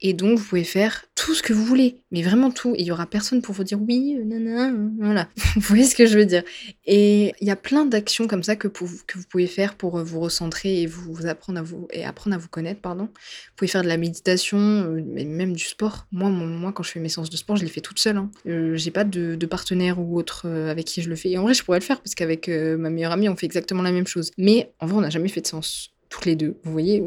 Et 0.00 0.14
donc, 0.14 0.38
vous 0.38 0.44
pouvez 0.44 0.64
faire 0.64 1.04
tout 1.14 1.34
ce 1.34 1.42
que 1.42 1.52
vous 1.52 1.64
voulez, 1.64 2.00
mais 2.10 2.22
vraiment 2.22 2.50
tout. 2.50 2.74
Et 2.74 2.80
il 2.80 2.86
y 2.86 2.90
aura 2.90 3.06
personne 3.06 3.40
pour 3.40 3.54
vous 3.54 3.62
dire 3.62 3.80
oui, 3.80 4.16
euh, 4.18 4.24
nanana, 4.24 4.74
voilà. 4.98 5.28
vous 5.54 5.60
voyez 5.60 5.84
ce 5.84 5.94
que 5.94 6.06
je 6.06 6.18
veux 6.18 6.26
dire. 6.26 6.42
Et 6.84 7.32
il 7.40 7.46
y 7.46 7.52
a 7.52 7.56
plein 7.56 7.84
d'actions 7.84 8.26
comme 8.26 8.42
ça 8.42 8.56
que, 8.56 8.66
pour- 8.66 8.88
que 9.06 9.18
vous 9.18 9.24
pouvez 9.28 9.46
faire 9.52 9.76
pour 9.76 9.98
euh, 9.98 10.02
vous 10.02 10.20
recentrer 10.20 10.82
et 10.82 10.86
vous, 10.86 11.26
apprendre 11.26 11.58
à 11.58 11.62
vous 11.62 11.86
et 11.90 12.04
apprendre 12.04 12.34
à 12.34 12.38
vous 12.38 12.48
connaître, 12.48 12.80
pardon. 12.80 13.04
Vous 13.04 13.52
pouvez 13.56 13.68
faire 13.68 13.82
de 13.82 13.88
la 13.88 13.96
méditation, 13.96 14.58
euh, 14.58 15.02
même 15.04 15.52
du 15.52 15.64
sport. 15.64 16.06
Moi, 16.12 16.30
moi, 16.30 16.72
quand 16.72 16.82
je 16.82 16.90
fais 16.90 17.00
mes 17.00 17.08
séances 17.08 17.30
de 17.30 17.36
sport, 17.36 17.56
je 17.56 17.64
les 17.64 17.70
fais 17.70 17.80
toute 17.80 17.98
seule. 17.98 18.16
Hein. 18.16 18.30
Euh, 18.46 18.76
J'ai 18.76 18.90
pas 18.90 19.04
de, 19.04 19.46
partenaire 19.46 19.98
ou 20.00 20.18
autre 20.18 20.42
euh, 20.46 20.70
avec 20.70 20.86
qui 20.86 21.02
je 21.02 21.10
le 21.10 21.16
fais. 21.16 21.30
Et 21.30 21.38
en 21.38 21.42
vrai, 21.42 21.54
je 21.54 21.62
pourrais 21.62 21.78
le 21.78 21.84
faire 21.84 22.00
parce 22.00 22.14
qu'avec 22.14 22.48
ma 22.48 22.90
meilleure 22.90 23.12
amie, 23.12 23.28
on 23.28 23.36
fait 23.36 23.46
exactement 23.46 23.82
la 23.82 23.92
même 23.92 24.06
chose. 24.06 24.30
Mais 24.38 24.72
en 24.80 24.86
vrai, 24.86 24.98
on 24.98 25.00
n'a 25.02 25.10
jamais 25.10 25.28
fait 25.28 25.40
de 25.40 25.46
séance 25.46 25.90
toutes 26.12 26.26
les 26.26 26.36
deux, 26.36 26.56
vous 26.62 26.72
voyez 26.72 27.02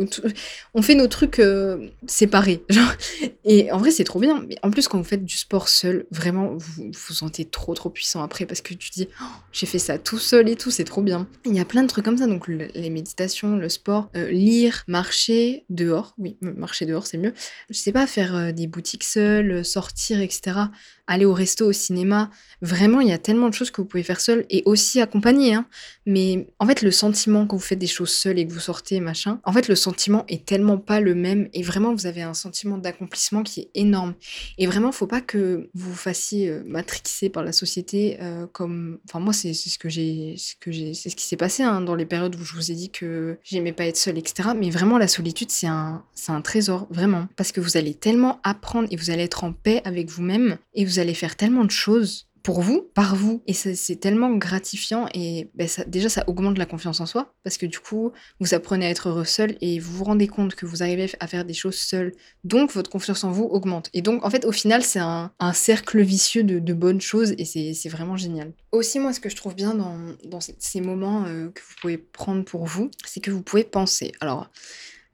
On 0.73 0.81
fait 0.81 0.95
nos 0.95 1.07
trucs 1.07 1.37
euh, 1.37 1.89
séparés. 2.07 2.63
Et 3.45 3.71
en 3.71 3.77
vrai, 3.77 3.91
c'est 3.91 4.03
trop 4.03 4.19
bien. 4.19 4.43
Mais 4.49 4.57
en 4.63 4.71
plus, 4.71 4.87
quand 4.87 4.97
vous 4.97 5.03
faites 5.03 5.23
du 5.23 5.37
sport 5.37 5.69
seul, 5.69 6.07
vraiment, 6.09 6.55
vous 6.57 6.91
vous 6.91 7.13
sentez 7.13 7.45
trop, 7.45 7.75
trop 7.75 7.91
puissant 7.91 8.23
après 8.23 8.47
parce 8.47 8.61
que 8.61 8.73
tu 8.73 8.89
dis, 8.89 9.07
Oh, 9.21 9.25
j'ai 9.51 9.67
fait 9.67 9.77
ça 9.77 9.99
tout 9.99 10.17
seul 10.17 10.49
et 10.49 10.55
tout, 10.55 10.71
c'est 10.71 10.85
trop 10.85 11.03
bien. 11.03 11.27
Il 11.45 11.53
y 11.53 11.59
a 11.59 11.65
plein 11.65 11.83
de 11.83 11.87
trucs 11.87 12.03
comme 12.03 12.17
ça. 12.17 12.25
Donc, 12.25 12.47
le- 12.47 12.69
les 12.73 12.89
méditations, 12.89 13.55
le 13.57 13.69
sport, 13.69 14.09
euh, 14.15 14.31
lire, 14.31 14.83
marcher 14.87 15.65
dehors. 15.69 16.15
Oui, 16.17 16.37
marcher 16.41 16.87
dehors, 16.87 17.05
c'est 17.05 17.19
mieux. 17.19 17.33
Je 17.69 17.77
sais 17.77 17.91
pas, 17.91 18.07
faire 18.07 18.35
euh, 18.35 18.51
des 18.51 18.65
boutiques 18.65 19.03
seules, 19.03 19.63
sortir, 19.63 20.19
etc. 20.19 20.57
Aller 21.05 21.25
au 21.25 21.33
resto, 21.33 21.67
au 21.67 21.73
cinéma. 21.73 22.31
Vraiment, 22.63 23.01
il 23.01 23.09
y 23.09 23.13
a 23.13 23.19
tellement 23.19 23.49
de 23.49 23.53
choses 23.53 23.69
que 23.69 23.79
vous 23.81 23.87
pouvez 23.87 24.01
faire 24.01 24.19
seul 24.19 24.47
et 24.49 24.63
aussi 24.65 24.99
accompagné. 24.99 25.53
Hein. 25.53 25.67
Mais 26.07 26.47
en 26.57 26.65
fait, 26.65 26.81
le 26.81 26.89
sentiment 26.89 27.45
quand 27.45 27.57
vous 27.57 27.61
faites 27.61 27.77
des 27.77 27.85
choses 27.85 28.09
seules 28.09 28.39
et 28.39 28.47
que 28.47 28.51
vous 28.51 28.59
sortez, 28.59 28.94
machin, 28.99 29.39
en 29.43 29.51
fait, 29.53 29.67
le 29.67 29.75
sentiment 29.75 30.23
est 30.27 30.45
tellement 30.45 30.77
pas 30.77 30.99
le 30.99 31.15
même. 31.15 31.49
Et 31.53 31.61
vraiment, 31.63 31.93
vous 31.93 32.05
avez 32.05 32.21
un 32.21 32.33
sentiment 32.33 32.77
d'accomplissement 32.77 33.43
qui 33.43 33.61
est 33.61 33.69
énorme. 33.75 34.13
Et 34.57 34.67
vraiment, 34.67 34.91
faut 34.91 35.07
pas 35.07 35.21
que 35.21 35.69
vous 35.73 35.89
vous 35.91 35.95
fassiez 35.95 36.49
euh, 36.49 36.63
matrixer 36.65 37.29
par 37.29 37.43
la 37.43 37.51
société 37.51 38.17
euh, 38.21 38.47
comme. 38.47 38.99
Enfin, 39.07 39.19
moi, 39.19 39.33
c'est 39.33 39.53
ce 39.53 39.77
que 39.77 39.89
j'ai. 39.89 40.35
ce 40.37 40.55
que 40.59 40.71
j'ai- 40.71 40.93
C'est 40.93 41.09
ce 41.09 41.15
qui 41.15 41.25
s'est 41.25 41.37
passé 41.37 41.63
hein, 41.63 41.81
dans 41.81 41.95
les 41.95 42.05
périodes 42.05 42.35
où 42.35 42.43
je 42.43 42.53
vous 42.53 42.71
ai 42.71 42.75
dit 42.75 42.89
que 42.89 43.37
j'aimais 43.43 43.73
pas 43.73 43.85
être 43.85 43.97
seule, 43.97 44.17
etc. 44.17 44.49
Mais 44.57 44.69
vraiment, 44.69 44.97
la 44.97 45.07
solitude, 45.07 45.51
c'est 45.51 45.67
un, 45.67 46.03
c'est 46.13 46.31
un 46.31 46.41
trésor, 46.41 46.87
vraiment. 46.89 47.27
Parce 47.35 47.51
que 47.51 47.61
vous 47.61 47.77
allez 47.77 47.93
tellement 47.93 48.39
apprendre 48.43 48.87
et 48.91 48.95
vous 48.95 49.09
allez 49.09 49.23
être 49.23 49.43
en 49.43 49.53
paix 49.53 49.81
avec 49.85 50.09
vous-même 50.09 50.57
et 50.73 50.85
vous 50.85 50.99
allez 50.99 51.13
faire 51.13 51.35
tellement 51.35 51.63
de 51.65 51.71
choses 51.71 52.27
pour 52.45 52.61
vous, 52.61 52.87
par 52.93 53.15
vous. 53.15 53.41
Et 53.47 53.53
c'est 53.53 53.95
tellement 53.95 54.29
gratifiant 54.35 55.07
et 55.15 55.49
ben, 55.55 55.67
déjà 55.87 56.09
ça 56.09 56.23
augmente 56.27 56.59
la 56.59 56.67
confiance 56.67 57.01
en 57.01 57.07
soi 57.07 57.33
parce 57.43 57.57
que 57.57 57.65
du 57.65 57.79
coup 57.79 58.11
vous 58.39 58.53
apprenez 58.53 58.85
à 58.85 58.89
être 58.91 59.09
heureux 59.09 59.25
seul 59.25 59.57
et 59.61 59.79
vous 59.79 59.91
vous 59.91 60.03
rendez 60.03 60.27
compte 60.27 60.53
que 60.53 60.67
vous 60.67 60.83
arrivez 60.83 61.09
à 61.19 61.25
faire 61.25 61.43
des 61.43 61.55
choses 61.55 61.75
seul. 61.75 62.13
Donc 62.43 62.71
votre 62.71 62.91
confiance 62.91 63.23
en 63.23 63.31
vous 63.31 63.45
augmente. 63.45 63.89
Et 63.93 64.03
donc 64.03 64.23
en 64.23 64.29
fait 64.29 64.45
au 64.45 64.51
final 64.51 64.83
c'est 64.83 64.99
un, 64.99 65.31
cercle 65.53 66.01
vicieux 66.01 66.43
de, 66.43 66.73
bonnes 66.73 67.01
choses 67.01 67.33
et 67.39 67.45
c'est 67.45 67.89
vraiment 67.89 68.15
génial. 68.15 68.53
Aussi 68.71 68.99
moi 68.99 69.11
ce 69.11 69.19
que 69.19 69.29
je 69.29 69.35
trouve 69.35 69.55
bien 69.55 69.73
dans, 69.73 70.39
ces 70.39 70.81
moments 70.81 71.25
euh, 71.25 71.49
que 71.49 71.61
vous 71.61 71.75
pouvez 71.81 71.97
prendre 71.97 72.45
pour 72.45 72.65
vous, 72.65 72.91
c'est 73.07 73.21
que 73.21 73.31
vous 73.31 73.41
pouvez 73.41 73.63
penser. 73.63 74.11
Alors 74.19 74.51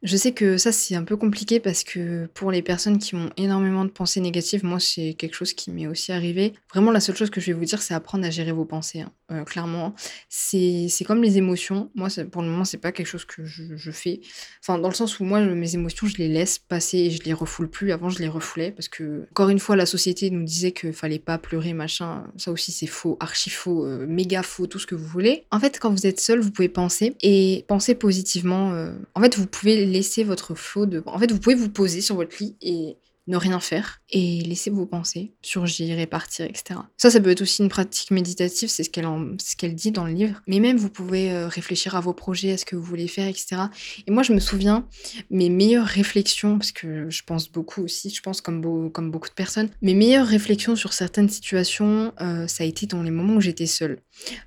je 0.03 0.17
sais 0.17 0.31
que 0.31 0.57
ça, 0.57 0.71
c'est 0.71 0.95
un 0.95 1.03
peu 1.03 1.15
compliqué 1.15 1.59
parce 1.59 1.83
que 1.83 2.25
pour 2.33 2.51
les 2.51 2.61
personnes 2.61 2.97
qui 2.97 3.15
ont 3.15 3.29
énormément 3.37 3.85
de 3.85 3.89
pensées 3.91 4.19
négatives, 4.19 4.63
moi, 4.65 4.79
c'est 4.79 5.13
quelque 5.13 5.35
chose 5.35 5.53
qui 5.53 5.69
m'est 5.71 5.87
aussi 5.87 6.11
arrivé. 6.11 6.53
Vraiment, 6.73 6.91
la 6.91 6.99
seule 6.99 7.15
chose 7.15 7.29
que 7.29 7.39
je 7.39 7.47
vais 7.47 7.53
vous 7.53 7.65
dire, 7.65 7.81
c'est 7.81 7.93
apprendre 7.93 8.25
à 8.25 8.31
gérer 8.31 8.51
vos 8.51 8.65
pensées. 8.65 9.01
hein. 9.01 9.11
Euh, 9.31 9.43
clairement, 9.45 9.93
c'est 10.27 10.89
comme 11.05 11.21
les 11.23 11.37
émotions. 11.37 11.89
Moi, 11.95 12.09
pour 12.31 12.41
le 12.41 12.49
moment, 12.49 12.65
c'est 12.65 12.77
pas 12.77 12.91
quelque 12.91 13.07
chose 13.07 13.25
que 13.25 13.45
je, 13.45 13.91
fais. 13.91 14.19
Enfin, 14.61 14.77
dans 14.77 14.89
le 14.89 14.93
sens 14.93 15.19
où 15.19 15.23
moi, 15.23 15.39
mes 15.41 15.73
émotions, 15.75 16.07
je 16.07 16.17
les 16.17 16.27
laisse 16.27 16.59
passer 16.59 16.97
et 16.97 17.11
je 17.11 17.23
les 17.23 17.33
refoule 17.33 17.69
plus. 17.69 17.91
Avant, 17.91 18.09
je 18.09 18.19
les 18.19 18.27
refoulais 18.27 18.71
parce 18.71 18.89
que, 18.89 19.27
encore 19.31 19.49
une 19.49 19.59
fois, 19.59 19.75
la 19.75 19.85
société 19.85 20.29
nous 20.31 20.43
disait 20.43 20.71
qu'il 20.71 20.93
fallait 20.93 21.19
pas 21.19 21.37
pleurer, 21.37 21.73
machin. 21.73 22.25
Ça 22.37 22.51
aussi, 22.51 22.71
c'est 22.71 22.87
faux, 22.87 23.15
archi 23.19 23.49
faux, 23.49 23.85
euh, 23.85 24.05
méga 24.05 24.43
faux, 24.43 24.67
tout 24.67 24.79
ce 24.79 24.87
que 24.87 24.95
vous 24.95 25.07
voulez. 25.07 25.45
En 25.51 25.59
fait, 25.59 25.79
quand 25.79 25.91
vous 25.91 26.05
êtes 26.05 26.19
seul, 26.19 26.39
vous 26.41 26.51
pouvez 26.51 26.69
penser 26.69 27.15
et 27.21 27.63
penser 27.67 27.95
positivement. 27.95 28.73
euh, 28.73 28.91
En 29.15 29.21
fait, 29.21 29.37
vous 29.37 29.47
pouvez 29.47 29.85
laisser 29.91 30.23
votre 30.23 30.55
flot 30.55 30.85
de. 30.85 31.03
En 31.05 31.19
fait, 31.19 31.31
vous 31.31 31.39
pouvez 31.39 31.55
vous 31.55 31.69
poser 31.69 32.01
sur 32.01 32.15
votre 32.15 32.35
lit 32.39 32.55
et 32.61 32.97
ne 33.27 33.37
rien 33.37 33.59
faire 33.59 34.01
et 34.09 34.41
laisser 34.41 34.69
vos 34.69 34.85
pensées 34.85 35.33
surgir 35.41 35.99
et 35.99 36.07
partir, 36.07 36.45
etc. 36.45 36.79
Ça, 36.97 37.11
ça 37.11 37.19
peut 37.19 37.29
être 37.29 37.41
aussi 37.41 37.61
une 37.61 37.69
pratique 37.69 38.11
méditative, 38.11 38.69
c'est 38.69 38.83
ce 38.83 38.89
qu'elle 38.89 39.05
ce 39.39 39.65
dit 39.67 39.91
dans 39.91 40.05
le 40.05 40.13
livre. 40.13 40.41
Mais 40.47 40.59
même, 40.59 40.77
vous 40.77 40.89
pouvez 40.89 41.31
euh, 41.31 41.47
réfléchir 41.47 41.95
à 41.95 42.01
vos 42.01 42.13
projets, 42.13 42.53
à 42.53 42.57
ce 42.57 42.65
que 42.65 42.75
vous 42.75 42.83
voulez 42.83 43.07
faire, 43.07 43.27
etc. 43.27 43.63
Et 44.07 44.11
moi, 44.11 44.23
je 44.23 44.33
me 44.33 44.39
souviens, 44.39 44.87
mes 45.29 45.49
meilleures 45.49 45.85
réflexions, 45.85 46.57
parce 46.57 46.71
que 46.71 47.09
je 47.09 47.21
pense 47.23 47.51
beaucoup 47.51 47.83
aussi, 47.83 48.09
je 48.09 48.21
pense 48.21 48.41
comme, 48.41 48.59
beau- 48.61 48.89
comme 48.89 49.11
beaucoup 49.11 49.29
de 49.29 49.33
personnes, 49.33 49.69
mes 49.81 49.93
meilleures 49.93 50.27
réflexions 50.27 50.75
sur 50.75 50.93
certaines 50.93 51.29
situations, 51.29 52.13
euh, 52.21 52.47
ça 52.47 52.63
a 52.63 52.67
été 52.67 52.85
dans 52.87 53.03
les 53.03 53.11
moments 53.11 53.35
où 53.35 53.41
j'étais 53.41 53.67
seule. 53.67 53.99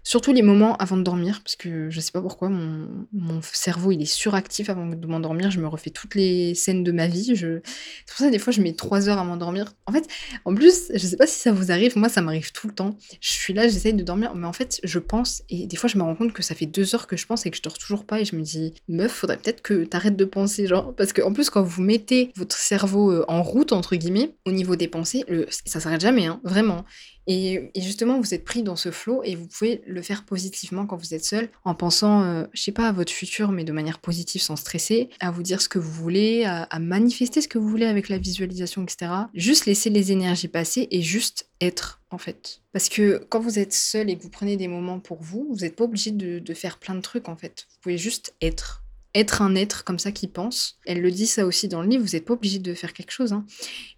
Surtout 0.03 0.33
les 0.33 0.43
moments 0.43 0.77
avant 0.77 0.97
de 0.97 1.03
dormir, 1.03 1.41
parce 1.43 1.57
que 1.57 1.91
je 1.91 2.01
sais 2.01 2.13
pas 2.13 2.21
pourquoi, 2.23 2.49
mon, 2.49 3.07
mon 3.13 3.41
cerveau 3.43 3.93
il 3.93 4.03
est 4.03 4.05
suractif 4.13 4.69
avant 4.69 4.87
de 4.87 5.07
m'endormir. 5.07 5.51
Je 5.51 5.61
me 5.61 5.69
refais 5.69 5.91
toutes 5.91 6.15
les 6.15 6.55
scènes 6.55 6.85
de 6.85 6.93
ma 6.93 7.07
vie. 7.07 7.35
Je... 7.35 7.61
C'est 7.65 8.07
pour 8.09 8.17
ça, 8.19 8.31
des 8.31 8.39
fois, 8.39 8.53
je 8.53 8.61
mets 8.65 8.73
trois 8.73 9.09
heures 9.09 9.19
à 9.19 9.25
m'endormir. 9.25 9.73
En 9.87 9.93
fait, 9.93 10.07
en 10.45 10.55
plus, 10.55 10.91
je 10.93 11.07
sais 11.07 11.17
pas 11.17 11.27
si 11.27 11.39
ça 11.39 11.53
vous 11.53 11.71
arrive, 11.71 11.97
moi 11.97 12.09
ça 12.09 12.21
m'arrive 12.21 12.53
tout 12.53 12.67
le 12.67 12.75
temps. 12.75 12.97
Je 13.21 13.31
suis 13.31 13.53
là, 13.53 13.69
j'essaye 13.69 13.95
de 13.95 14.03
dormir, 14.03 14.35
mais 14.35 14.47
en 14.47 14.53
fait, 14.53 14.81
je 14.83 14.99
pense, 14.99 15.43
et 15.49 15.67
des 15.67 15.77
fois, 15.77 15.89
je 15.89 15.99
me 15.99 16.03
rends 16.03 16.17
compte 16.17 16.33
que 16.33 16.43
ça 16.43 16.55
fait 16.55 16.67
deux 16.67 16.95
heures 16.95 17.07
que 17.07 17.17
je 17.17 17.27
pense 17.27 17.47
et 17.47 17.51
que 17.51 17.57
je 17.57 17.63
dors 17.63 17.79
toujours 17.79 18.05
pas, 18.05 18.21
et 18.21 18.25
je 18.25 18.37
me 18.37 18.43
dis, 18.43 18.75
meuf, 18.89 19.13
faudrait 19.13 19.37
peut-être 19.37 19.63
que 19.63 19.85
t'arrêtes 19.85 20.17
de 20.17 20.25
penser, 20.25 20.67
genre, 20.67 20.95
parce 20.95 21.13
que 21.13 21.23
en 21.23 21.33
plus, 21.33 21.51
quand 21.51 21.63
vous 21.63 21.83
mettez 21.83 22.33
votre 22.37 22.57
cerveau 22.57 23.13
euh, 23.13 23.25
en 23.29 23.43
route, 23.43 23.73
entre 23.73 23.97
guillemets, 23.97 24.35
au 24.47 24.53
niveau 24.53 24.77
des 24.77 24.89
pensées, 24.89 25.25
ça 25.65 25.81
s'arrête 25.81 26.01
jamais, 26.01 26.27
hein, 26.27 26.41
vraiment. 26.45 26.85
Et, 27.27 27.71
justement, 27.77 28.21
vous 28.21 28.35
êtes 28.35 28.45
pris 28.45 28.63
dans 28.63 28.77
ce 28.77 28.91
flot 28.91 29.23
et 29.25 29.35
vous 29.35 29.47
pouvez 29.47 29.83
le 29.87 30.03
faire 30.03 30.25
positivement 30.25 30.87
quand 30.87 30.97
vous 30.97 31.15
êtes 31.15 31.25
seul, 31.25 31.49
en 31.65 31.75
pensant, 31.75 32.23
euh, 32.23 32.45
je 32.53 32.63
sais 32.63 32.73
pas, 32.73 32.89
à 32.89 32.93
votre 32.93 33.13
futur, 33.13 33.51
mais 33.51 33.65
de 33.65 33.73
manière 33.73 33.99
positive, 33.99 34.43
sans 34.43 34.57
stresser, 34.57 35.09
à 35.21 35.31
vous 35.31 35.43
dire 35.43 35.61
ce 35.61 35.69
que 35.69 35.79
vous 35.79 35.93
voulez, 35.93 36.45
à, 36.45 36.69
manifester 36.79 37.41
ce 37.41 37.49
que 37.49 37.59
vous 37.59 37.69
voulez 37.69 37.87
avec 37.87 38.09
la 38.09 38.19
visualisation, 38.19 38.83
etc. 38.83 39.11
Juste 39.35 39.67
laisser 39.67 39.91
les 39.91 40.13
énergies 40.13 40.49
passer 40.49 40.89
et 40.91 41.03
juste 41.03 41.49
être, 41.61 42.03
en 42.11 42.19
fait. 42.19 42.61
Parce 42.73 42.89
que 42.89 43.25
quand 43.31 43.41
vous 43.41 43.59
êtes 43.59 43.73
seul 43.73 44.11
et 44.11 44.17
que 44.17 44.23
vous 44.23 44.31
prenez 44.31 44.57
des 44.57 44.69
moments 44.69 45.01
pour 45.01 45.23
vous, 45.23 45.47
vous 45.51 45.61
n'êtes 45.61 45.77
pas 45.77 45.85
obligé 45.85 46.11
de, 46.11 46.39
de 46.39 46.55
faire 46.55 46.79
plein 46.79 46.95
de 46.95 47.01
trucs, 47.01 47.29
en 47.29 47.37
fait. 47.37 47.67
Vous 47.71 47.77
pouvez 47.81 47.99
juste 47.99 48.35
être 48.43 48.85
être 49.15 49.43
un 49.43 49.55
être 49.55 49.85
comme 49.85 49.99
ça 49.99 50.13
qui 50.13 50.27
pense. 50.27 50.79
Elle 50.87 51.01
le 51.01 51.11
dit 51.11 51.27
ça 51.27 51.47
aussi 51.47 51.69
dans 51.69 51.83
le 51.83 51.89
livre, 51.89 52.05
vous 52.05 52.17
n'êtes 52.17 52.25
pas 52.25 52.35
obligé 52.35 52.59
de 52.59 52.75
faire 52.75 52.93
quelque 52.93 53.13
chose. 53.13 53.33
hein. 53.33 53.47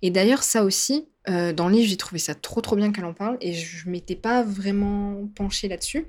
Et 0.02 0.10
d'ailleurs, 0.10 0.42
ça 0.42 0.62
aussi, 0.64 1.08
euh, 1.28 1.52
dans 1.52 1.68
le 1.68 1.74
livre, 1.74 1.88
j'ai 1.88 1.96
trouvé 1.96 2.18
ça 2.18 2.34
trop 2.34 2.60
trop 2.60 2.76
bien 2.76 2.92
qu'elle 2.92 3.04
en 3.04 3.12
parle 3.12 3.36
et 3.40 3.52
je 3.52 3.88
m'étais 3.88 4.14
pas 4.14 4.42
vraiment 4.42 5.28
penchée 5.34 5.68
là-dessus. 5.68 6.06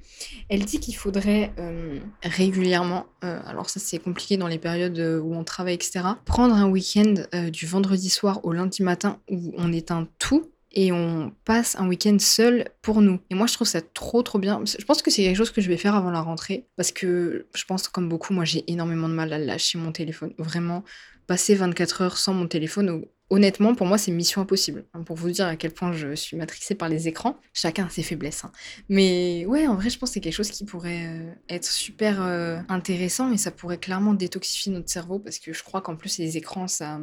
Elle 0.49 0.65
dit 0.65 0.79
qu'il 0.79 0.95
faudrait 0.95 1.53
euh, 1.59 1.99
régulièrement, 2.23 3.05
euh, 3.23 3.39
alors 3.45 3.69
ça 3.69 3.79
c'est 3.79 3.99
compliqué 3.99 4.37
dans 4.37 4.47
les 4.47 4.59
périodes 4.59 4.99
où 5.23 5.33
on 5.33 5.43
travaille, 5.43 5.75
etc., 5.75 6.01
prendre 6.25 6.55
un 6.55 6.69
week-end 6.69 7.15
du 7.49 7.65
vendredi 7.65 8.09
soir 8.09 8.41
au 8.43 8.53
lundi 8.53 8.83
matin 8.83 9.19
où 9.29 9.53
on 9.57 9.73
éteint 9.73 10.07
tout 10.19 10.51
et 10.71 10.91
on 10.91 11.33
passe 11.45 11.75
un 11.79 11.87
week-end 11.87 12.17
seul 12.19 12.69
pour 12.83 13.01
nous. 13.01 13.19
Et 13.31 13.35
moi, 13.35 13.47
je 13.47 13.53
trouve 13.53 13.67
ça 13.67 13.81
trop, 13.81 14.21
trop 14.21 14.37
bien. 14.37 14.61
Je 14.65 14.85
pense 14.85 15.01
que 15.01 15.09
c'est 15.09 15.23
quelque 15.23 15.35
chose 15.35 15.49
que 15.49 15.61
je 15.61 15.69
vais 15.69 15.77
faire 15.77 15.95
avant 15.95 16.11
la 16.11 16.21
rentrée, 16.21 16.67
parce 16.75 16.91
que 16.91 17.47
je 17.55 17.65
pense, 17.65 17.87
comme 17.87 18.07
beaucoup, 18.07 18.33
moi, 18.33 18.45
j'ai 18.45 18.63
énormément 18.71 19.09
de 19.09 19.13
mal 19.13 19.33
à 19.33 19.39
lâcher 19.39 19.79
mon 19.79 19.91
téléphone. 19.91 20.33
Vraiment, 20.37 20.83
passer 21.25 21.55
24 21.55 22.01
heures 22.01 22.17
sans 22.17 22.33
mon 22.33 22.47
téléphone, 22.47 23.05
honnêtement, 23.29 23.75
pour 23.75 23.87
moi, 23.87 23.97
c'est 23.97 24.11
mission 24.11 24.41
impossible. 24.41 24.85
Pour 25.05 25.15
vous 25.17 25.29
dire 25.31 25.47
à 25.47 25.55
quel 25.55 25.71
point 25.71 25.91
je 25.91 26.15
suis 26.15 26.37
matrixée 26.37 26.75
par 26.75 26.89
les 26.89 27.07
écrans, 27.07 27.37
chacun 27.53 27.85
a 27.87 27.89
ses 27.89 28.03
faiblesses. 28.03 28.45
hein. 28.45 28.51
Mais 28.89 29.45
ouais, 29.47 29.67
en 29.67 29.75
vrai, 29.75 29.89
je 29.89 29.99
pense 29.99 30.09
que 30.09 30.13
c'est 30.15 30.21
quelque 30.21 30.33
chose 30.33 30.49
qui 30.51 30.65
pourrait 30.65 31.05
euh, 31.07 31.31
être 31.49 31.65
super 31.65 32.21
euh, 32.21 32.57
intéressant 32.69 33.31
et 33.31 33.37
ça 33.37 33.51
pourrait 33.51 33.77
clairement 33.79 34.13
détoxifier 34.13 34.71
notre 34.71 34.89
cerveau 34.89 35.19
parce 35.19 35.39
que 35.39 35.53
je 35.53 35.63
crois 35.63 35.81
qu'en 35.81 35.95
plus, 35.95 36.17
les 36.17 36.37
écrans, 36.37 36.67
ça, 36.67 36.99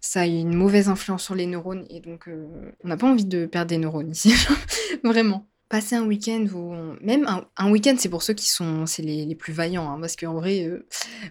ça 0.00 0.20
a 0.22 0.26
une 0.26 0.54
mauvaise 0.54 0.88
influence 0.88 1.24
sur 1.24 1.34
les 1.34 1.46
neurones 1.46 1.86
et 1.90 2.00
donc 2.00 2.28
euh, 2.28 2.72
on 2.84 2.88
n'a 2.88 2.96
pas 2.96 3.08
envie 3.08 3.24
de 3.26 3.46
perdre 3.46 3.68
des 3.70 3.78
neurones 3.78 4.10
ici. 4.12 4.32
Vraiment. 5.04 5.49
Passer 5.70 5.94
un 5.94 6.04
week-end 6.04 6.46
même 7.00 7.26
un, 7.56 7.70
week-end 7.70 7.94
c'est 7.96 8.08
pour 8.08 8.24
ceux 8.24 8.34
qui 8.34 8.48
sont 8.48 8.86
c'est 8.86 9.02
les, 9.02 9.34
plus 9.36 9.52
vaillants 9.52 9.88
hein, 9.88 10.00
parce 10.00 10.16
qu'en 10.16 10.34
vrai 10.34 10.64
euh, 10.64 10.84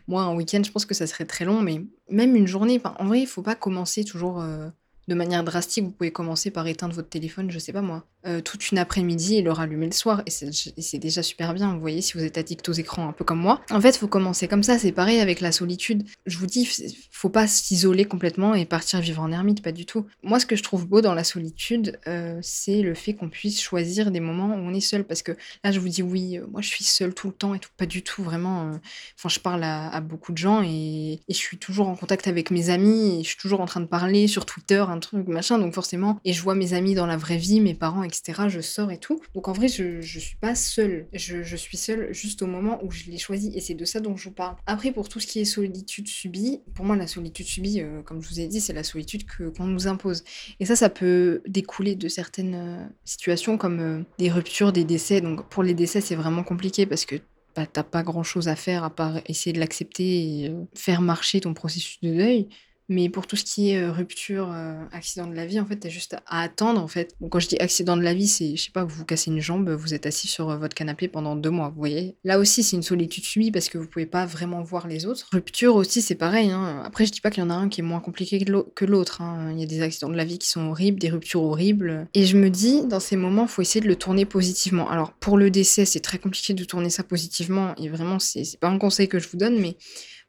moi 0.07 0.21
un 0.21 0.33
week-end 0.33 0.61
je 0.65 0.71
pense 0.71 0.85
que 0.85 0.93
ça 0.93 1.07
serait 1.07 1.25
très 1.25 1.43
long 1.43 1.61
mais 1.61 1.81
même 2.09 2.37
une 2.37 2.47
journée 2.47 2.81
en 2.99 3.05
vrai 3.05 3.19
il 3.19 3.27
faut 3.27 3.41
pas 3.41 3.55
commencer 3.55 4.05
toujours 4.05 4.41
euh, 4.41 4.69
de 5.09 5.15
manière 5.15 5.43
drastique 5.43 5.83
vous 5.83 5.91
pouvez 5.91 6.11
commencer 6.11 6.51
par 6.51 6.67
éteindre 6.67 6.93
votre 6.93 7.09
téléphone 7.09 7.51
je 7.51 7.59
sais 7.59 7.73
pas 7.73 7.81
moi 7.81 8.05
euh, 8.27 8.41
toute 8.41 8.71
une 8.71 8.77
après-midi 8.77 9.37
et 9.37 9.41
le 9.41 9.53
rallumer 9.53 9.85
le 9.85 9.93
soir. 9.93 10.23
Et 10.25 10.29
c'est 10.29 10.97
déjà 10.97 11.23
super 11.23 11.53
bien, 11.53 11.73
vous 11.73 11.79
voyez, 11.79 12.01
si 12.01 12.17
vous 12.17 12.23
êtes 12.25 12.37
addict 12.37 12.67
aux 12.67 12.73
écrans, 12.73 13.07
un 13.07 13.13
peu 13.13 13.23
comme 13.23 13.39
moi. 13.39 13.61
En 13.71 13.79
fait, 13.79 13.95
faut 13.95 14.09
commencer 14.09 14.49
comme 14.49 14.61
ça, 14.61 14.77
c'est 14.77 14.91
pareil 14.91 15.21
avec 15.21 15.39
la 15.39 15.53
solitude. 15.53 16.03
Je 16.25 16.37
vous 16.37 16.45
dis, 16.45 16.67
faut 17.11 17.29
pas 17.29 17.47
s'isoler 17.47 18.03
complètement 18.03 18.55
et 18.55 18.65
partir 18.65 18.99
vivre 18.99 19.21
en 19.21 19.31
ermite, 19.31 19.61
pas 19.61 19.71
du 19.71 19.85
tout. 19.85 20.05
Moi, 20.21 20.41
ce 20.41 20.45
que 20.45 20.57
je 20.57 20.63
trouve 20.63 20.85
beau 20.85 20.99
dans 20.99 21.13
la 21.13 21.23
solitude, 21.23 21.97
euh, 22.07 22.37
c'est 22.41 22.81
le 22.81 22.93
fait 22.93 23.13
qu'on 23.13 23.29
puisse 23.29 23.61
choisir 23.61 24.11
des 24.11 24.19
moments 24.19 24.53
où 24.53 24.57
on 24.57 24.73
est 24.73 24.81
seul. 24.81 25.05
Parce 25.05 25.21
que 25.21 25.31
là, 25.63 25.71
je 25.71 25.79
vous 25.79 25.87
dis, 25.87 26.03
oui, 26.03 26.39
euh, 26.39 26.45
moi, 26.51 26.59
je 26.59 26.67
suis 26.67 26.83
seule 26.83 27.13
tout 27.13 27.27
le 27.27 27.33
temps 27.33 27.55
et 27.55 27.59
tout, 27.59 27.69
pas 27.77 27.85
du 27.85 28.03
tout, 28.03 28.21
vraiment. 28.21 28.71
Enfin, 29.17 29.29
je 29.29 29.39
parle 29.39 29.63
à, 29.63 30.01
beaucoup 30.01 30.33
de 30.33 30.37
gens 30.37 30.61
et, 30.61 31.21
je 31.29 31.35
suis 31.35 31.57
toujours 31.57 31.87
en 31.87 31.95
contact 31.95 32.27
avec 32.27 32.51
mes 32.51 32.69
amis 32.69 33.23
je 33.23 33.29
suis 33.29 33.37
toujours 33.37 33.61
en 33.61 33.65
train 33.65 33.79
de 33.79 33.85
parler 33.85 34.27
sur 34.27 34.45
Twitter, 34.45 34.83
un 34.99 35.01
truc, 35.01 35.27
machin, 35.27 35.57
donc 35.57 35.73
forcément, 35.73 36.19
et 36.25 36.33
je 36.33 36.41
vois 36.41 36.55
mes 36.55 36.73
amis 36.73 36.93
dans 36.93 37.05
la 37.05 37.15
vraie 37.15 37.37
vie, 37.37 37.61
mes 37.61 37.73
parents, 37.73 38.03
etc. 38.03 38.43
Je 38.49 38.59
sors 38.59 38.91
et 38.91 38.97
tout. 38.97 39.19
Donc 39.33 39.47
en 39.47 39.53
vrai, 39.53 39.69
je, 39.69 40.01
je 40.01 40.19
suis 40.19 40.35
pas 40.35 40.55
seule. 40.55 41.07
Je, 41.13 41.41
je 41.41 41.55
suis 41.55 41.77
seule 41.77 42.13
juste 42.13 42.41
au 42.41 42.47
moment 42.47 42.83
où 42.83 42.91
je 42.91 43.05
l'ai 43.05 43.17
choisi 43.17 43.51
et 43.55 43.61
c'est 43.61 43.75
de 43.75 43.85
ça 43.85 43.99
dont 43.99 44.17
je 44.17 44.25
vous 44.25 44.35
parle. 44.35 44.55
Après, 44.65 44.91
pour 44.91 45.07
tout 45.07 45.19
ce 45.19 45.27
qui 45.27 45.39
est 45.39 45.45
solitude 45.45 46.07
subie, 46.07 46.61
pour 46.75 46.85
moi, 46.85 46.95
la 46.95 47.07
solitude 47.07 47.45
subie, 47.45 47.81
euh, 47.81 48.01
comme 48.01 48.21
je 48.21 48.29
vous 48.29 48.39
ai 48.39 48.47
dit, 48.47 48.59
c'est 48.59 48.73
la 48.73 48.83
solitude 48.83 49.23
qu'on 49.29 49.65
nous 49.65 49.87
impose. 49.87 50.23
Et 50.59 50.65
ça, 50.65 50.75
ça 50.75 50.89
peut 50.89 51.41
découler 51.47 51.95
de 51.95 52.09
certaines 52.09 52.55
euh, 52.55 52.85
situations 53.05 53.57
comme 53.57 53.79
euh, 53.79 54.03
des 54.17 54.29
ruptures, 54.29 54.73
des 54.73 54.83
décès. 54.83 55.21
Donc 55.21 55.47
pour 55.49 55.63
les 55.63 55.73
décès, 55.73 56.01
c'est 56.01 56.15
vraiment 56.15 56.43
compliqué 56.43 56.85
parce 56.85 57.05
que 57.05 57.15
bah, 57.55 57.65
t'as 57.65 57.83
pas 57.83 58.03
grand 58.03 58.23
chose 58.23 58.47
à 58.47 58.55
faire 58.55 58.83
à 58.83 58.89
part 58.89 59.21
essayer 59.27 59.53
de 59.53 59.59
l'accepter 59.59 60.45
et 60.45 60.53
faire 60.75 61.01
marcher 61.01 61.41
ton 61.41 61.53
processus 61.53 61.99
de 62.01 62.13
deuil. 62.13 62.49
Mais 62.89 63.07
pour 63.07 63.27
tout 63.27 63.35
ce 63.35 63.43
qui 63.43 63.71
est 63.71 63.81
euh, 63.81 63.91
rupture, 63.91 64.51
euh, 64.51 64.83
accident 64.91 65.27
de 65.27 65.35
la 65.35 65.45
vie, 65.45 65.59
en 65.59 65.65
fait, 65.65 65.77
t'as 65.77 65.89
juste 65.89 66.15
à 66.25 66.41
attendre, 66.41 66.81
en 66.81 66.87
fait. 66.87 67.15
Quand 67.29 67.39
je 67.39 67.47
dis 67.47 67.57
accident 67.59 67.95
de 67.95 68.01
la 68.01 68.15
vie, 68.15 68.27
c'est, 68.27 68.55
je 68.55 68.63
sais 68.63 68.71
pas, 68.71 68.83
vous 68.83 68.95
vous 68.95 69.05
cassez 69.05 69.29
une 69.29 69.39
jambe, 69.39 69.69
vous 69.69 69.93
êtes 69.93 70.07
assis 70.07 70.27
sur 70.27 70.49
euh, 70.49 70.57
votre 70.57 70.73
canapé 70.73 71.07
pendant 71.07 71.35
deux 71.35 71.51
mois, 71.51 71.69
vous 71.69 71.77
voyez. 71.77 72.17
Là 72.23 72.39
aussi, 72.39 72.63
c'est 72.63 72.75
une 72.75 72.81
solitude 72.81 73.23
subie 73.23 73.51
parce 73.51 73.69
que 73.69 73.77
vous 73.77 73.87
pouvez 73.87 74.07
pas 74.07 74.25
vraiment 74.25 74.63
voir 74.63 74.87
les 74.87 75.05
autres. 75.05 75.27
Rupture 75.31 75.75
aussi, 75.75 76.01
c'est 76.01 76.15
pareil. 76.15 76.49
Hein. 76.49 76.81
Après, 76.83 77.05
je 77.05 77.11
dis 77.11 77.21
pas 77.21 77.29
qu'il 77.29 77.43
y 77.43 77.45
en 77.45 77.51
a 77.51 77.53
un 77.53 77.69
qui 77.69 77.81
est 77.81 77.83
moins 77.83 77.99
compliqué 77.99 78.43
que 78.43 78.85
l'autre. 78.85 79.21
Hein. 79.21 79.51
Il 79.53 79.59
y 79.59 79.63
a 79.63 79.67
des 79.67 79.83
accidents 79.83 80.09
de 80.09 80.17
la 80.17 80.25
vie 80.25 80.39
qui 80.39 80.47
sont 80.47 80.67
horribles, 80.69 80.99
des 80.99 81.09
ruptures 81.09 81.43
horribles. 81.43 82.07
Et 82.15 82.25
je 82.25 82.37
me 82.37 82.49
dis, 82.49 82.87
dans 82.87 82.99
ces 82.99 83.17
moments, 83.17 83.45
faut 83.45 83.61
essayer 83.61 83.81
de 83.81 83.87
le 83.87 83.95
tourner 83.95 84.25
positivement. 84.25 84.89
Alors, 84.89 85.13
pour 85.13 85.37
le 85.37 85.51
décès, 85.51 85.85
c'est 85.85 85.99
très 85.99 86.17
compliqué 86.17 86.55
de 86.55 86.63
tourner 86.63 86.89
ça 86.89 87.03
positivement. 87.03 87.75
Et 87.75 87.87
vraiment, 87.87 88.17
c'est 88.17 88.59
pas 88.59 88.69
un 88.69 88.79
conseil 88.79 89.07
que 89.07 89.19
je 89.19 89.29
vous 89.29 89.37
donne, 89.37 89.59
mais 89.59 89.77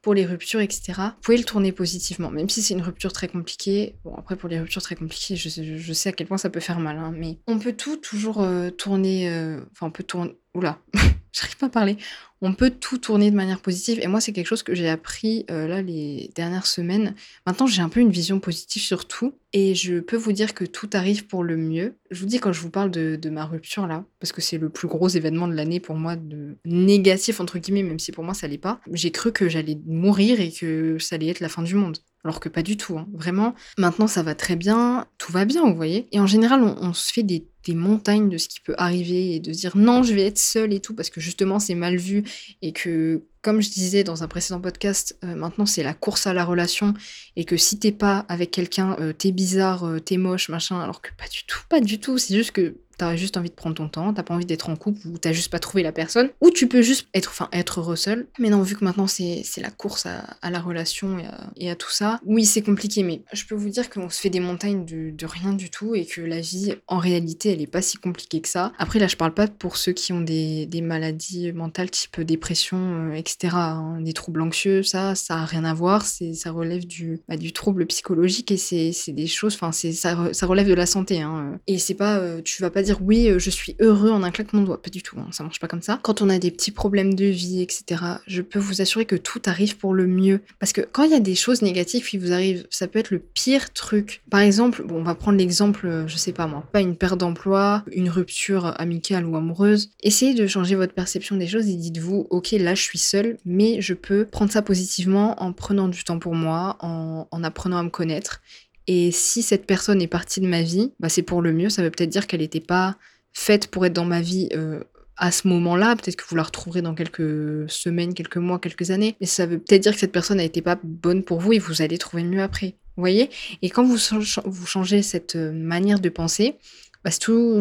pour 0.02 0.14
les 0.14 0.24
ruptures, 0.24 0.60
etc. 0.60 0.92
Vous 0.96 1.22
pouvez 1.22 1.36
le 1.36 1.44
tourner 1.44 1.72
positivement, 1.72 2.30
même 2.30 2.48
si 2.48 2.62
c'est 2.62 2.74
une 2.74 2.82
rupture 2.82 3.12
très 3.12 3.28
compliquée. 3.28 3.96
Bon, 4.04 4.14
après, 4.16 4.36
pour 4.36 4.48
les 4.48 4.58
ruptures 4.58 4.82
très 4.82 4.96
compliquées, 4.96 5.36
je, 5.36 5.92
sais 5.92 6.08
à 6.08 6.12
quel 6.12 6.26
point 6.26 6.38
ça 6.38 6.50
peut 6.50 6.60
faire 6.60 6.80
mal, 6.80 6.96
hein, 6.96 7.12
mais 7.14 7.38
on 7.46 7.58
peut 7.58 7.74
tout 7.74 7.96
toujours 7.96 8.40
euh, 8.40 8.70
tourner. 8.70 9.28
Euh, 9.28 9.60
enfin, 9.72 9.86
on 9.86 9.90
peut 9.90 10.04
tourner. 10.04 10.39
Oula, 10.54 10.78
j'arrive 11.32 11.56
pas 11.56 11.66
à 11.66 11.70
parler 11.70 11.98
on 12.42 12.54
peut 12.54 12.70
tout 12.70 12.98
tourner 12.98 13.30
de 13.30 13.36
manière 13.36 13.60
positive. 13.60 14.00
Et 14.02 14.06
moi, 14.06 14.20
c'est 14.20 14.32
quelque 14.32 14.46
chose 14.46 14.62
que 14.62 14.74
j'ai 14.74 14.88
appris 14.88 15.44
euh, 15.50 15.68
là 15.68 15.82
les 15.82 16.30
dernières 16.34 16.66
semaines. 16.66 17.14
Maintenant, 17.46 17.66
j'ai 17.66 17.82
un 17.82 17.88
peu 17.88 18.00
une 18.00 18.10
vision 18.10 18.40
positive 18.40 18.82
sur 18.82 19.06
tout. 19.06 19.34
Et 19.52 19.74
je 19.74 20.00
peux 20.00 20.16
vous 20.16 20.32
dire 20.32 20.54
que 20.54 20.64
tout 20.64 20.88
arrive 20.92 21.26
pour 21.26 21.42
le 21.42 21.56
mieux. 21.56 21.96
Je 22.10 22.20
vous 22.20 22.26
dis 22.26 22.38
quand 22.38 22.52
je 22.52 22.60
vous 22.60 22.70
parle 22.70 22.90
de, 22.90 23.30
ma 23.30 23.44
rupture 23.44 23.86
là, 23.86 24.04
parce 24.20 24.32
que 24.32 24.40
c'est 24.40 24.58
le 24.58 24.70
plus 24.70 24.88
gros 24.88 25.08
événement 25.08 25.48
de 25.48 25.54
l'année 25.54 25.80
pour 25.80 25.96
moi, 25.96 26.16
de 26.16 26.56
négatif 26.64 27.40
entre 27.40 27.58
guillemets, 27.58 27.82
même 27.82 27.98
si 27.98 28.12
pour 28.12 28.24
moi 28.24 28.32
ça 28.32 28.46
l'est 28.46 28.58
pas. 28.58 28.80
J'ai 28.92 29.10
cru 29.10 29.32
que 29.32 29.48
j'allais 29.48 29.78
mourir 29.86 30.40
et 30.40 30.52
que 30.52 30.98
ça 30.98 31.16
allait 31.16 31.28
être 31.28 31.40
la 31.40 31.48
fin 31.48 31.62
du 31.62 31.74
monde. 31.74 31.98
Alors 32.22 32.38
que 32.38 32.48
pas 32.48 32.62
du 32.62 32.76
tout, 32.76 32.98
hein. 32.98 33.08
vraiment. 33.12 33.54
Maintenant, 33.78 34.06
ça 34.06 34.22
va 34.22 34.34
très 34.34 34.54
bien, 34.54 35.06
tout 35.18 35.32
va 35.32 35.44
bien, 35.44 35.64
vous 35.64 35.74
voyez. 35.74 36.06
Et 36.12 36.20
en 36.20 36.26
général, 36.26 36.62
on 36.62 36.92
se 36.92 37.12
fait 37.12 37.22
des 37.22 37.46
des 37.64 37.74
montagnes 37.74 38.28
de 38.28 38.38
ce 38.38 38.48
qui 38.48 38.60
peut 38.60 38.74
arriver 38.78 39.34
et 39.34 39.40
de 39.40 39.52
dire 39.52 39.76
non, 39.76 40.02
je 40.02 40.14
vais 40.14 40.26
être 40.26 40.38
seule 40.38 40.72
et 40.72 40.80
tout, 40.80 40.94
parce 40.94 41.10
que 41.10 41.20
justement 41.20 41.58
c'est 41.58 41.74
mal 41.74 41.96
vu. 41.96 42.24
Et 42.62 42.72
que, 42.72 43.22
comme 43.42 43.60
je 43.60 43.70
disais 43.70 44.04
dans 44.04 44.22
un 44.22 44.28
précédent 44.28 44.60
podcast, 44.60 45.18
euh, 45.24 45.34
maintenant 45.34 45.66
c'est 45.66 45.82
la 45.82 45.94
course 45.94 46.26
à 46.26 46.34
la 46.34 46.44
relation. 46.44 46.94
Et 47.36 47.44
que 47.44 47.56
si 47.56 47.78
t'es 47.78 47.92
pas 47.92 48.24
avec 48.28 48.50
quelqu'un, 48.50 48.96
euh, 49.00 49.12
t'es 49.12 49.32
bizarre, 49.32 49.84
euh, 49.84 49.98
t'es 49.98 50.16
moche, 50.16 50.48
machin, 50.48 50.80
alors 50.80 51.02
que 51.02 51.10
pas 51.18 51.28
du 51.28 51.44
tout, 51.46 51.60
pas 51.68 51.80
du 51.80 51.98
tout, 51.98 52.18
c'est 52.18 52.34
juste 52.34 52.52
que 52.52 52.76
t'as 53.00 53.16
juste 53.16 53.38
envie 53.38 53.48
de 53.48 53.54
prendre 53.54 53.74
ton 53.74 53.88
temps, 53.88 54.12
t'as 54.12 54.22
pas 54.22 54.34
envie 54.34 54.44
d'être 54.44 54.68
en 54.68 54.76
couple 54.76 55.08
ou 55.08 55.16
t'as 55.16 55.32
juste 55.32 55.50
pas 55.50 55.58
trouvé 55.58 55.82
la 55.82 55.90
personne, 55.90 56.28
ou 56.42 56.50
tu 56.50 56.68
peux 56.68 56.82
juste 56.82 57.08
être, 57.14 57.30
enfin, 57.30 57.48
être 57.50 57.80
heureux 57.80 57.96
seul. 57.96 58.26
Mais 58.38 58.50
non, 58.50 58.60
vu 58.60 58.76
que 58.76 58.84
maintenant 58.84 59.06
c'est 59.06 59.42
la 59.56 59.70
course 59.70 60.06
à, 60.06 60.50
la 60.50 60.60
relation 60.60 61.16
et 61.56 61.70
à, 61.70 61.76
tout 61.76 61.90
ça, 61.90 62.20
oui, 62.26 62.44
c'est 62.44 62.60
compliqué, 62.60 63.02
mais 63.02 63.22
je 63.32 63.46
peux 63.46 63.54
vous 63.54 63.70
dire 63.70 63.88
qu'on 63.88 64.10
se 64.10 64.20
fait 64.20 64.28
des 64.28 64.40
montagnes 64.40 64.84
de, 64.84 65.14
rien 65.24 65.52
du 65.52 65.70
tout 65.70 65.94
et 65.94 66.04
que 66.04 66.20
la 66.20 66.40
vie, 66.40 66.74
en 66.88 66.98
réalité, 66.98 67.52
elle 67.52 67.62
est 67.62 67.66
pas 67.66 67.82
si 67.82 67.96
compliquée 67.96 68.40
que 68.40 68.48
ça. 68.48 68.72
Après, 68.78 68.98
là, 68.98 69.06
je 69.06 69.16
parle 69.16 69.32
pas 69.32 69.46
pour 69.46 69.76
ceux 69.76 69.92
qui 69.92 70.12
ont 70.12 70.20
des, 70.20 70.68
maladies 70.82 71.52
mentales 71.52 71.90
type 71.90 72.20
dépression, 72.20 72.78
euh, 72.78 73.12
etc., 73.12 73.54
hein. 73.54 74.00
des 74.00 74.12
troubles 74.12 74.42
anxieux, 74.42 74.82
ça, 74.82 75.14
ça 75.14 75.36
a 75.36 75.44
rien 75.44 75.64
à 75.64 75.72
voir, 75.72 76.04
ça 76.04 76.50
relève 76.50 76.86
du, 76.86 77.20
bah, 77.28 77.36
du 77.36 77.52
trouble 77.52 77.86
psychologique 77.86 78.50
et 78.50 78.56
c'est 78.56 79.12
des 79.12 79.26
choses, 79.26 79.54
enfin, 79.54 79.72
ça, 79.72 80.32
ça 80.32 80.46
relève 80.46 80.68
de 80.68 80.74
la 80.74 80.86
santé, 80.86 81.20
hein. 81.22 81.60
Et 81.66 81.78
c'est 81.78 81.94
pas, 81.94 82.18
euh, 82.18 82.42
tu 82.42 82.62
vas 82.62 82.70
pas 82.70 82.82
dire 82.82 82.89
oui, 83.00 83.28
euh, 83.28 83.38
je 83.38 83.50
suis 83.50 83.76
heureux 83.80 84.10
en 84.10 84.22
un 84.22 84.30
claquement 84.30 84.60
de 84.60 84.66
doigts. 84.66 84.82
Pas 84.82 84.90
du 84.90 85.02
tout, 85.02 85.18
hein, 85.18 85.28
ça 85.30 85.42
marche 85.42 85.60
pas 85.60 85.68
comme 85.68 85.82
ça. 85.82 85.98
Quand 86.02 86.22
on 86.22 86.28
a 86.28 86.38
des 86.38 86.50
petits 86.50 86.70
problèmes 86.70 87.14
de 87.14 87.26
vie, 87.26 87.62
etc., 87.62 88.02
je 88.26 88.42
peux 88.42 88.58
vous 88.58 88.80
assurer 88.80 89.04
que 89.04 89.16
tout 89.16 89.42
arrive 89.44 89.76
pour 89.76 89.94
le 89.94 90.06
mieux. 90.06 90.40
Parce 90.58 90.72
que 90.72 90.80
quand 90.80 91.04
il 91.04 91.10
y 91.10 91.14
a 91.14 91.20
des 91.20 91.34
choses 91.34 91.62
négatives 91.62 92.06
qui 92.06 92.18
vous 92.18 92.32
arrivent, 92.32 92.66
ça 92.70 92.88
peut 92.88 92.98
être 92.98 93.10
le 93.10 93.18
pire 93.18 93.72
truc. 93.72 94.22
Par 94.30 94.40
exemple, 94.40 94.82
bon, 94.84 94.96
on 94.96 95.02
va 95.02 95.14
prendre 95.14 95.38
l'exemple, 95.38 95.86
euh, 95.86 96.08
je 96.08 96.16
sais 96.16 96.32
pas 96.32 96.46
moi, 96.46 96.64
pas 96.72 96.80
une 96.80 96.96
perte 96.96 97.18
d'emploi, 97.18 97.84
une 97.92 98.08
rupture 98.08 98.74
amicale 98.80 99.26
ou 99.26 99.36
amoureuse. 99.36 99.90
Essayez 100.02 100.34
de 100.34 100.46
changer 100.46 100.74
votre 100.74 100.94
perception 100.94 101.36
des 101.36 101.46
choses 101.46 101.68
et 101.68 101.74
dites-vous, 101.74 102.26
ok, 102.30 102.52
là 102.52 102.74
je 102.74 102.82
suis 102.82 102.98
seule, 102.98 103.38
mais 103.44 103.80
je 103.80 103.94
peux 103.94 104.24
prendre 104.24 104.50
ça 104.50 104.62
positivement 104.62 105.42
en 105.42 105.52
prenant 105.52 105.88
du 105.88 106.04
temps 106.04 106.18
pour 106.18 106.34
moi, 106.34 106.76
en, 106.80 107.28
en 107.30 107.44
apprenant 107.44 107.78
à 107.78 107.82
me 107.82 107.90
connaître 107.90 108.40
et 108.86 109.12
si 109.12 109.42
cette 109.42 109.66
personne 109.66 110.00
est 110.02 110.08
partie 110.08 110.40
de 110.40 110.46
ma 110.46 110.62
vie, 110.62 110.92
bah 111.00 111.08
c'est 111.08 111.22
pour 111.22 111.42
le 111.42 111.52
mieux. 111.52 111.68
Ça 111.68 111.82
veut 111.82 111.90
peut-être 111.90 112.10
dire 112.10 112.26
qu'elle 112.26 112.40
n'était 112.40 112.60
pas 112.60 112.96
faite 113.32 113.68
pour 113.68 113.86
être 113.86 113.92
dans 113.92 114.04
ma 114.04 114.20
vie 114.20 114.48
euh, 114.54 114.82
à 115.16 115.30
ce 115.30 115.48
moment-là. 115.48 115.96
Peut-être 115.96 116.16
que 116.16 116.24
vous 116.28 116.36
la 116.36 116.42
retrouverez 116.42 116.82
dans 116.82 116.94
quelques 116.94 117.70
semaines, 117.70 118.14
quelques 118.14 118.38
mois, 118.38 118.58
quelques 118.58 118.90
années. 118.90 119.16
Mais 119.20 119.26
ça 119.26 119.46
veut 119.46 119.58
peut-être 119.58 119.82
dire 119.82 119.92
que 119.92 120.00
cette 120.00 120.12
personne 120.12 120.38
n'était 120.38 120.62
pas 120.62 120.78
bonne 120.82 121.22
pour 121.22 121.40
vous 121.40 121.52
et 121.52 121.58
vous 121.58 121.82
allez 121.82 121.98
trouver 121.98 122.24
mieux 122.24 122.42
après. 122.42 122.74
Vous 122.96 123.02
voyez? 123.02 123.30
Et 123.62 123.70
quand 123.70 123.84
vous, 123.84 123.96
vous 124.44 124.66
changez 124.66 125.02
cette 125.02 125.36
euh, 125.36 125.52
manière 125.52 126.00
de 126.00 126.08
penser, 126.08 126.56
bah, 127.04 127.10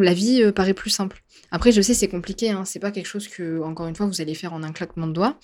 la 0.02 0.14
vie 0.14 0.44
euh, 0.44 0.52
paraît 0.52 0.74
plus 0.74 0.90
simple. 0.90 1.22
Après, 1.52 1.72
je 1.72 1.82
sais, 1.82 1.94
c'est 1.94 2.08
compliqué, 2.08 2.50
hein. 2.52 2.66
c'est 2.66 2.80
pas 2.80 2.92
quelque 2.92 3.08
chose 3.08 3.28
que, 3.28 3.62
encore 3.62 3.88
une 3.88 3.96
fois, 3.96 4.06
vous 4.06 4.22
allez 4.22 4.36
faire 4.36 4.54
en 4.54 4.64
un 4.64 4.72
claquement 4.72 5.08
de 5.08 5.14
doigts. 5.14 5.38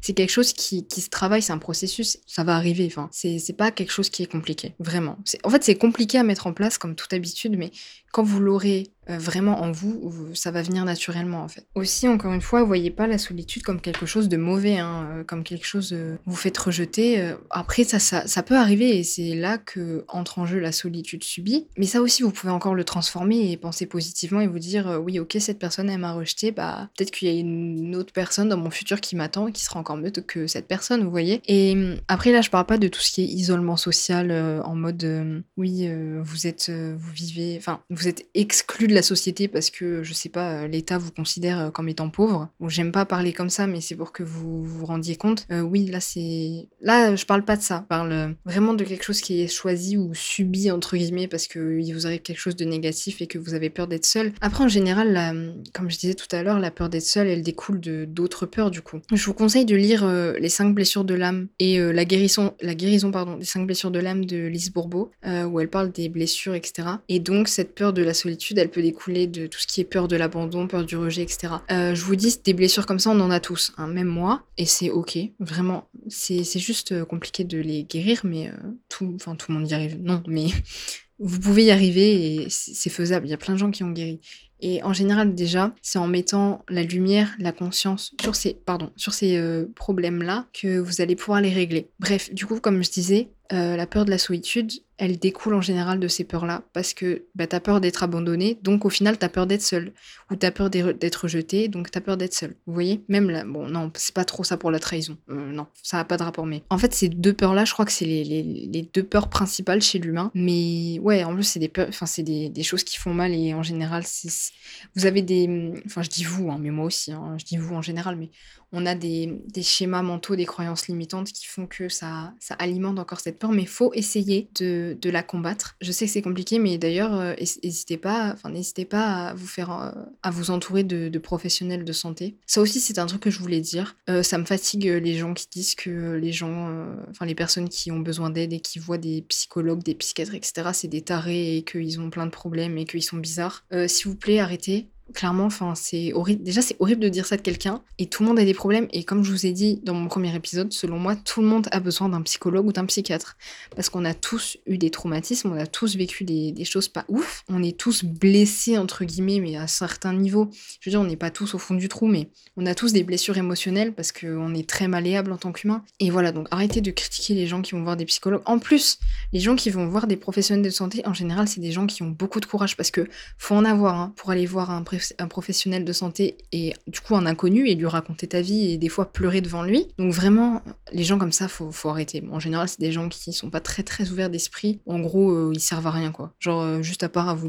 C'est 0.00 0.12
quelque 0.12 0.30
chose 0.30 0.52
qui, 0.52 0.86
qui 0.86 1.00
se 1.00 1.08
travaille, 1.08 1.42
c'est 1.42 1.52
un 1.52 1.58
processus, 1.58 2.18
ça 2.26 2.44
va 2.44 2.56
arriver. 2.56 2.86
Enfin, 2.86 3.08
c'est 3.12 3.56
pas 3.56 3.70
quelque 3.70 3.92
chose 3.92 4.10
qui 4.10 4.22
est 4.22 4.30
compliqué, 4.30 4.74
vraiment. 4.78 5.18
En 5.44 5.50
fait, 5.50 5.64
c'est 5.64 5.76
compliqué 5.76 6.18
à 6.18 6.22
mettre 6.22 6.46
en 6.46 6.52
place, 6.52 6.78
comme 6.78 6.94
toute 6.94 7.12
habitude, 7.12 7.56
mais 7.56 7.70
quand 8.16 8.22
vous 8.22 8.40
l'aurez 8.40 8.84
euh, 9.10 9.18
vraiment 9.18 9.60
en 9.60 9.72
vous, 9.72 10.10
ça 10.34 10.50
va 10.50 10.62
venir 10.62 10.86
naturellement 10.86 11.42
en 11.42 11.48
fait. 11.48 11.66
Aussi, 11.74 12.08
encore 12.08 12.32
une 12.32 12.40
fois, 12.40 12.64
voyez 12.64 12.90
pas 12.90 13.06
la 13.06 13.18
solitude 13.18 13.62
comme 13.62 13.80
quelque 13.80 14.06
chose 14.06 14.30
de 14.30 14.38
mauvais, 14.38 14.78
hein, 14.78 15.08
euh, 15.10 15.22
comme 15.22 15.44
quelque 15.44 15.66
chose 15.66 15.92
euh, 15.92 16.16
vous 16.24 16.34
faites 16.34 16.56
rejeter. 16.56 17.34
après, 17.50 17.84
ça, 17.84 17.98
ça, 17.98 18.26
ça, 18.26 18.42
peut 18.42 18.56
arriver 18.56 18.98
et 18.98 19.04
c'est 19.04 19.34
là 19.34 19.58
que 19.58 20.06
entre 20.08 20.38
en 20.38 20.46
jeu 20.46 20.58
la 20.58 20.72
solitude 20.72 21.22
subie. 21.24 21.68
Mais 21.76 21.84
ça 21.84 22.00
aussi, 22.00 22.22
vous 22.22 22.30
pouvez 22.30 22.52
encore 22.52 22.74
le 22.74 22.84
transformer 22.84 23.52
et 23.52 23.56
penser 23.58 23.84
positivement 23.84 24.40
et 24.40 24.46
vous 24.46 24.58
dire 24.58 24.98
oui, 25.04 25.20
ok, 25.20 25.35
cette 25.38 25.58
personne 25.58 25.90
elle 25.90 25.98
m'a 25.98 26.12
rejeté, 26.12 26.50
bah 26.50 26.88
peut-être 26.96 27.10
qu'il 27.10 27.28
y 27.28 27.36
a 27.36 27.38
une 27.38 27.94
autre 27.96 28.12
personne 28.12 28.48
dans 28.48 28.56
mon 28.56 28.70
futur 28.70 29.00
qui 29.00 29.16
m'attend 29.16 29.50
qui 29.50 29.64
sera 29.64 29.80
encore 29.80 29.96
mieux 29.96 30.10
que 30.10 30.46
cette 30.46 30.66
personne, 30.66 31.04
vous 31.04 31.10
voyez. 31.10 31.40
Et 31.46 31.76
après 32.08 32.32
là, 32.32 32.40
je 32.40 32.50
parle 32.50 32.66
pas 32.66 32.78
de 32.78 32.88
tout 32.88 33.00
ce 33.00 33.12
qui 33.12 33.22
est 33.22 33.26
isolement 33.26 33.76
social 33.76 34.30
en 34.64 34.74
mode 34.74 35.44
oui, 35.56 35.88
vous 36.22 36.46
êtes, 36.46 36.70
vous 36.70 37.12
vivez, 37.12 37.56
enfin 37.58 37.80
vous 37.90 38.08
êtes 38.08 38.26
exclu 38.34 38.86
de 38.86 38.94
la 38.94 39.02
société 39.02 39.48
parce 39.48 39.70
que, 39.70 40.02
je 40.02 40.12
sais 40.12 40.28
pas, 40.28 40.52
euh, 40.52 40.68
l'État 40.68 40.98
vous 40.98 41.10
considère 41.10 41.60
euh, 41.60 41.70
comme 41.70 41.88
étant 41.88 42.10
pauvre. 42.10 42.48
J'aime 42.68 42.92
pas 42.92 43.04
parler 43.04 43.32
comme 43.32 43.50
ça, 43.50 43.66
mais 43.66 43.80
c'est 43.80 43.94
pour 43.94 44.12
que 44.12 44.22
vous 44.22 44.64
vous 44.64 44.86
rendiez 44.86 45.16
compte. 45.16 45.46
Euh, 45.50 45.60
oui, 45.60 45.86
là, 45.86 46.00
c'est. 46.00 46.68
Là, 46.80 47.14
je 47.16 47.24
parle 47.24 47.44
pas 47.44 47.56
de 47.56 47.62
ça. 47.62 47.80
Je 47.84 47.88
parle 47.88 48.36
vraiment 48.44 48.74
de 48.74 48.84
quelque 48.84 49.04
chose 49.04 49.20
qui 49.20 49.42
est 49.42 49.48
choisi 49.48 49.96
ou 49.96 50.14
subi, 50.14 50.70
entre 50.70 50.96
guillemets, 50.96 51.28
parce 51.28 51.46
qu'il 51.46 51.92
vous 51.94 52.06
arrive 52.06 52.22
quelque 52.22 52.38
chose 52.38 52.56
de 52.56 52.64
négatif 52.64 53.22
et 53.22 53.26
que 53.26 53.38
vous 53.38 53.54
avez 53.54 53.70
peur 53.70 53.86
d'être 53.86 54.06
seul. 54.06 54.32
Après, 54.40 54.64
en 54.64 54.68
général, 54.68 55.25
comme 55.72 55.90
je 55.90 55.98
disais 55.98 56.14
tout 56.14 56.28
à 56.34 56.42
l'heure, 56.42 56.58
la 56.58 56.70
peur 56.70 56.88
d'être 56.88 57.04
seul, 57.04 57.26
elle 57.26 57.42
découle 57.42 57.80
de 57.80 58.04
d'autres 58.04 58.46
peurs, 58.46 58.70
du 58.70 58.82
coup. 58.82 59.00
Je 59.12 59.24
vous 59.24 59.34
conseille 59.34 59.64
de 59.64 59.76
lire 59.76 60.06
Les 60.38 60.48
cinq 60.48 60.74
blessures 60.74 61.04
de 61.04 61.14
l'âme 61.14 61.48
et 61.58 61.78
la 61.78 62.04
guérison, 62.04 62.54
la 62.60 62.74
guérison, 62.74 63.10
pardon, 63.10 63.36
des 63.36 63.44
cinq 63.44 63.66
blessures 63.66 63.90
de 63.90 63.98
l'âme 63.98 64.24
de 64.24 64.46
Lise 64.46 64.72
Bourbeau, 64.72 65.10
où 65.24 65.60
elle 65.60 65.68
parle 65.68 65.92
des 65.92 66.08
blessures, 66.08 66.54
etc. 66.54 66.88
Et 67.08 67.20
donc, 67.20 67.48
cette 67.48 67.74
peur 67.74 67.92
de 67.92 68.02
la 68.02 68.14
solitude, 68.14 68.58
elle 68.58 68.70
peut 68.70 68.82
découler 68.82 69.26
de 69.26 69.46
tout 69.46 69.58
ce 69.58 69.66
qui 69.66 69.80
est 69.80 69.84
peur 69.84 70.08
de 70.08 70.16
l'abandon, 70.16 70.66
peur 70.66 70.84
du 70.84 70.96
rejet, 70.96 71.22
etc. 71.22 71.54
Euh, 71.70 71.94
je 71.94 72.02
vous 72.02 72.16
dis, 72.16 72.38
des 72.44 72.54
blessures 72.54 72.86
comme 72.86 72.98
ça, 72.98 73.10
on 73.10 73.20
en 73.20 73.30
a 73.30 73.40
tous, 73.40 73.72
hein, 73.76 73.86
même 73.86 74.08
moi, 74.08 74.44
et 74.58 74.66
c'est 74.66 74.90
ok, 74.90 75.18
vraiment. 75.38 75.88
C'est 76.08 76.44
juste 76.58 76.92
euh, 76.92 77.04
compliqué 77.04 77.44
de 77.44 77.58
les 77.58 77.84
guérir, 77.84 78.20
mais 78.24 78.48
euh, 78.48 78.52
tout, 78.88 79.12
enfin 79.14 79.36
tout 79.36 79.52
le 79.52 79.58
monde 79.58 79.70
y 79.70 79.74
arrive. 79.74 79.98
Non, 80.00 80.22
mais 80.26 80.46
vous 81.18 81.40
pouvez 81.40 81.64
y 81.64 81.70
arriver 81.70 82.42
et 82.42 82.46
c'est 82.50 82.90
faisable. 82.90 83.26
Il 83.26 83.30
y 83.30 83.34
a 83.34 83.38
plein 83.38 83.54
de 83.54 83.58
gens 83.58 83.70
qui 83.70 83.82
ont 83.84 83.90
guéri. 83.90 84.20
Et 84.60 84.82
en 84.82 84.92
général, 84.92 85.34
déjà, 85.34 85.74
c'est 85.82 85.98
en 85.98 86.06
mettant 86.06 86.64
la 86.68 86.82
lumière, 86.82 87.34
la 87.38 87.52
conscience 87.52 88.14
sur 88.20 88.34
ces, 88.34 88.54
pardon, 88.54 88.90
sur 88.96 89.12
ces 89.12 89.36
euh, 89.36 89.66
problèmes-là 89.74 90.46
que 90.52 90.78
vous 90.78 91.00
allez 91.00 91.16
pouvoir 91.16 91.40
les 91.40 91.52
régler. 91.52 91.88
Bref, 92.00 92.32
du 92.32 92.46
coup, 92.46 92.60
comme 92.60 92.82
je 92.82 92.90
disais, 92.90 93.28
euh, 93.52 93.76
la 93.76 93.86
peur 93.86 94.04
de 94.04 94.10
la 94.10 94.18
solitude, 94.18 94.72
elle 94.98 95.18
découle 95.18 95.54
en 95.54 95.60
général 95.60 96.00
de 96.00 96.08
ces 96.08 96.24
peurs-là, 96.24 96.62
parce 96.72 96.94
que 96.94 97.26
bah, 97.34 97.46
tu 97.46 97.54
as 97.54 97.60
peur 97.60 97.80
d'être 97.80 98.02
abandonné, 98.02 98.58
donc 98.62 98.84
au 98.84 98.90
final, 98.90 99.18
tu 99.18 99.24
as 99.24 99.28
peur 99.28 99.46
d'être 99.46 99.62
seul, 99.62 99.92
ou 100.30 100.36
tu 100.36 100.46
as 100.46 100.50
peur 100.50 100.70
d'être 100.70 101.16
rejeté, 101.16 101.68
donc 101.68 101.90
tu 101.90 101.98
as 101.98 102.00
peur 102.00 102.16
d'être 102.16 102.34
seul. 102.34 102.56
Vous 102.66 102.72
voyez? 102.72 103.04
Même 103.08 103.30
là, 103.30 103.44
bon, 103.44 103.68
non, 103.68 103.92
c'est 103.94 104.14
pas 104.14 104.24
trop 104.24 104.42
ça 104.42 104.56
pour 104.56 104.70
la 104.70 104.80
trahison. 104.80 105.16
Euh, 105.30 105.52
non, 105.52 105.66
ça 105.82 105.98
n'a 105.98 106.04
pas 106.04 106.16
de 106.16 106.22
rapport, 106.22 106.46
mais 106.46 106.64
en 106.70 106.78
fait, 106.78 106.92
ces 106.94 107.08
deux 107.08 107.34
peurs-là, 107.34 107.64
je 107.64 107.72
crois 107.72 107.84
que 107.84 107.92
c'est 107.92 108.06
les, 108.06 108.24
les, 108.24 108.90
deux 108.92 109.04
peurs 109.04 109.28
principales 109.28 109.82
chez 109.82 109.98
l'humain, 109.98 110.30
mais 110.34 110.98
ouais, 111.00 111.22
en 111.24 111.34
plus, 111.34 111.44
c'est 111.44 111.60
des 111.60 111.68
peurs, 111.68 111.88
enfin, 111.88 112.06
c'est 112.06 112.22
des, 112.22 112.48
des, 112.48 112.62
choses 112.62 112.82
qui 112.82 112.96
font 112.96 113.14
mal, 113.14 113.32
et 113.32 113.54
en 113.54 113.62
général, 113.62 114.02
c'est, 114.04 114.45
vous 114.94 115.06
avez 115.06 115.22
des, 115.22 115.72
enfin, 115.86 116.02
je 116.02 116.08
dis 116.08 116.24
vous, 116.24 116.50
hein, 116.50 116.58
mais 116.60 116.70
moi 116.70 116.86
aussi, 116.86 117.12
hein, 117.12 117.36
je 117.38 117.44
dis 117.44 117.56
vous 117.56 117.74
en 117.74 117.82
général, 117.82 118.16
mais 118.16 118.30
on 118.72 118.84
a 118.84 118.94
des, 118.94 119.38
schémas 119.62 120.02
mentaux, 120.02 120.36
des 120.36 120.44
croyances 120.44 120.88
limitantes 120.88 121.32
qui 121.32 121.46
font 121.46 121.66
que 121.66 121.88
ça, 121.88 122.34
alimente 122.58 122.98
encore 122.98 123.20
cette 123.20 123.38
peur, 123.38 123.52
mais 123.52 123.62
il 123.62 123.68
faut 123.68 123.92
essayer 123.94 124.48
de, 124.60 124.98
la 125.04 125.22
combattre. 125.22 125.76
Je 125.80 125.92
sais 125.92 126.06
que 126.06 126.12
c'est 126.12 126.22
compliqué, 126.22 126.58
mais 126.58 126.78
d'ailleurs, 126.78 127.14
euh, 127.14 127.34
n'hésitez 127.62 127.96
pas, 127.96 128.32
enfin, 128.32 128.50
n'hésitez 128.50 128.84
pas 128.84 129.28
à 129.28 129.34
vous 129.34 129.46
faire, 129.46 129.70
euh, 129.70 129.92
à 130.22 130.30
vous 130.30 130.50
entourer 130.50 130.82
de, 130.84 131.16
professionnels 131.18 131.84
de 131.84 131.92
santé. 131.92 132.36
Ça 132.46 132.60
aussi, 132.60 132.78
c'est 132.78 132.98
un 132.98 133.06
truc 133.06 133.22
que 133.22 133.30
je 133.30 133.38
voulais 133.38 133.60
dire. 133.60 133.96
Euh, 134.10 134.22
ça 134.22 134.36
me 134.36 134.44
fatigue 134.44 134.84
les 134.84 135.16
gens 135.16 135.32
qui 135.32 135.46
disent 135.50 135.74
que 135.74 136.14
les 136.14 136.32
gens, 136.32 136.86
enfin, 137.10 137.24
les 137.24 137.34
personnes 137.34 137.68
qui 137.68 137.90
ont 137.90 138.00
besoin 138.00 138.30
d'aide 138.30 138.52
et 138.52 138.60
qui 138.60 138.78
voient 138.78 138.98
des 138.98 139.22
psychologues, 139.22 139.82
des 139.82 139.94
psychiatres, 139.94 140.34
etc., 140.34 140.70
c'est 140.72 140.88
des 140.88 141.00
tarés 141.00 141.56
et 141.56 141.62
qu'ils 141.62 142.00
ont 142.00 142.10
plein 142.10 142.26
de 142.26 142.30
problèmes 142.30 142.76
et 142.78 142.84
qu'ils 142.84 143.02
sont 143.02 143.16
bizarres. 143.16 143.64
S'il 143.86 144.08
vous 144.08 144.16
plaît, 144.16 144.35
arrêtez 144.40 144.90
clairement, 145.14 145.44
enfin, 145.44 145.74
c'est. 145.74 146.12
Déjà, 146.40 146.62
c'est 146.62 146.76
horrible 146.78 147.00
de 147.00 147.08
dire 147.08 147.26
ça 147.26 147.36
de 147.36 147.42
quelqu'un. 147.42 147.82
Et 147.98 148.06
tout 148.06 148.22
le 148.22 148.28
monde 148.28 148.38
a 148.38 148.44
des 148.44 148.54
problèmes. 148.54 148.88
Et 148.92 149.04
comme 149.04 149.24
je 149.24 149.30
vous 149.30 149.46
ai 149.46 149.52
dit 149.52 149.80
dans 149.82 149.94
mon 149.94 150.08
premier 150.08 150.34
épisode, 150.34 150.72
selon 150.72 150.98
moi, 150.98 151.16
tout 151.16 151.40
le 151.40 151.46
monde 151.46 151.68
a 151.72 151.80
besoin 151.80 152.08
d'un 152.08 152.22
psychologue 152.22 152.66
ou 152.66 152.72
d'un 152.72 152.86
psychiatre. 152.86 153.36
Parce 153.74 153.88
qu'on 153.88 154.04
a 154.04 154.14
tous 154.14 154.58
eu 154.66 154.78
des 154.78 154.90
traumatismes, 154.90 155.52
on 155.52 155.58
a 155.58 155.66
tous 155.66 155.96
vécu 155.96 156.24
des, 156.24 156.64
choses 156.64 156.88
pas 156.88 157.04
ouf. 157.08 157.44
On 157.48 157.62
est 157.62 157.76
tous 157.76 158.04
blessés, 158.04 158.78
entre 158.78 159.04
guillemets, 159.04 159.40
mais 159.40 159.56
à 159.56 159.66
certains 159.66 160.12
niveaux. 160.12 160.50
Je 160.80 160.88
veux 160.88 160.92
dire, 160.92 161.00
on 161.00 161.04
n'est 161.04 161.16
pas 161.16 161.30
tous 161.30 161.54
au 161.54 161.58
fond 161.58 161.74
du 161.74 161.88
trou, 161.88 162.06
mais 162.06 162.28
on 162.56 162.66
a 162.66 162.74
tous 162.74 162.92
des 162.92 163.04
blessures 163.04 163.38
émotionnelles 163.38 163.94
parce 163.94 164.12
qu'on 164.12 164.54
est 164.54 164.68
très 164.68 164.88
malléable 164.88 165.32
en 165.32 165.36
tant 165.36 165.52
qu'humain. 165.52 165.84
Et 166.00 166.10
voilà, 166.10 166.32
donc 166.32 166.48
arrêtez 166.50 166.80
de 166.80 166.90
critiquer 166.90 167.34
les 167.34 167.46
gens 167.46 167.62
qui 167.62 167.72
vont 167.72 167.82
voir 167.82 167.96
des 167.96 168.04
psychologues. 168.04 168.42
En 168.46 168.58
plus, 168.58 168.98
les 169.32 169.40
gens 169.40 169.56
qui 169.56 169.70
vont 169.70 169.86
voir 169.86 170.06
des 170.06 170.16
professionnels 170.16 170.64
de 170.64 170.70
santé, 170.70 171.02
en 171.06 171.14
général, 171.14 171.48
c'est 171.48 171.60
des 171.60 171.72
gens 171.72 171.86
qui 171.86 172.02
ont 172.02 172.10
beaucoup 172.10 172.40
de 172.40 172.46
courage 172.46 172.76
parce 172.76 172.90
que 172.90 173.06
faut 173.38 173.54
en 173.54 173.64
avoir 173.64 174.00
hein, 174.00 174.12
pour 174.16 174.30
aller 174.30 174.46
voir 174.46 174.70
un 174.70 174.82
un 175.18 175.28
professionnel 175.28 175.84
de 175.84 175.92
santé 175.92 176.36
et 176.52 176.74
du 176.86 177.00
coup 177.00 177.16
un 177.16 177.26
inconnu 177.26 177.68
et 177.68 177.74
lui 177.74 177.86
raconter 177.86 178.26
ta 178.26 178.40
vie 178.40 178.72
et 178.72 178.78
des 178.78 178.88
fois 178.88 179.12
pleurer 179.12 179.40
devant 179.40 179.62
lui. 179.62 179.86
Donc 179.98 180.12
vraiment, 180.12 180.62
les 180.92 181.04
gens 181.04 181.18
comme 181.18 181.32
ça, 181.32 181.48
faut, 181.48 181.70
faut 181.70 181.88
arrêter. 181.88 182.22
en 182.30 182.40
général, 182.40 182.68
c'est 182.68 182.80
des 182.80 182.92
gens 182.92 183.08
qui 183.08 183.32
sont 183.32 183.50
pas 183.50 183.60
très 183.60 183.82
très 183.82 184.10
ouverts 184.10 184.30
d'esprit. 184.30 184.80
En 184.86 185.00
gros, 185.00 185.30
euh, 185.30 185.52
ils 185.54 185.60
servent 185.60 185.86
à 185.86 185.90
rien 185.90 186.12
quoi. 186.12 186.32
Genre 186.40 186.60
euh, 186.60 186.82
juste 186.82 187.02
à 187.02 187.08
part 187.08 187.28
à 187.28 187.34
vous, 187.34 187.48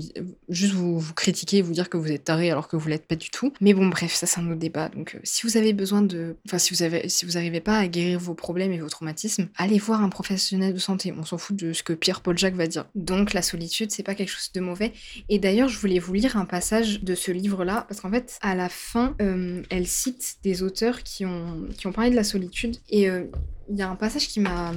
juste 0.49 0.73
vous, 0.73 0.99
vous 0.99 1.13
critiquer, 1.13 1.61
vous 1.61 1.73
dire 1.73 1.89
que 1.89 1.97
vous 1.97 2.11
êtes 2.11 2.23
taré 2.23 2.51
alors 2.51 2.67
que 2.67 2.75
vous 2.75 2.87
l'êtes 2.87 3.07
pas 3.07 3.15
du 3.15 3.29
tout. 3.29 3.53
Mais 3.61 3.73
bon, 3.73 3.87
bref, 3.87 4.13
ça 4.13 4.25
c'est 4.25 4.39
un 4.39 4.47
autre 4.47 4.59
débat. 4.59 4.89
Donc 4.89 5.15
euh, 5.15 5.19
si 5.23 5.45
vous 5.45 5.57
avez 5.57 5.73
besoin 5.73 6.01
de, 6.01 6.35
enfin 6.47 6.57
si 6.57 6.73
vous 6.73 6.83
avez, 6.83 7.09
si 7.09 7.25
vous 7.25 7.37
arrivez 7.37 7.61
pas 7.61 7.77
à 7.77 7.87
guérir 7.87 8.19
vos 8.19 8.33
problèmes 8.33 8.71
et 8.71 8.79
vos 8.79 8.89
traumatismes, 8.89 9.47
allez 9.55 9.79
voir 9.79 10.01
un 10.01 10.09
professionnel 10.09 10.73
de 10.73 10.79
santé. 10.79 11.13
On 11.17 11.23
s'en 11.23 11.37
fout 11.37 11.55
de 11.55 11.73
ce 11.73 11.83
que 11.83 11.93
Pierre-Paul 11.93 12.37
Jacques 12.37 12.55
va 12.55 12.67
dire. 12.67 12.85
Donc 12.95 13.33
la 13.33 13.41
solitude, 13.41 13.91
c'est 13.91 14.03
pas 14.03 14.15
quelque 14.15 14.29
chose 14.29 14.51
de 14.53 14.59
mauvais. 14.59 14.93
Et 15.29 15.39
d'ailleurs, 15.39 15.69
je 15.69 15.77
voulais 15.77 15.99
vous 15.99 16.13
lire 16.13 16.37
un 16.37 16.45
passage 16.45 17.01
de 17.01 17.15
ce 17.15 17.31
livre-là 17.37 17.85
parce 17.87 18.01
qu'en 18.01 18.11
fait, 18.11 18.37
à 18.41 18.55
la 18.55 18.69
fin, 18.69 19.15
euh, 19.21 19.63
elle 19.69 19.87
cite 19.87 20.37
des 20.43 20.63
auteurs 20.63 21.03
qui 21.03 21.25
ont, 21.25 21.67
qui 21.77 21.87
ont 21.87 21.91
parlé 21.91 22.09
de 22.09 22.15
la 22.15 22.23
solitude. 22.23 22.77
Et 22.89 23.09
euh, 23.09 23.25
il 23.69 23.77
y 23.77 23.81
a 23.81 23.89
un 23.89 23.95
passage 23.95 24.27
qui 24.27 24.39
m'a 24.39 24.71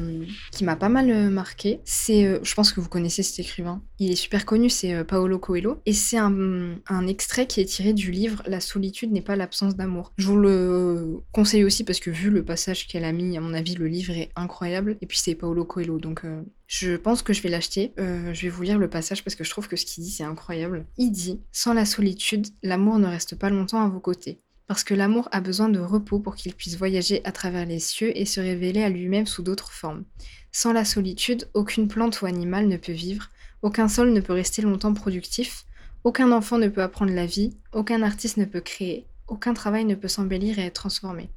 qui 0.53 0.65
m'a 0.65 0.77
pas 0.77 0.89
mal 0.89 1.11
euh, 1.11 1.31
marqué. 1.31 1.81
C'est, 1.85 2.41
je 2.43 2.55
pense 2.55 2.73
que 2.73 2.81
vous 2.81 2.89
connaissez 2.89 3.23
cet 3.23 3.39
écrivain. 3.39 3.83
Il 3.99 4.11
est 4.11 4.17
super 4.17 4.47
connu, 4.47 4.69
c'est 4.71 5.05
Paolo 5.05 5.39
Coelho, 5.39 5.81
et 5.87 5.93
c'est 5.93 6.19
un, 6.19 6.77
un, 6.89 7.07
extrait 7.07 7.47
qui 7.47 7.61
est 7.61 7.67
tiré 7.67 7.93
du 7.93 8.11
livre 8.11 8.43
La 8.47 8.61
solitude 8.61 9.13
n'est 9.13 9.21
pas 9.21 9.37
l'absence 9.37 9.77
d'amour. 9.77 10.13
Je 10.17 10.27
vous 10.27 10.37
le 10.37 11.19
conseille 11.33 11.65
aussi 11.65 11.85
parce 11.85 12.01
que 12.01 12.11
vu 12.11 12.31
le 12.31 12.45
passage 12.45 12.87
qu'elle 12.87 13.05
a 13.05 13.13
mis, 13.13 13.37
à 13.37 13.41
mon 13.41 13.55
avis, 13.55 13.75
le 13.75 13.87
livre 13.87 14.13
est 14.13 14.31
incroyable. 14.37 14.97
Et 15.01 15.07
puis 15.07 15.19
c'est 15.19 15.35
Paolo 15.35 15.65
Coelho, 15.65 15.99
donc 15.99 16.23
je 16.67 16.97
pense 16.97 17.23
que 17.23 17.33
je 17.33 17.43
vais 17.43 17.49
l'acheter. 17.49 17.93
je 17.97 18.41
vais 18.41 18.49
vous 18.49 18.63
lire 18.63 18.79
le 18.79 18.89
passage 18.89 19.25
parce 19.25 19.35
que 19.35 19.45
je 19.45 19.51
trouve 19.51 19.69
que 19.69 19.77
ce 19.77 19.85
qu'il 19.85 20.05
dit 20.05 20.11
c'est 20.11 20.25
incroyable. 20.25 20.87
Il 20.99 21.11
dit 21.11 21.41
Sans 21.53 21.75
la 21.75 21.85
solitude, 21.85 22.47
l'amour 22.63 22.99
ne 22.99 23.07
reste 23.07 23.37
pas 23.37 23.51
longtemps 23.51 23.83
à 23.83 23.89
vos 23.89 24.01
côtés 24.01 24.41
parce 24.71 24.85
que 24.85 24.95
l'amour 24.95 25.29
a 25.33 25.41
besoin 25.41 25.69
de 25.69 25.81
repos 25.81 26.21
pour 26.21 26.37
qu'il 26.37 26.55
puisse 26.55 26.79
voyager 26.79 27.23
à 27.25 27.33
travers 27.33 27.67
les 27.67 27.81
cieux 27.81 28.17
et 28.17 28.25
se 28.25 28.39
révéler 28.39 28.85
à 28.85 28.89
lui-même 28.89 29.27
sous 29.27 29.43
d'autres 29.43 29.73
formes. 29.73 30.05
Sans 30.53 30.73
la 30.73 30.85
solitude, 30.85 31.49
aucune 31.55 31.89
plante 31.89 32.23
ou 32.23 32.27
animal 32.27 32.69
ne 32.69 32.77
peut 32.77 32.93
vivre, 32.93 33.31
aucun 33.63 33.89
sol 33.89 34.13
ne 34.13 34.21
peut 34.21 34.33
rester 34.33 34.63
longtemps 34.63 34.95
productif, 34.95 35.65
aucun 36.05 36.31
enfant 36.31 36.57
ne 36.57 36.69
peut 36.69 36.85
apprendre 36.85 37.13
la 37.13 37.27
vie, 37.27 37.57
aucun 37.73 38.01
artiste 38.03 38.37
ne 38.37 38.45
peut 38.45 38.61
créer, 38.61 39.07
aucun 39.27 39.55
travail 39.55 39.85
ne 39.85 39.97
peut 39.97 40.07
s'embellir 40.07 40.61
et 40.61 40.67
être 40.67 40.75
transformé. 40.75 41.31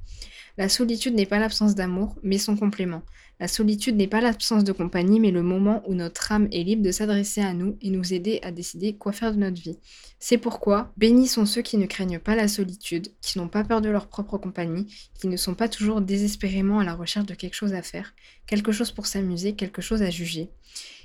La 0.56 0.68
solitude 0.68 1.14
n'est 1.14 1.26
pas 1.26 1.40
l'absence 1.40 1.74
d'amour, 1.74 2.14
mais 2.22 2.38
son 2.38 2.56
complément. 2.56 3.02
La 3.40 3.48
solitude 3.48 3.96
n'est 3.96 4.06
pas 4.06 4.20
l'absence 4.20 4.62
de 4.62 4.70
compagnie, 4.70 5.18
mais 5.18 5.32
le 5.32 5.42
moment 5.42 5.82
où 5.88 5.94
notre 5.94 6.30
âme 6.30 6.48
est 6.52 6.62
libre 6.62 6.82
de 6.82 6.92
s'adresser 6.92 7.40
à 7.40 7.52
nous 7.52 7.76
et 7.82 7.90
nous 7.90 8.14
aider 8.14 8.38
à 8.44 8.52
décider 8.52 8.96
quoi 8.96 9.10
faire 9.10 9.32
de 9.34 9.40
notre 9.40 9.60
vie. 9.60 9.76
C'est 10.20 10.38
pourquoi, 10.38 10.92
bénis 10.96 11.26
sont 11.26 11.44
ceux 11.44 11.62
qui 11.62 11.76
ne 11.76 11.86
craignent 11.86 12.20
pas 12.20 12.36
la 12.36 12.46
solitude, 12.46 13.08
qui 13.20 13.38
n'ont 13.38 13.48
pas 13.48 13.64
peur 13.64 13.80
de 13.80 13.88
leur 13.88 14.06
propre 14.06 14.38
compagnie, 14.38 14.86
qui 15.20 15.26
ne 15.26 15.36
sont 15.36 15.54
pas 15.54 15.68
toujours 15.68 16.00
désespérément 16.00 16.78
à 16.78 16.84
la 16.84 16.94
recherche 16.94 17.26
de 17.26 17.34
quelque 17.34 17.54
chose 17.54 17.74
à 17.74 17.82
faire, 17.82 18.14
quelque 18.46 18.70
chose 18.70 18.92
pour 18.92 19.06
s'amuser, 19.06 19.54
quelque 19.54 19.82
chose 19.82 20.02
à 20.02 20.10
juger. 20.10 20.50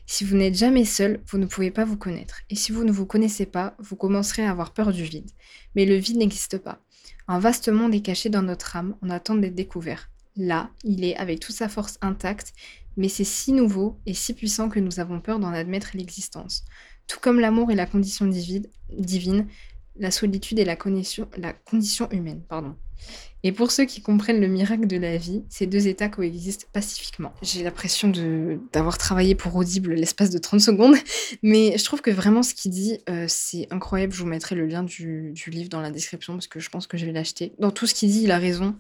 Si 0.06 0.24
vous 0.24 0.38
n'êtes 0.38 0.56
jamais 0.56 0.86
seul, 0.86 1.22
vous 1.28 1.40
ne 1.40 1.48
pouvez 1.48 1.72
pas 1.72 1.86
vous 1.86 1.98
connaître. 1.98 2.42
Et 2.52 2.56
si 2.56 2.72
vous 2.72 2.84
ne 2.84 2.92
vous 2.92 3.08
connaissez 3.08 3.48
pas, 3.48 3.76
vous 3.80 3.96
commencerez 3.96 4.44
à 4.44 4.52
avoir 4.52 4.74
peur 4.74 4.92
du 4.92 5.04
vide. 5.04 5.30
Mais 5.76 5.86
le 5.86 5.96
vide 5.96 6.18
n'existe 6.18 6.60
pas. 6.60 6.80
Un 7.28 7.40
vaste 7.40 7.70
monde 7.70 7.94
est 7.96 8.02
caché 8.02 8.30
dans 8.30 8.44
notre 8.44 8.76
âme 8.76 8.96
en 9.02 9.10
attend 9.10 9.36
d'être 9.36 9.56
découvert 9.56 10.10
là, 10.40 10.72
il 10.84 11.04
est 11.04 11.16
avec 11.18 11.40
toute 11.40 11.56
sa 11.56 11.70
force 11.70 11.98
intacte, 12.02 12.54
mais 12.98 13.10
c'est 13.10 13.24
si 13.24 13.54
nouveau 13.54 14.00
et 14.06 14.14
si 14.14 14.34
puissant 14.34 14.70
que 14.70 14.80
nous 14.80 15.00
avons 15.00 15.22
peur 15.22 15.40
d'en 15.40 15.54
admettre 15.54 15.92
l'existence. 15.94 16.66
Tout 17.08 17.20
comme 17.20 17.40
l'amour 17.40 17.72
est 17.72 17.76
la 17.76 17.86
condition 17.86 18.26
divine, 18.28 19.48
la 19.98 20.12
solitude 20.12 20.60
est 20.60 20.66
la 20.66 20.76
condition, 20.76 21.28
la 21.38 21.54
condition 21.54 22.10
humaine. 22.12 22.42
Pardon. 22.48 22.76
Et 23.44 23.52
pour 23.52 23.72
ceux 23.72 23.86
qui 23.86 24.02
comprennent 24.02 24.42
le 24.42 24.48
miracle 24.48 24.86
de 24.86 24.98
la 24.98 25.18
vie, 25.18 25.44
ces 25.50 25.66
deux 25.66 25.88
états 25.88 26.10
coexistent 26.10 26.68
pacifiquement. 26.74 27.34
J'ai 27.42 27.64
l'impression 27.64 28.12
d'avoir 28.74 28.98
travaillé 28.98 29.34
pour 29.36 29.56
Audible 29.56 29.94
l'espace 29.94 30.30
de 30.30 30.38
30 30.38 30.60
secondes, 30.60 30.96
mais 31.44 31.78
je 31.78 31.84
trouve 31.86 32.02
que 32.02 32.12
vraiment 32.12 32.44
ce 32.44 32.54
qu'il 32.54 32.72
dit, 32.72 33.00
euh, 33.10 33.26
c'est 33.28 33.68
incroyable. 33.72 34.14
Je 34.14 34.20
vous 34.20 34.28
mettrai 34.28 34.56
le 34.56 34.66
lien 34.66 34.84
du, 34.84 35.34
livre 35.48 35.70
dans 35.70 35.82
la 35.82 35.90
description 35.90 36.34
parce 36.34 36.48
que 36.48 36.60
je 36.60 36.70
pense 36.70 36.86
que 36.86 36.98
je 36.98 37.06
vais 37.06 37.12
l'acheter. 37.12 37.54
Dans 37.60 37.72
tout 37.72 37.88
ce 37.88 37.94
qu'il 37.94 38.12
dit, 38.12 38.24
il 38.24 38.32
a 38.32 38.38
raison 38.38 38.76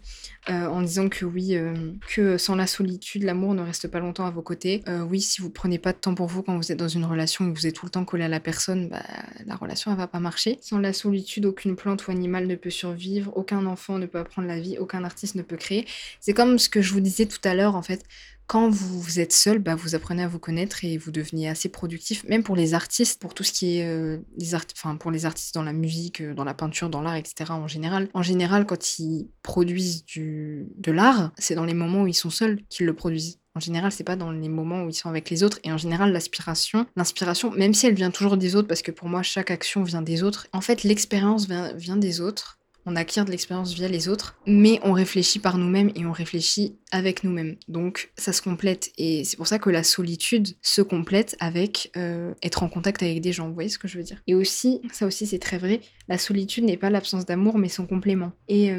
euh, 0.50 0.68
en 0.68 0.82
disant 0.82 1.10
que 1.10 1.26
oui, 1.26 1.56
euh, 1.56 1.74
que 2.14 2.38
sans 2.38 2.56
la 2.56 2.68
solitude, 2.68 3.24
l'amour 3.24 3.54
ne 3.54 3.62
reste 3.62 3.88
pas 3.88 4.00
longtemps 4.00 4.26
à 4.26 4.32
vos 4.32 4.42
côtés. 4.42 4.84
oui, 5.10 5.22
si 5.22 5.42
vous 5.42 5.50
prenez 5.50 5.80
pas 5.80 5.94
de 5.94 5.98
temps 5.98 6.16
pour 6.16 6.28
vous 6.28 6.44
quand 6.44 6.58
vous 6.58 6.72
êtes 6.72 6.78
dans 6.78 6.88
une 6.88 7.06
relation 7.06 7.48
et 7.48 7.54
que 7.54 7.58
vous 7.58 7.66
êtes 7.66 7.76
tout 7.76 7.86
le 7.86 7.92
temps 7.92 8.06
collé 8.06 8.26
à 8.26 8.28
la 8.28 8.40
personne, 8.40 8.90
bah, 8.90 9.02
la 9.46 9.56
relation 9.56 9.92
elle 9.92 9.98
va 9.98 10.08
pas 10.08 10.20
marcher. 10.20 10.58
Sans 10.62 10.80
la 10.80 10.94
solitude, 10.94 11.46
aucune 11.46 11.76
plante 11.76 12.08
ou 12.08 12.12
animal 12.12 12.46
ne 12.46 12.56
peut 12.56 12.70
survivre, 12.70 13.32
aucun 13.36 13.66
enfant 13.66 13.98
ne 13.98 14.06
peut 14.06 14.20
apprendre 14.20 14.49
vie, 14.58 14.78
aucun 14.78 15.04
artiste 15.04 15.36
ne 15.36 15.42
peut 15.42 15.58
créer. 15.58 15.86
C'est 16.22 16.34
comme 16.34 16.58
ce 16.58 16.70
que 16.70 16.82
je 16.82 16.94
vous 16.94 17.02
disais 17.02 17.26
tout 17.26 17.42
à 17.44 17.54
l'heure, 17.54 17.76
en 17.76 17.82
fait. 17.82 18.04
Quand 18.48 18.68
vous, 18.68 19.20
êtes 19.20 19.32
seul, 19.32 19.60
bah, 19.60 19.76
vous 19.76 19.94
apprenez 19.94 20.24
à 20.24 20.28
vous 20.28 20.40
connaître 20.40 20.84
et 20.84 20.98
vous 20.98 21.12
devenez 21.12 21.48
assez 21.48 21.70
productif, 21.70 22.24
même 22.24 22.42
pour 22.42 22.56
les 22.56 22.74
artistes, 22.74 23.22
pour 23.22 23.36
tout 23.36 23.44
ce 23.44 23.52
qui 23.52 23.78
est 23.78 23.86
euh, 23.86 24.18
les 24.40 24.56
enfin 24.56 24.96
pour 24.96 25.12
les 25.12 25.28
artistes 25.28 25.54
dans 25.54 25.62
la 25.62 25.72
musique, 25.72 26.20
euh, 26.22 26.34
dans 26.34 26.46
la 26.46 26.56
peinture, 26.56 26.90
dans 26.90 27.04
l'art, 27.04 27.14
etc. 27.14 27.52
En 27.52 27.68
général, 27.68 28.10
en 28.16 28.24
général, 28.24 28.66
quand 28.66 28.98
ils 28.98 29.28
produisent 29.44 30.04
du, 30.04 30.66
de 30.78 30.92
l'art, 30.92 31.32
c'est 31.38 31.54
dans 31.54 31.66
les 31.66 31.76
moments 31.76 32.02
où 32.02 32.08
ils 32.08 32.16
sont 32.16 32.32
seuls 32.32 32.60
qu'ils 32.70 32.88
le 32.88 32.96
produisent. 32.96 33.38
En 33.56 33.60
général, 33.60 33.92
c'est 33.92 34.04
pas 34.04 34.16
dans 34.16 34.32
les 34.32 34.50
moments 34.50 34.84
où 34.84 34.90
ils 34.90 34.94
sont 34.94 35.10
avec 35.10 35.30
les 35.30 35.44
autres. 35.44 35.60
Et 35.64 35.72
en 35.72 35.78
général, 35.78 36.12
l'aspiration, 36.12 36.88
l'inspiration, 36.96 37.52
même 37.52 37.74
si 37.74 37.88
elle 37.88 37.94
vient 37.94 38.10
toujours 38.10 38.38
des 38.38 38.56
autres, 38.56 38.68
parce 38.68 38.82
que 38.82 38.92
pour 38.92 39.10
moi, 39.10 39.22
chaque 39.22 39.52
action 39.52 39.84
vient 39.84 40.02
des 40.02 40.24
autres, 40.24 40.48
en 40.54 40.62
fait, 40.62 40.84
l'expérience 40.84 41.48
vient 41.48 41.98
des 41.98 42.22
autres 42.22 42.59
on 42.90 42.96
acquiert 42.96 43.26
de 43.26 43.32
l'expérience 43.32 43.74
via 43.74 43.88
les 43.88 44.08
autres, 44.08 44.36
mais 44.48 44.80
on 44.84 44.94
réfléchit 44.94 45.40
par 45.40 45.58
nous-mêmes 45.58 45.92
et 45.96 46.06
on 46.06 46.12
réfléchit 46.12 46.76
avec 46.92 47.24
nous-mêmes. 47.24 47.56
Donc 47.68 48.12
ça 48.18 48.34
se 48.34 48.42
complète 48.42 48.92
et 48.98 49.24
c'est 49.24 49.38
pour 49.38 49.48
ça 49.48 49.60
que 49.60 49.70
la 49.70 49.84
solitude 49.84 50.48
se 50.64 50.82
complète 50.82 51.36
avec 51.40 51.92
euh, 51.96 52.34
être 52.42 52.64
en 52.64 52.70
contact 52.70 53.04
avec 53.04 53.22
des 53.22 53.32
gens. 53.32 53.48
Vous 53.48 53.54
voyez 53.54 53.70
ce 53.70 53.78
que 53.78 53.88
je 53.88 53.98
veux 53.98 54.04
dire? 54.04 54.22
Et 54.26 54.34
aussi, 54.34 54.82
ça 54.92 55.06
aussi 55.06 55.28
c'est 55.28 55.40
très 55.40 55.60
vrai, 55.60 55.82
La 56.10 56.18
solitude 56.18 56.66
n'est 56.66 56.78
pas 56.78 56.90
l'absence 56.90 57.26
d'amour, 57.26 57.58
mais 57.58 57.70
son 57.70 57.86
complément. 57.86 58.32
Et 58.48 58.72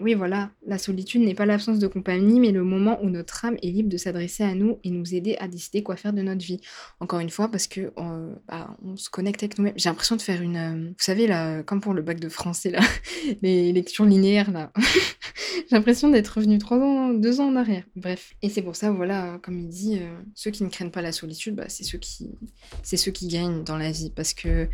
oui, 0.00 0.14
voilà, 0.14 0.50
la 0.66 0.78
solitude 0.78 1.22
n'est 1.22 1.34
pas 1.34 1.46
l'absence 1.46 1.78
de 1.78 1.86
compagnie, 1.86 2.40
mais 2.40 2.50
le 2.50 2.64
moment 2.64 2.98
où 3.02 3.10
notre 3.10 3.44
âme 3.44 3.56
est 3.62 3.70
libre 3.70 3.88
de 3.88 3.96
s'adresser 3.96 4.42
à 4.42 4.54
nous 4.54 4.78
et 4.82 4.90
nous 4.90 5.14
aider 5.14 5.36
à 5.38 5.46
décider 5.46 5.82
quoi 5.82 5.96
faire 5.96 6.12
de 6.12 6.22
notre 6.22 6.44
vie. 6.44 6.60
Encore 6.98 7.20
une 7.20 7.30
fois, 7.30 7.48
parce 7.48 7.66
que 7.66 7.92
bah, 8.48 8.76
on 8.84 8.96
se 8.96 9.10
connecte 9.10 9.42
avec 9.42 9.58
nous-mêmes. 9.58 9.74
J'ai 9.76 9.88
l'impression 9.88 10.16
de 10.16 10.22
faire 10.22 10.42
une, 10.42 10.88
vous 10.88 10.94
savez 10.98 11.26
là, 11.26 11.62
comme 11.62 11.80
pour 11.80 11.94
le 11.94 12.02
bac 12.02 12.18
de 12.18 12.28
français 12.28 12.70
là, 12.70 12.80
les 13.42 13.72
lectures 13.72 14.04
linéaires 14.04 14.50
là. 14.50 14.72
J'ai 15.68 15.76
l'impression 15.76 16.08
d'être 16.08 16.28
revenu 16.28 16.58
trois 16.58 16.78
ans, 16.78 17.10
deux 17.10 17.40
ans 17.40 17.48
en 17.48 17.56
arrière. 17.56 17.84
Bref. 17.94 18.34
Et 18.42 18.48
c'est 18.48 18.62
pour 18.62 18.76
ça, 18.76 18.90
voilà, 18.90 19.38
comme 19.42 19.58
il 19.58 19.68
dit, 19.68 19.98
euh, 20.00 20.20
ceux 20.34 20.50
qui 20.50 20.64
ne 20.64 20.68
craignent 20.68 20.90
pas 20.90 21.02
la 21.02 21.12
solitude, 21.12 21.54
bah, 21.54 21.66
c'est 21.68 21.84
ceux 21.84 21.98
qui, 21.98 22.30
c'est 22.82 22.96
ceux 22.96 23.12
qui 23.12 23.28
gagnent 23.28 23.62
dans 23.62 23.76
la 23.76 23.90
vie. 23.90 24.10
Parce 24.10 24.34
que, 24.34 24.68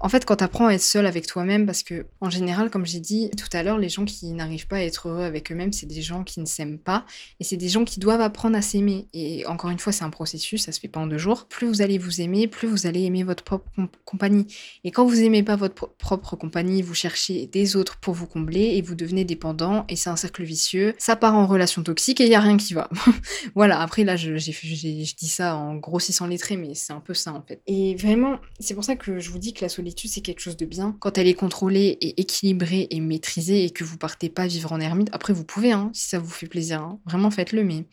en 0.00 0.08
fait, 0.08 0.24
quand 0.24 0.36
tu 0.36 0.44
apprends 0.44 0.66
à 0.66 0.74
être 0.74 0.82
seul 0.82 1.06
avec 1.06 1.26
toi-même, 1.36 1.66
parce 1.66 1.82
que, 1.82 2.06
en 2.22 2.30
général, 2.30 2.70
comme 2.70 2.86
j'ai 2.86 2.98
dit 2.98 3.30
tout 3.36 3.54
à 3.54 3.62
l'heure, 3.62 3.76
les 3.76 3.90
gens 3.90 4.06
qui 4.06 4.32
n'arrivent 4.32 4.68
pas 4.68 4.76
à 4.76 4.80
être 4.80 5.10
heureux 5.10 5.22
avec 5.22 5.52
eux-mêmes, 5.52 5.70
c'est 5.70 5.84
des 5.84 6.00
gens 6.00 6.24
qui 6.24 6.40
ne 6.40 6.46
s'aiment 6.46 6.78
pas. 6.78 7.04
Et 7.40 7.44
c'est 7.44 7.58
des 7.58 7.68
gens 7.68 7.84
qui 7.84 8.00
doivent 8.00 8.22
apprendre 8.22 8.56
à 8.56 8.62
s'aimer. 8.62 9.06
Et 9.12 9.44
encore 9.44 9.68
une 9.68 9.78
fois, 9.78 9.92
c'est 9.92 10.04
un 10.04 10.08
processus, 10.08 10.62
ça 10.62 10.72
se 10.72 10.80
fait 10.80 10.88
pas 10.88 10.98
en 10.98 11.06
deux 11.06 11.18
jours. 11.18 11.44
Plus 11.44 11.66
vous 11.66 11.82
allez 11.82 11.98
vous 11.98 12.22
aimer, 12.22 12.46
plus 12.46 12.66
vous 12.66 12.86
allez 12.86 13.02
aimer 13.02 13.22
votre 13.22 13.44
propre 13.44 13.70
compagnie. 14.06 14.46
Et 14.82 14.90
quand 14.90 15.04
vous 15.04 15.20
aimez 15.20 15.42
pas 15.42 15.56
votre 15.56 15.74
propre 15.74 16.36
compagnie, 16.36 16.80
vous 16.80 16.94
cherchez 16.94 17.46
des 17.48 17.76
autres 17.76 17.98
pour 17.98 18.14
vous 18.14 18.26
combler 18.26 18.76
et 18.76 18.80
vous 18.80 18.94
devenez 18.94 19.26
dépendant. 19.26 19.84
Et 19.90 19.96
c'est 19.96 20.08
un 20.08 20.16
cercle 20.16 20.42
vicieux. 20.42 20.94
Ça 20.96 21.16
part 21.16 21.34
en 21.34 21.46
relation 21.46 21.82
toxique 21.82 22.22
et 22.22 22.24
il 22.24 22.30
y 22.30 22.34
a 22.34 22.40
rien 22.40 22.56
qui 22.56 22.72
va. 22.72 22.88
voilà, 23.54 23.82
après 23.82 24.04
là, 24.04 24.16
je, 24.16 24.38
j'ai, 24.38 24.52
je 24.52 25.14
dis 25.16 25.28
ça 25.28 25.54
en 25.54 25.74
grossissant 25.74 26.28
les 26.28 26.38
traits, 26.38 26.58
mais 26.58 26.74
c'est 26.74 26.94
un 26.94 27.00
peu 27.00 27.12
ça 27.12 27.34
en 27.34 27.42
fait. 27.42 27.60
Et 27.66 27.94
vraiment, 27.94 28.38
c'est 28.58 28.72
pour 28.72 28.84
ça 28.84 28.96
que 28.96 29.18
je 29.18 29.30
vous 29.30 29.38
dis 29.38 29.52
que 29.52 29.62
la 29.62 29.68
solitude, 29.68 30.10
c'est 30.10 30.22
quelque 30.22 30.40
chose 30.40 30.56
de 30.56 30.64
bien. 30.64 30.96
Quand 30.98 31.18
elle 31.18 31.25
est 31.28 31.34
contrôlée 31.34 31.98
et 32.00 32.20
équilibrée 32.20 32.86
et 32.90 33.00
maîtrisée 33.00 33.64
et 33.64 33.70
que 33.70 33.84
vous 33.84 33.98
partez 33.98 34.28
pas 34.28 34.46
vivre 34.46 34.72
en 34.72 34.80
ermite, 34.80 35.08
après 35.12 35.32
vous 35.32 35.44
pouvez, 35.44 35.72
hein, 35.72 35.90
si 35.92 36.08
ça 36.08 36.18
vous 36.18 36.30
fait 36.30 36.46
plaisir, 36.46 36.80
hein. 36.80 36.98
vraiment 37.06 37.30
faites-le, 37.30 37.64
mais 37.64 37.86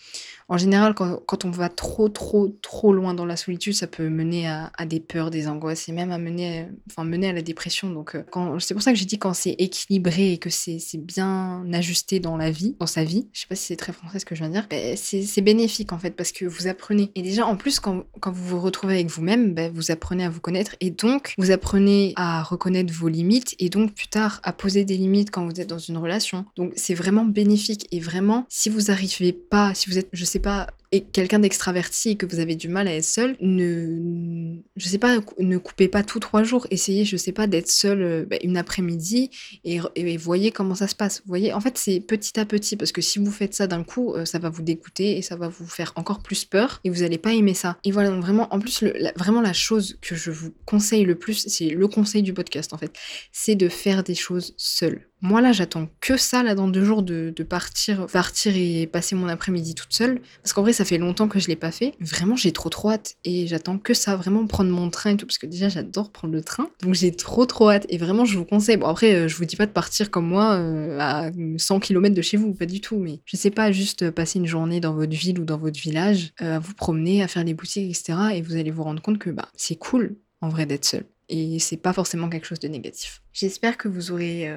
en 0.54 0.58
général, 0.58 0.93
quand, 0.93 1.45
on 1.45 1.49
va 1.49 1.68
trop, 1.68 2.10
trop, 2.10 2.47
trop 2.62 2.93
loin 2.93 3.16
dans 3.16 3.26
la 3.26 3.38
solitude, 3.38 3.74
ça 3.74 3.88
peut 3.88 4.08
mener 4.08 4.47
à, 4.47 4.86
des 4.86 4.99
peurs, 4.99 5.32
des 5.32 5.47
angoisses 5.47 5.89
et 5.89 5.91
même 5.93 6.12
à 6.12 6.20
mener, 6.20 6.68
enfin, 6.91 7.04
mener 7.06 7.30
à 7.30 7.34
la 7.34 7.41
dépression. 7.41 7.89
Donc, 7.89 8.14
euh, 8.14 8.60
c'est 8.60 8.76
pour 8.76 8.84
ça 8.84 8.91
que 8.91 8.99
j'ai 8.99 9.06
dit 9.06 9.18
quand 9.18 9.34
c'est 9.34 9.56
équilibré 9.58 10.34
et 10.34 10.38
que 10.38 10.51
c'est, 10.51 10.78
bien 10.97 11.66
ajusté 11.74 12.20
dans 12.20 12.38
la 12.38 12.51
vie, 12.51 12.76
dans 12.80 12.86
sa 12.86 13.04
vie, 13.04 13.28
je 13.34 13.41
sais 13.41 13.47
pas 13.47 13.56
si 13.56 13.66
c'est 13.66 13.76
très 13.76 13.93
français 13.93 14.20
ce 14.20 14.26
que 14.26 14.36
je 14.36 14.41
viens 14.41 14.49
de 14.49 14.54
dire, 14.54 14.68
ben, 14.70 14.95
c'est, 14.95 15.41
bénéfique 15.41 15.91
en 15.91 15.97
fait 15.97 16.12
parce 16.12 16.32
que 16.32 16.45
vous 16.45 16.68
apprenez. 16.68 17.10
Et 17.16 17.24
déjà, 17.24 17.47
en 17.47 17.58
plus, 17.58 17.80
quand, 17.80 18.06
vous 18.24 18.47
vous 18.47 18.62
retrouvez 18.62 18.93
avec 18.93 19.08
vous-même, 19.08 19.56
ben, 19.56 19.72
vous 19.74 19.89
apprenez 19.89 20.24
à 20.24 20.30
vous 20.30 20.39
connaître 20.39 20.76
et 20.82 20.91
donc 20.91 21.34
vous 21.39 21.49
apprenez 21.49 22.14
à 22.16 22.43
reconnaître 22.43 22.93
vos 22.93 23.08
limites 23.08 23.56
et 23.58 23.70
donc 23.70 23.95
plus 23.95 24.08
tard 24.08 24.39
à 24.43 24.54
poser 24.54 24.86
des 24.86 24.97
limites 24.97 25.32
quand 25.32 25.47
vous 25.47 25.60
êtes 25.60 25.70
dans 25.70 25.80
une 25.80 25.97
relation. 25.97 26.45
Donc, 26.56 26.74
c'est 26.76 26.93
vraiment 26.93 27.26
bénéfique 27.26 27.88
et 27.91 27.99
vraiment, 27.99 28.45
si 28.49 28.70
vous 28.70 28.82
n'arrivez 28.82 29.34
pas, 29.34 29.74
si 29.74 29.89
vous 29.89 29.97
êtes, 29.97 30.10
je 30.14 30.26
sais 30.26 30.43
pas, 30.44 30.68
et 30.94 31.02
quelqu'un 31.02 31.39
d'extraverti 31.39 32.12
et 32.12 32.16
que 32.18 32.28
vous 32.28 32.39
avez 32.39 32.56
du 32.56 32.68
mal 32.70 32.88
à 32.88 32.94
être 32.94 33.04
seul, 33.04 33.36
ne, 33.41 34.58
je 34.76 34.88
sais 34.88 35.00
pas, 35.00 35.18
ne 35.39 35.58
coupez 35.58 35.88
pas 35.88 36.04
tous 36.04 36.20
trois 36.20 36.44
jours. 36.44 36.68
Essayez, 36.70 37.04
je 37.04 37.18
sais 37.18 37.32
pas, 37.32 37.48
d'être 37.48 37.68
seul 37.68 38.02
euh, 38.04 38.26
bah, 38.30 38.36
une 38.44 38.58
après-midi 38.58 39.32
et, 39.66 39.80
voyez 40.18 40.52
comment 40.52 40.76
ça 40.76 40.88
se 40.88 40.94
passe. 40.94 41.24
voyez, 41.26 41.52
en 41.52 41.60
fait, 41.60 41.80
c'est 41.80 42.00
petit 42.00 42.39
à 42.39 42.46
petit 42.46 42.76
parce 42.76 42.91
que 42.91 43.02
si 43.02 43.18
vous 43.18 43.32
faites 43.32 43.56
ça 43.56 43.66
d'un 43.66 43.84
coup, 43.84 44.14
euh, 44.14 44.26
ça 44.26 44.38
va 44.38 44.52
vous 44.52 44.62
dégoûter 44.62 45.18
et 45.18 45.24
ça 45.24 45.36
va 45.36 45.48
vous 45.48 45.66
faire 45.66 45.94
encore 45.96 46.22
plus 46.22 46.46
peur 46.46 46.80
et 46.84 46.91
vous 46.91 47.02
allez 47.02 47.18
pas 47.18 47.34
aimer 47.34 47.56
ça. 47.56 47.80
Et 47.84 47.91
voilà, 47.91 48.10
donc 48.10 48.22
vraiment, 48.22 48.54
en 48.54 48.60
plus, 48.60 48.86
vraiment 49.16 49.41
la 49.41 49.54
chose 49.54 49.98
que 50.00 50.14
je 50.14 50.30
vous 50.30 50.54
conseille 50.66 51.06
le 51.06 51.16
plus, 51.16 51.48
c'est 51.48 51.70
le 51.70 51.88
conseil 51.88 52.22
du 52.22 52.34
podcast 52.34 52.72
en 52.72 52.78
fait, 52.78 52.96
c'est 53.32 53.56
de 53.56 53.68
faire 53.68 54.04
des 54.04 54.16
choses 54.16 54.54
seul. 54.58 55.08
Moi 55.24 55.39
là, 55.39 55.54
j'attends 55.54 55.88
que 56.02 56.18
ça 56.18 56.44
là 56.44 56.54
dans 56.54 56.68
deux 56.68 56.84
jours 56.84 57.02
de, 57.02 57.32
partir, 57.44 58.08
partir 58.08 58.58
et 58.58 58.88
passer 58.88 59.16
mon 59.16 59.30
après-midi 59.30 59.74
toute 59.74 59.94
seule. 59.94 60.20
Parce 60.41 60.52
qu'en 60.52 60.64
vrai, 60.64 60.74
ça 60.74 60.82
fait 60.86 60.97
longtemps 60.97 61.27
que 61.27 61.39
je 61.39 61.47
l'ai 61.47 61.55
pas 61.55 61.71
fait. 61.71 61.93
Vraiment, 61.99 62.36
j'ai 62.36 62.51
trop 62.51 62.69
trop 62.69 62.91
hâte 62.91 63.15
et 63.23 63.47
j'attends 63.47 63.77
que 63.77 63.93
ça, 63.93 64.15
vraiment 64.15 64.45
prendre 64.47 64.71
mon 64.71 64.89
train 64.89 65.11
et 65.11 65.17
tout. 65.17 65.25
Parce 65.25 65.38
que 65.38 65.45
déjà, 65.45 65.69
j'adore 65.69 66.11
prendre 66.11 66.34
le 66.34 66.43
train. 66.43 66.69
Donc 66.81 66.93
j'ai 66.93 67.11
trop 67.11 67.45
trop 67.45 67.69
hâte 67.69 67.86
et 67.89 67.97
vraiment, 67.97 68.25
je 68.25 68.38
vous 68.38 68.45
conseille. 68.45 68.77
Bon 68.77 68.88
après, 68.88 69.13
euh, 69.13 69.27
je 69.27 69.36
vous 69.36 69.45
dis 69.45 69.55
pas 69.55 69.65
de 69.65 69.71
partir 69.71 70.11
comme 70.11 70.27
moi 70.27 70.53
euh, 70.53 70.97
à 70.99 71.31
100 71.57 71.79
km 71.79 72.15
de 72.15 72.21
chez 72.21 72.38
vous, 72.38 72.53
pas 72.53 72.65
du 72.65 72.81
tout. 72.81 72.97
Mais 72.97 73.21
je 73.25 73.38
sais 73.38 73.51
pas, 73.51 73.71
juste 73.71 74.11
passer 74.11 74.39
une 74.39 74.47
journée 74.47 74.79
dans 74.79 74.93
votre 74.93 75.13
ville 75.13 75.39
ou 75.39 75.45
dans 75.45 75.57
votre 75.57 75.79
village, 75.79 76.34
euh, 76.41 76.57
à 76.57 76.59
vous 76.59 76.73
promener, 76.73 77.23
à 77.23 77.27
faire 77.27 77.45
des 77.45 77.53
boutiques, 77.53 77.89
etc. 77.89 78.17
Et 78.36 78.41
vous 78.41 78.55
allez 78.55 78.71
vous 78.71 78.84
rendre 78.84 79.01
compte 79.01 79.17
que 79.19 79.29
bah 79.29 79.49
c'est 79.55 79.75
cool 79.75 80.17
en 80.41 80.49
vrai 80.49 80.65
d'être 80.65 80.86
seul 80.86 81.05
et 81.29 81.59
c'est 81.59 81.77
pas 81.77 81.93
forcément 81.93 82.29
quelque 82.29 82.45
chose 82.45 82.59
de 82.59 82.67
négatif. 82.67 83.22
J'espère 83.34 83.77
que 83.77 83.88
vous 83.88 84.11
aurez 84.11 84.49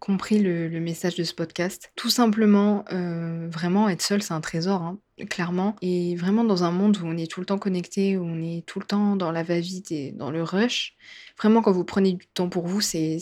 compris 0.00 0.38
le, 0.38 0.68
message 0.80 1.14
de 1.14 1.22
ce 1.22 1.34
podcast. 1.34 1.92
Tout 1.94 2.10
simplement, 2.10 2.84
euh, 2.90 3.48
vraiment 3.52 3.88
être 3.88 4.02
seul, 4.02 4.22
c'est 4.22 4.32
un 4.32 4.40
trésor, 4.40 4.82
hein, 4.82 4.98
clairement. 5.28 5.76
Et 5.82 6.16
vraiment 6.16 6.42
dans 6.42 6.64
un 6.64 6.70
monde 6.70 6.96
où 6.96 7.06
on 7.06 7.16
est 7.16 7.30
tout 7.30 7.40
le 7.40 7.46
temps 7.46 7.58
connecté, 7.58 8.16
où 8.16 8.24
on 8.24 8.42
est 8.42 8.64
tout 8.66 8.80
le 8.80 8.86
temps 8.86 9.14
dans 9.14 9.30
la 9.30 9.42
va-vite 9.42 9.92
et 9.92 10.12
dans 10.12 10.30
le 10.30 10.42
rush, 10.42 10.96
vraiment 11.38 11.60
quand 11.60 11.72
vous 11.72 11.84
prenez 11.84 12.14
du 12.14 12.26
temps 12.26 12.48
pour 12.48 12.66
vous, 12.66 12.80
c'est 12.80 13.18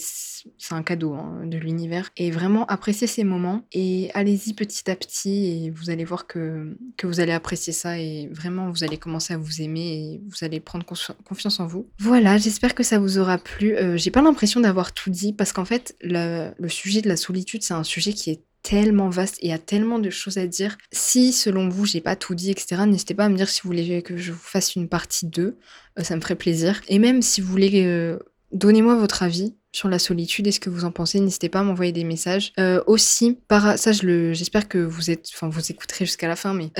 un 0.70 0.82
cadeau 0.82 1.14
hein, 1.14 1.42
de 1.44 1.58
l'univers. 1.58 2.10
Et 2.16 2.30
vraiment 2.30 2.64
appréciez 2.66 3.06
ces 3.06 3.24
moments 3.24 3.66
et 3.72 4.10
allez-y 4.14 4.54
petit 4.54 4.88
à 4.90 4.96
petit 4.96 5.64
et 5.64 5.70
vous 5.70 5.90
allez 5.90 6.04
voir 6.04 6.26
que, 6.26 6.76
que 6.96 7.06
vous 7.06 7.18
allez 7.20 7.32
apprécier 7.32 7.72
ça 7.72 7.98
et 7.98 8.28
vraiment 8.30 8.70
vous 8.70 8.84
allez 8.84 8.98
commencer 8.98 9.34
à 9.34 9.38
vous 9.38 9.60
aimer 9.60 9.94
et 9.94 10.20
vous 10.28 10.44
allez 10.44 10.60
prendre 10.60 10.84
confiance 10.84 11.60
en 11.60 11.66
vous. 11.66 11.88
Voilà, 11.98 12.38
j'espère 12.38 12.74
que 12.74 12.84
ça 12.84 12.98
vous 12.98 13.18
aura 13.18 13.38
plu. 13.38 13.76
Euh, 13.76 13.96
j'ai 13.96 14.10
pas 14.10 14.22
l'impression 14.22 14.60
d'avoir 14.60 14.92
tout 14.98 15.10
dit 15.10 15.32
parce 15.32 15.52
qu'en 15.52 15.64
fait, 15.64 15.96
le, 16.00 16.52
sujet 16.68 17.02
de 17.02 17.08
la 17.08 17.16
solitude, 17.16 17.62
c'est 17.62 17.74
un 17.74 17.84
sujet 17.84 18.12
qui 18.12 18.30
est 18.30 18.42
tellement 18.62 19.08
vaste 19.08 19.36
et 19.40 19.46
il 19.46 19.50
y 19.50 19.52
a 19.52 19.58
tellement 19.58 19.98
de 19.98 20.10
choses 20.10 20.38
à 20.38 20.46
dire. 20.46 20.76
Si, 20.92 21.32
selon 21.32 21.68
vous, 21.68 21.86
j'ai 21.86 22.00
pas 22.00 22.16
tout 22.16 22.34
dit, 22.34 22.50
etc., 22.50 22.82
n'hésitez 22.86 23.14
pas 23.14 23.26
à 23.26 23.28
me 23.28 23.36
dire 23.36 23.48
si 23.48 23.60
vous 23.62 23.68
voulez 23.68 24.02
que 24.02 24.16
je 24.16 24.32
vous 24.32 24.38
fasse 24.38 24.74
une 24.74 24.88
partie 24.88 25.26
2. 25.26 25.56
Euh, 25.98 26.02
ça 26.02 26.16
me 26.16 26.20
ferait 26.20 26.34
plaisir. 26.34 26.80
Et 26.88 26.98
même 26.98 27.22
si 27.22 27.40
vous 27.40 27.48
voulez, 27.48 27.84
euh, 27.84 28.18
donnez-moi 28.52 28.96
votre 28.96 29.22
avis 29.22 29.54
sur 29.72 29.88
la 29.88 29.98
solitude 29.98 30.46
et 30.46 30.52
ce 30.52 30.60
que 30.60 30.70
vous 30.70 30.84
en 30.84 30.90
pensez? 30.90 31.20
N'hésitez 31.20 31.48
pas 31.48 31.60
à 31.60 31.62
m'envoyer 31.62 31.92
des 31.92 32.04
messages. 32.04 32.52
Euh, 32.58 32.82
aussi, 32.86 33.38
par 33.48 33.78
ça, 33.78 33.92
j'espère 33.92 34.68
que 34.68 34.78
vous 34.78 35.10
êtes, 35.10 35.28
enfin, 35.34 35.48
vous 35.48 35.70
écouterez 35.70 36.06
jusqu'à 36.06 36.28
la 36.28 36.36
fin, 36.36 36.54
mais 36.54 36.70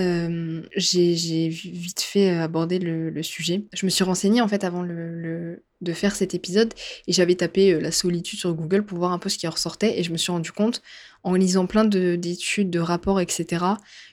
j'ai 0.76 1.48
vite 1.48 2.00
fait 2.00 2.30
aborder 2.30 2.78
le, 2.78 3.22
sujet. 3.22 3.64
Je 3.74 3.84
me 3.84 3.90
suis 3.90 4.04
renseignée 4.04 4.40
en 4.40 4.48
fait 4.48 4.64
avant 4.64 4.82
le 4.82 5.62
de 5.80 5.92
faire 5.92 6.16
cet 6.16 6.34
épisode 6.34 6.74
et 7.06 7.12
j'avais 7.12 7.36
tapé 7.36 7.72
euh, 7.72 7.80
la 7.80 7.92
solitude 7.92 8.38
sur 8.38 8.52
Google 8.54 8.84
pour 8.84 8.98
voir 8.98 9.12
un 9.12 9.18
peu 9.18 9.28
ce 9.28 9.38
qui 9.38 9.46
ressortait 9.46 9.98
et 9.98 10.02
je 10.02 10.10
me 10.10 10.16
suis 10.16 10.32
rendu 10.32 10.52
compte 10.52 10.82
en 11.28 11.34
lisant 11.34 11.66
plein 11.66 11.84
d'études, 11.84 12.70
de, 12.70 12.80
rapports, 12.80 13.20
etc., 13.20 13.64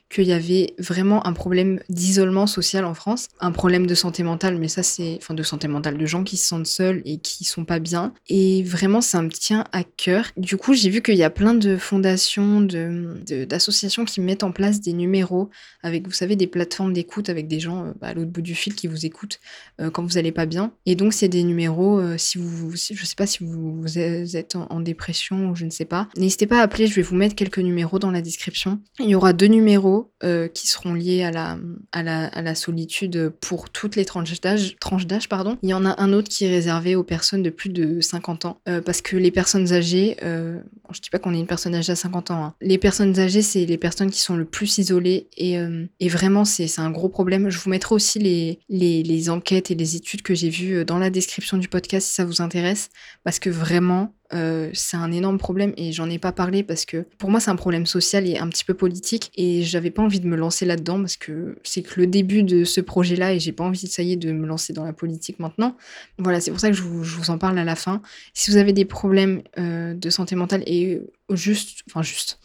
qu'il 0.09 0.26
y 0.26 0.34
avait 0.34 0.74
vraiment 0.78 1.26
un 1.26 1.34
problème 1.34 1.80
d'isolement 1.89 2.47
social 2.47 2.86
en 2.86 2.93
France, 2.93 3.28
un 3.39 3.51
problème 3.51 3.88
de 3.88 3.95
santé 3.95 4.24
mentale, 4.24 4.57
mais 4.57 4.68
ça 4.68 4.84
c'est, 4.84 5.18
enfin 5.18 5.34
de 5.34 5.43
santé 5.43 5.68
mentale, 5.68 5.97
de 5.97 6.05
gens 6.05 6.24
qui 6.24 6.38
se 6.38 6.45
sentent 6.47 6.68
seuls 6.68 7.01
et 7.05 7.18
qui 7.18 7.43
sont 7.43 7.66
pas 7.66 7.80
bien. 7.80 8.13
Et 8.30 8.63
vraiment, 8.63 9.01
ça 9.01 9.22
me 9.22 9.30
tient 9.30 9.66
à 9.72 9.84
cœur. 9.84 10.28
Du 10.38 10.57
coup, 10.57 10.74
j'ai 10.74 10.89
vu 10.89 11.01
qu'il 11.01 11.16
y 11.16 11.24
a 11.24 11.30
plein 11.30 11.53
de 11.53 11.76
fondations, 11.76 12.61
de, 12.61 13.18
d'associations 13.45 14.05
qui 14.05 14.22
mettent 14.22 14.43
en 14.43 14.51
place 14.51 14.80
des 14.80 14.93
numéros 14.93 15.49
avec, 15.82 16.05
vous 16.05 16.13
savez, 16.13 16.36
des 16.36 16.47
plateformes 16.47 16.93
d'écoute 16.93 17.30
avec 17.30 17.47
des 17.47 17.59
gens 17.59 17.86
euh, 17.86 17.91
bah, 17.99 18.07
à 18.07 18.13
l'autre 18.13 18.32
bout 18.32 18.41
du 18.41 18.55
fil 18.55 18.76
qui 18.76 18.88
vous 18.88 19.05
écoutent 19.05 19.39
euh, 19.82 19.89
quand 19.89 20.03
vous 20.03 20.18
allez 20.18 20.32
pas 20.32 20.45
bien. 20.45 20.72
Et 20.86 20.95
donc, 20.95 21.13
c'est 21.13 21.30
des 21.30 21.43
numéros, 21.43 21.99
euh, 21.99 22.18
si 22.18 22.38
vous, 22.38 22.72
je 22.76 23.05
sais 23.05 23.16
pas 23.16 23.28
si 23.28 23.43
vous, 23.43 23.84
êtes 23.97 24.55
en, 24.55 24.68
en, 24.70 24.80
dépression 24.80 25.49
ou 25.49 25.55
je 25.55 25.66
ne 25.66 25.72
sais 25.72 25.86
pas, 25.86 26.07
n'hésitez 26.16 26.45
pas 26.45 26.59
à 26.59 26.63
appeler, 26.63 26.86
je 26.86 26.93
vais 26.93 27.01
vous 27.06 27.16
mettre 27.16 27.36
quelques 27.36 27.60
numéros 27.60 27.99
dans 27.99 28.12
la 28.12 28.22
description. 28.22 28.80
Il 28.99 29.08
y 29.08 29.16
aura 29.16 29.34
deux 29.34 29.45
numéros 29.47 30.12
euh, 30.24 30.47
qui 30.47 30.68
seront 30.68 30.93
liés 30.93 31.24
à 31.24 31.32
la, 31.32 32.56
solitude 32.56 33.32
pour 33.41 33.70
toutes 33.70 33.95
les 33.95 34.06
tranches 34.06 34.39
d'âge. 34.41 35.30
Pardon. 35.30 35.58
Il 35.62 35.70
y 35.70 35.74
en 35.74 35.86
a 35.86 36.01
un 36.01 36.14
autre 36.14 36.30
qui 36.30 36.45
est 36.45 36.49
réservé 36.49 36.95
aux 36.95 37.03
personnes 37.03 37.43
de 37.43 37.49
plus 37.49 37.70
de 37.70 38.01
50 38.01 38.45
ans. 38.45 38.62
Euh, 38.68 38.82
parce 38.82 39.01
que 39.01 39.18
les 39.18 39.32
personnes 39.32 39.74
âgées, 39.74 40.18
euh, 40.24 40.60
je 40.91 41.01
dis 41.01 41.10
pas 41.10 41.20
qu'on 41.20 41.34
est 41.34 41.39
une 41.39 41.47
personne 41.47 41.76
âgée 41.76 41.91
à 41.91 41.95
50 41.95 42.32
ans, 42.32 42.43
hein. 42.43 42.53
les 42.62 42.78
personnes 42.78 43.20
âgées, 43.20 43.41
c'est 43.41 43.66
les 43.66 43.78
personnes 43.78 44.10
qui 44.10 44.22
sont 44.22 44.36
le 44.36 44.45
plus 44.45 44.78
isolées 44.78 45.28
et, 45.38 45.58
et 45.99 46.10
vraiment, 46.10 46.45
c'est 46.45 46.80
un 46.80 46.91
gros 46.91 47.10
problème. 47.10 47.49
Je 47.49 47.60
vous 47.60 47.70
mettrai 47.70 47.95
aussi 47.95 48.20
les, 48.20 48.60
les 48.70 49.30
enquêtes 49.30 49.72
et 49.72 49.76
les 49.76 49.95
études 49.95 50.22
que 50.22 50.34
j'ai 50.34 50.49
vues 50.49 50.86
dans 50.86 50.97
la 50.97 51.10
description 51.10 51.58
du 51.58 51.68
podcast 51.68 52.08
si 52.08 52.14
ça 52.14 52.26
vous 52.26 52.41
intéresse. 52.41 52.89
Parce 53.24 53.39
que 53.39 53.49
vraiment, 53.49 54.14
euh, 54.34 54.70
c'est 54.74 54.98
un 54.98 55.12
énorme 55.12 55.38
problème 55.38 55.74
et 55.78 55.92
j'en 55.92 56.10
ai 56.10 56.18
pas 56.18 56.32
parlé 56.32 56.64
parce 56.64 56.86
que 56.86 57.06
pour 57.18 57.30
moi 57.30 57.40
c'est 57.40 57.52
un 57.52 57.56
problème 57.56 57.86
social 57.86 58.28
et 58.28 58.38
un 58.38 58.48
petit 58.50 58.66
peu 58.66 58.74
politique 58.74 59.32
et 59.36 59.62
j'avais 59.62 59.92
pas 59.92 60.02
envie 60.02 60.20
de 60.20 60.28
me 60.28 60.36
lancer 60.36 60.66
là-dedans 60.66 61.00
parce 61.00 61.16
que 61.16 61.58
c'est 61.64 61.84
que 61.84 62.00
le 62.00 62.08
début 62.08 62.42
de 62.42 62.64
ce 62.64 62.82
projet-là 62.82 63.34
et 63.34 63.40
j'ai 63.40 63.52
pas 63.52 63.64
envie, 63.64 63.88
ça 63.88 64.04
de 64.04 64.32
me 64.32 64.46
lancer 64.46 64.74
dans 64.74 64.84
la 64.84 64.94
politique 64.94 65.40
maintenant. 65.40 65.76
Voilà, 66.18 66.40
c'est 66.40 66.52
pour 66.52 66.60
ça 66.60 66.70
que 66.70 66.76
je 66.76 66.84
vous, 66.84 67.30
en 67.30 67.38
parle 67.38 67.58
à 67.58 67.64
la 67.64 67.76
fin. 67.76 68.02
Si 68.34 68.52
vous 68.52 68.58
avez 68.58 68.74
des 68.74 68.86
problèmes 68.86 69.42
euh, 69.58 69.94
de 69.94 70.10
santé 70.10 70.36
mentale 70.36 70.64
et 70.68 71.02
juste, 71.32 71.80
enfin 71.90 72.04
juste, 72.04 72.40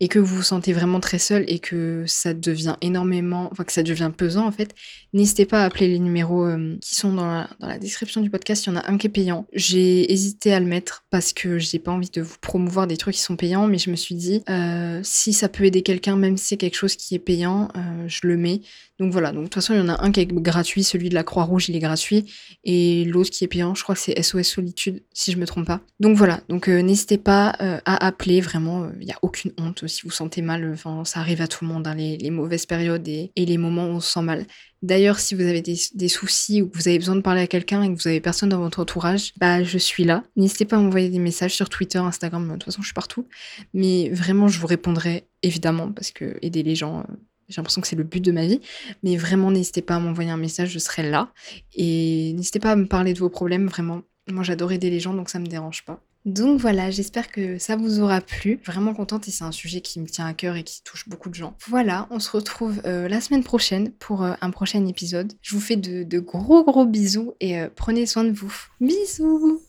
et 0.00 0.08
que 0.08 0.18
vous 0.18 0.36
vous 0.36 0.42
sentez 0.42 0.72
vraiment 0.72 1.00
très 1.00 1.18
seul 1.18 1.44
et 1.48 1.58
que 1.58 2.04
ça 2.06 2.34
devient 2.34 2.76
énormément, 2.82 3.48
enfin 3.50 3.64
que 3.64 3.72
ça 3.72 3.82
devient 3.82 4.10
pesant 4.14 4.46
en 4.46 4.52
fait, 4.52 4.74
n'hésitez 5.14 5.46
pas 5.46 5.62
à 5.62 5.64
appeler 5.64 5.88
les 5.88 5.98
numéros 5.98 6.44
euh, 6.44 6.76
qui 6.82 6.94
sont 6.94 7.12
dans 7.12 7.46
la, 7.60 7.78
description 7.78 8.20
du 8.20 8.30
podcast. 8.30 8.66
Il 8.66 8.70
y 8.70 8.72
en 8.72 8.76
a 8.76 8.90
un 8.90 8.98
qui 8.98 9.06
est 9.06 9.10
payant. 9.10 9.46
J'ai 9.52 10.12
hésité 10.12 10.52
à 10.52 10.60
le 10.60 10.66
mettre 10.66 11.04
parce 11.10 11.32
que 11.32 11.58
j'ai 11.58 11.78
pas 11.78 11.92
envie 11.92 12.10
de 12.10 12.20
vous 12.20 12.36
promouvoir 12.40 12.86
des 12.86 12.96
trucs 12.96 13.14
qui 13.14 13.20
sont 13.20 13.36
payants, 13.36 13.66
mais 13.66 13.78
je 13.78 13.90
me 13.90 13.96
suis 13.96 14.14
dit 14.14 14.42
euh, 14.50 15.00
si 15.02 15.32
ça 15.32 15.48
peut 15.48 15.64
aider 15.64 15.82
quelqu'un, 15.82 16.16
même 16.16 16.36
si 16.36 16.46
c'est 16.48 16.56
quelque 16.56 16.76
chose 16.76 16.96
qui 16.96 17.14
est 17.14 17.20
payant, 17.20 17.68
euh, 17.76 18.04
je 18.06 18.20
le 18.24 18.36
mets. 18.36 18.60
Donc 18.98 19.12
voilà, 19.12 19.30
donc 19.32 19.42
de 19.42 19.44
toute 19.46 19.54
façon 19.54 19.74
il 19.74 19.78
y 19.78 19.82
en 19.82 19.88
a 19.88 20.02
un 20.02 20.10
qui 20.10 20.20
est 20.20 20.26
gratuit, 20.26 20.82
celui 20.82 21.10
de 21.10 21.14
la 21.14 21.22
Croix-Rouge 21.22 21.68
il 21.68 21.76
est 21.76 21.80
gratuit, 21.80 22.24
et 22.64 23.04
l'autre 23.04 23.30
qui 23.30 23.44
est 23.44 23.48
payant, 23.48 23.74
je 23.74 23.82
crois 23.82 23.94
que 23.94 24.00
c'est 24.00 24.22
SOS 24.22 24.44
Solitude 24.44 25.02
si 25.12 25.32
je 25.32 25.38
me 25.38 25.46
trompe 25.46 25.66
pas. 25.66 25.82
Donc 26.00 26.16
voilà, 26.16 26.40
donc 26.48 26.68
n'hésitez 26.68 27.18
pas 27.18 27.50
à 27.58 28.06
appeler 28.06 28.25
vraiment, 28.40 28.90
il 29.00 29.06
n'y 29.06 29.12
a 29.12 29.18
aucune 29.22 29.52
honte 29.58 29.86
si 29.86 30.02
vous 30.02 30.10
sentez 30.10 30.42
mal, 30.42 30.70
enfin 30.72 31.04
ça 31.04 31.20
arrive 31.20 31.40
à 31.40 31.48
tout 31.48 31.64
le 31.64 31.72
monde, 31.72 31.86
hein, 31.86 31.94
les, 31.94 32.30
mauvaises 32.30 32.66
périodes 32.66 33.06
et, 33.08 33.30
les 33.36 33.58
moments 33.58 33.86
où 33.86 33.92
on 33.92 34.00
se 34.00 34.12
sent 34.12 34.22
mal. 34.22 34.46
D'ailleurs, 34.82 35.18
si 35.18 35.34
vous 35.34 35.42
avez 35.42 35.62
des, 35.62 36.08
soucis 36.08 36.62
ou 36.62 36.68
que 36.68 36.76
vous 36.76 36.88
avez 36.88 36.98
besoin 36.98 37.16
de 37.16 37.20
parler 37.20 37.40
à 37.40 37.46
quelqu'un 37.46 37.82
et 37.82 37.88
que 37.88 38.00
vous 38.00 38.08
avez 38.08 38.20
personne 38.20 38.48
dans 38.48 38.60
votre 38.60 38.80
entourage, 38.80 39.32
bah 39.38 39.62
je 39.64 39.78
suis 39.78 40.04
là. 40.04 40.24
N'hésitez 40.36 40.64
pas 40.64 40.76
à 40.76 40.80
m'envoyer 40.80 41.08
des 41.08 41.18
messages 41.18 41.54
sur 41.54 41.68
Twitter, 41.68 41.98
Instagram, 41.98 42.46
de 42.46 42.52
toute 42.52 42.64
façon 42.64 42.82
je 42.82 42.88
suis 42.88 42.94
partout. 42.94 43.26
Mais 43.74 44.10
vraiment, 44.10 44.48
je 44.48 44.58
vous 44.60 44.66
répondrai 44.66 45.24
évidemment 45.42 45.92
parce 45.92 46.10
que 46.10 46.36
aider 46.42 46.62
les 46.62 46.74
gens, 46.74 47.00
euh, 47.00 47.14
j'ai 47.48 47.56
l'impression 47.56 47.80
que 47.80 47.88
c'est 47.88 47.96
le 47.96 48.04
but 48.04 48.24
de 48.24 48.32
ma 48.32 48.46
vie. 48.46 48.60
Mais 49.02 49.16
vraiment, 49.16 49.50
n'hésitez 49.50 49.82
pas 49.82 49.96
à 49.96 50.00
m'envoyer 50.00 50.30
un 50.30 50.36
message, 50.36 50.70
je 50.70 50.78
serai 50.78 51.08
là. 51.08 51.32
Et 51.74 52.32
n'hésitez 52.34 52.58
pas 52.58 52.72
à 52.72 52.76
me 52.76 52.86
parler 52.86 53.14
de 53.14 53.18
vos 53.18 53.30
problèmes, 53.30 53.66
vraiment. 53.66 54.02
Moi, 54.28 54.42
j'adore 54.42 54.72
aider 54.72 54.90
les 54.90 55.00
gens, 55.00 55.14
donc 55.14 55.28
ça 55.28 55.38
me 55.38 55.46
dérange 55.46 55.84
pas. 55.84 56.02
Donc 56.26 56.60
voilà, 56.60 56.90
j'espère 56.90 57.30
que 57.30 57.56
ça 57.56 57.76
vous 57.76 58.00
aura 58.00 58.20
plu. 58.20 58.58
Vraiment 58.66 58.94
contente 58.94 59.28
et 59.28 59.30
c'est 59.30 59.44
un 59.44 59.52
sujet 59.52 59.80
qui 59.80 60.00
me 60.00 60.06
tient 60.06 60.26
à 60.26 60.34
cœur 60.34 60.56
et 60.56 60.64
qui 60.64 60.82
touche 60.82 61.08
beaucoup 61.08 61.30
de 61.30 61.34
gens. 61.34 61.54
Voilà, 61.68 62.08
on 62.10 62.18
se 62.18 62.30
retrouve 62.30 62.82
euh, 62.84 63.08
la 63.08 63.20
semaine 63.20 63.44
prochaine 63.44 63.92
pour 63.92 64.24
euh, 64.24 64.34
un 64.40 64.50
prochain 64.50 64.84
épisode. 64.86 65.32
Je 65.40 65.54
vous 65.54 65.60
fais 65.60 65.76
de, 65.76 66.18
gros 66.18 66.64
gros 66.64 66.84
bisous 66.84 67.34
et 67.38 67.60
euh, 67.60 67.68
prenez 67.74 68.06
soin 68.06 68.24
de 68.24 68.32
vous. 68.32 68.52
Bisous 68.80 69.60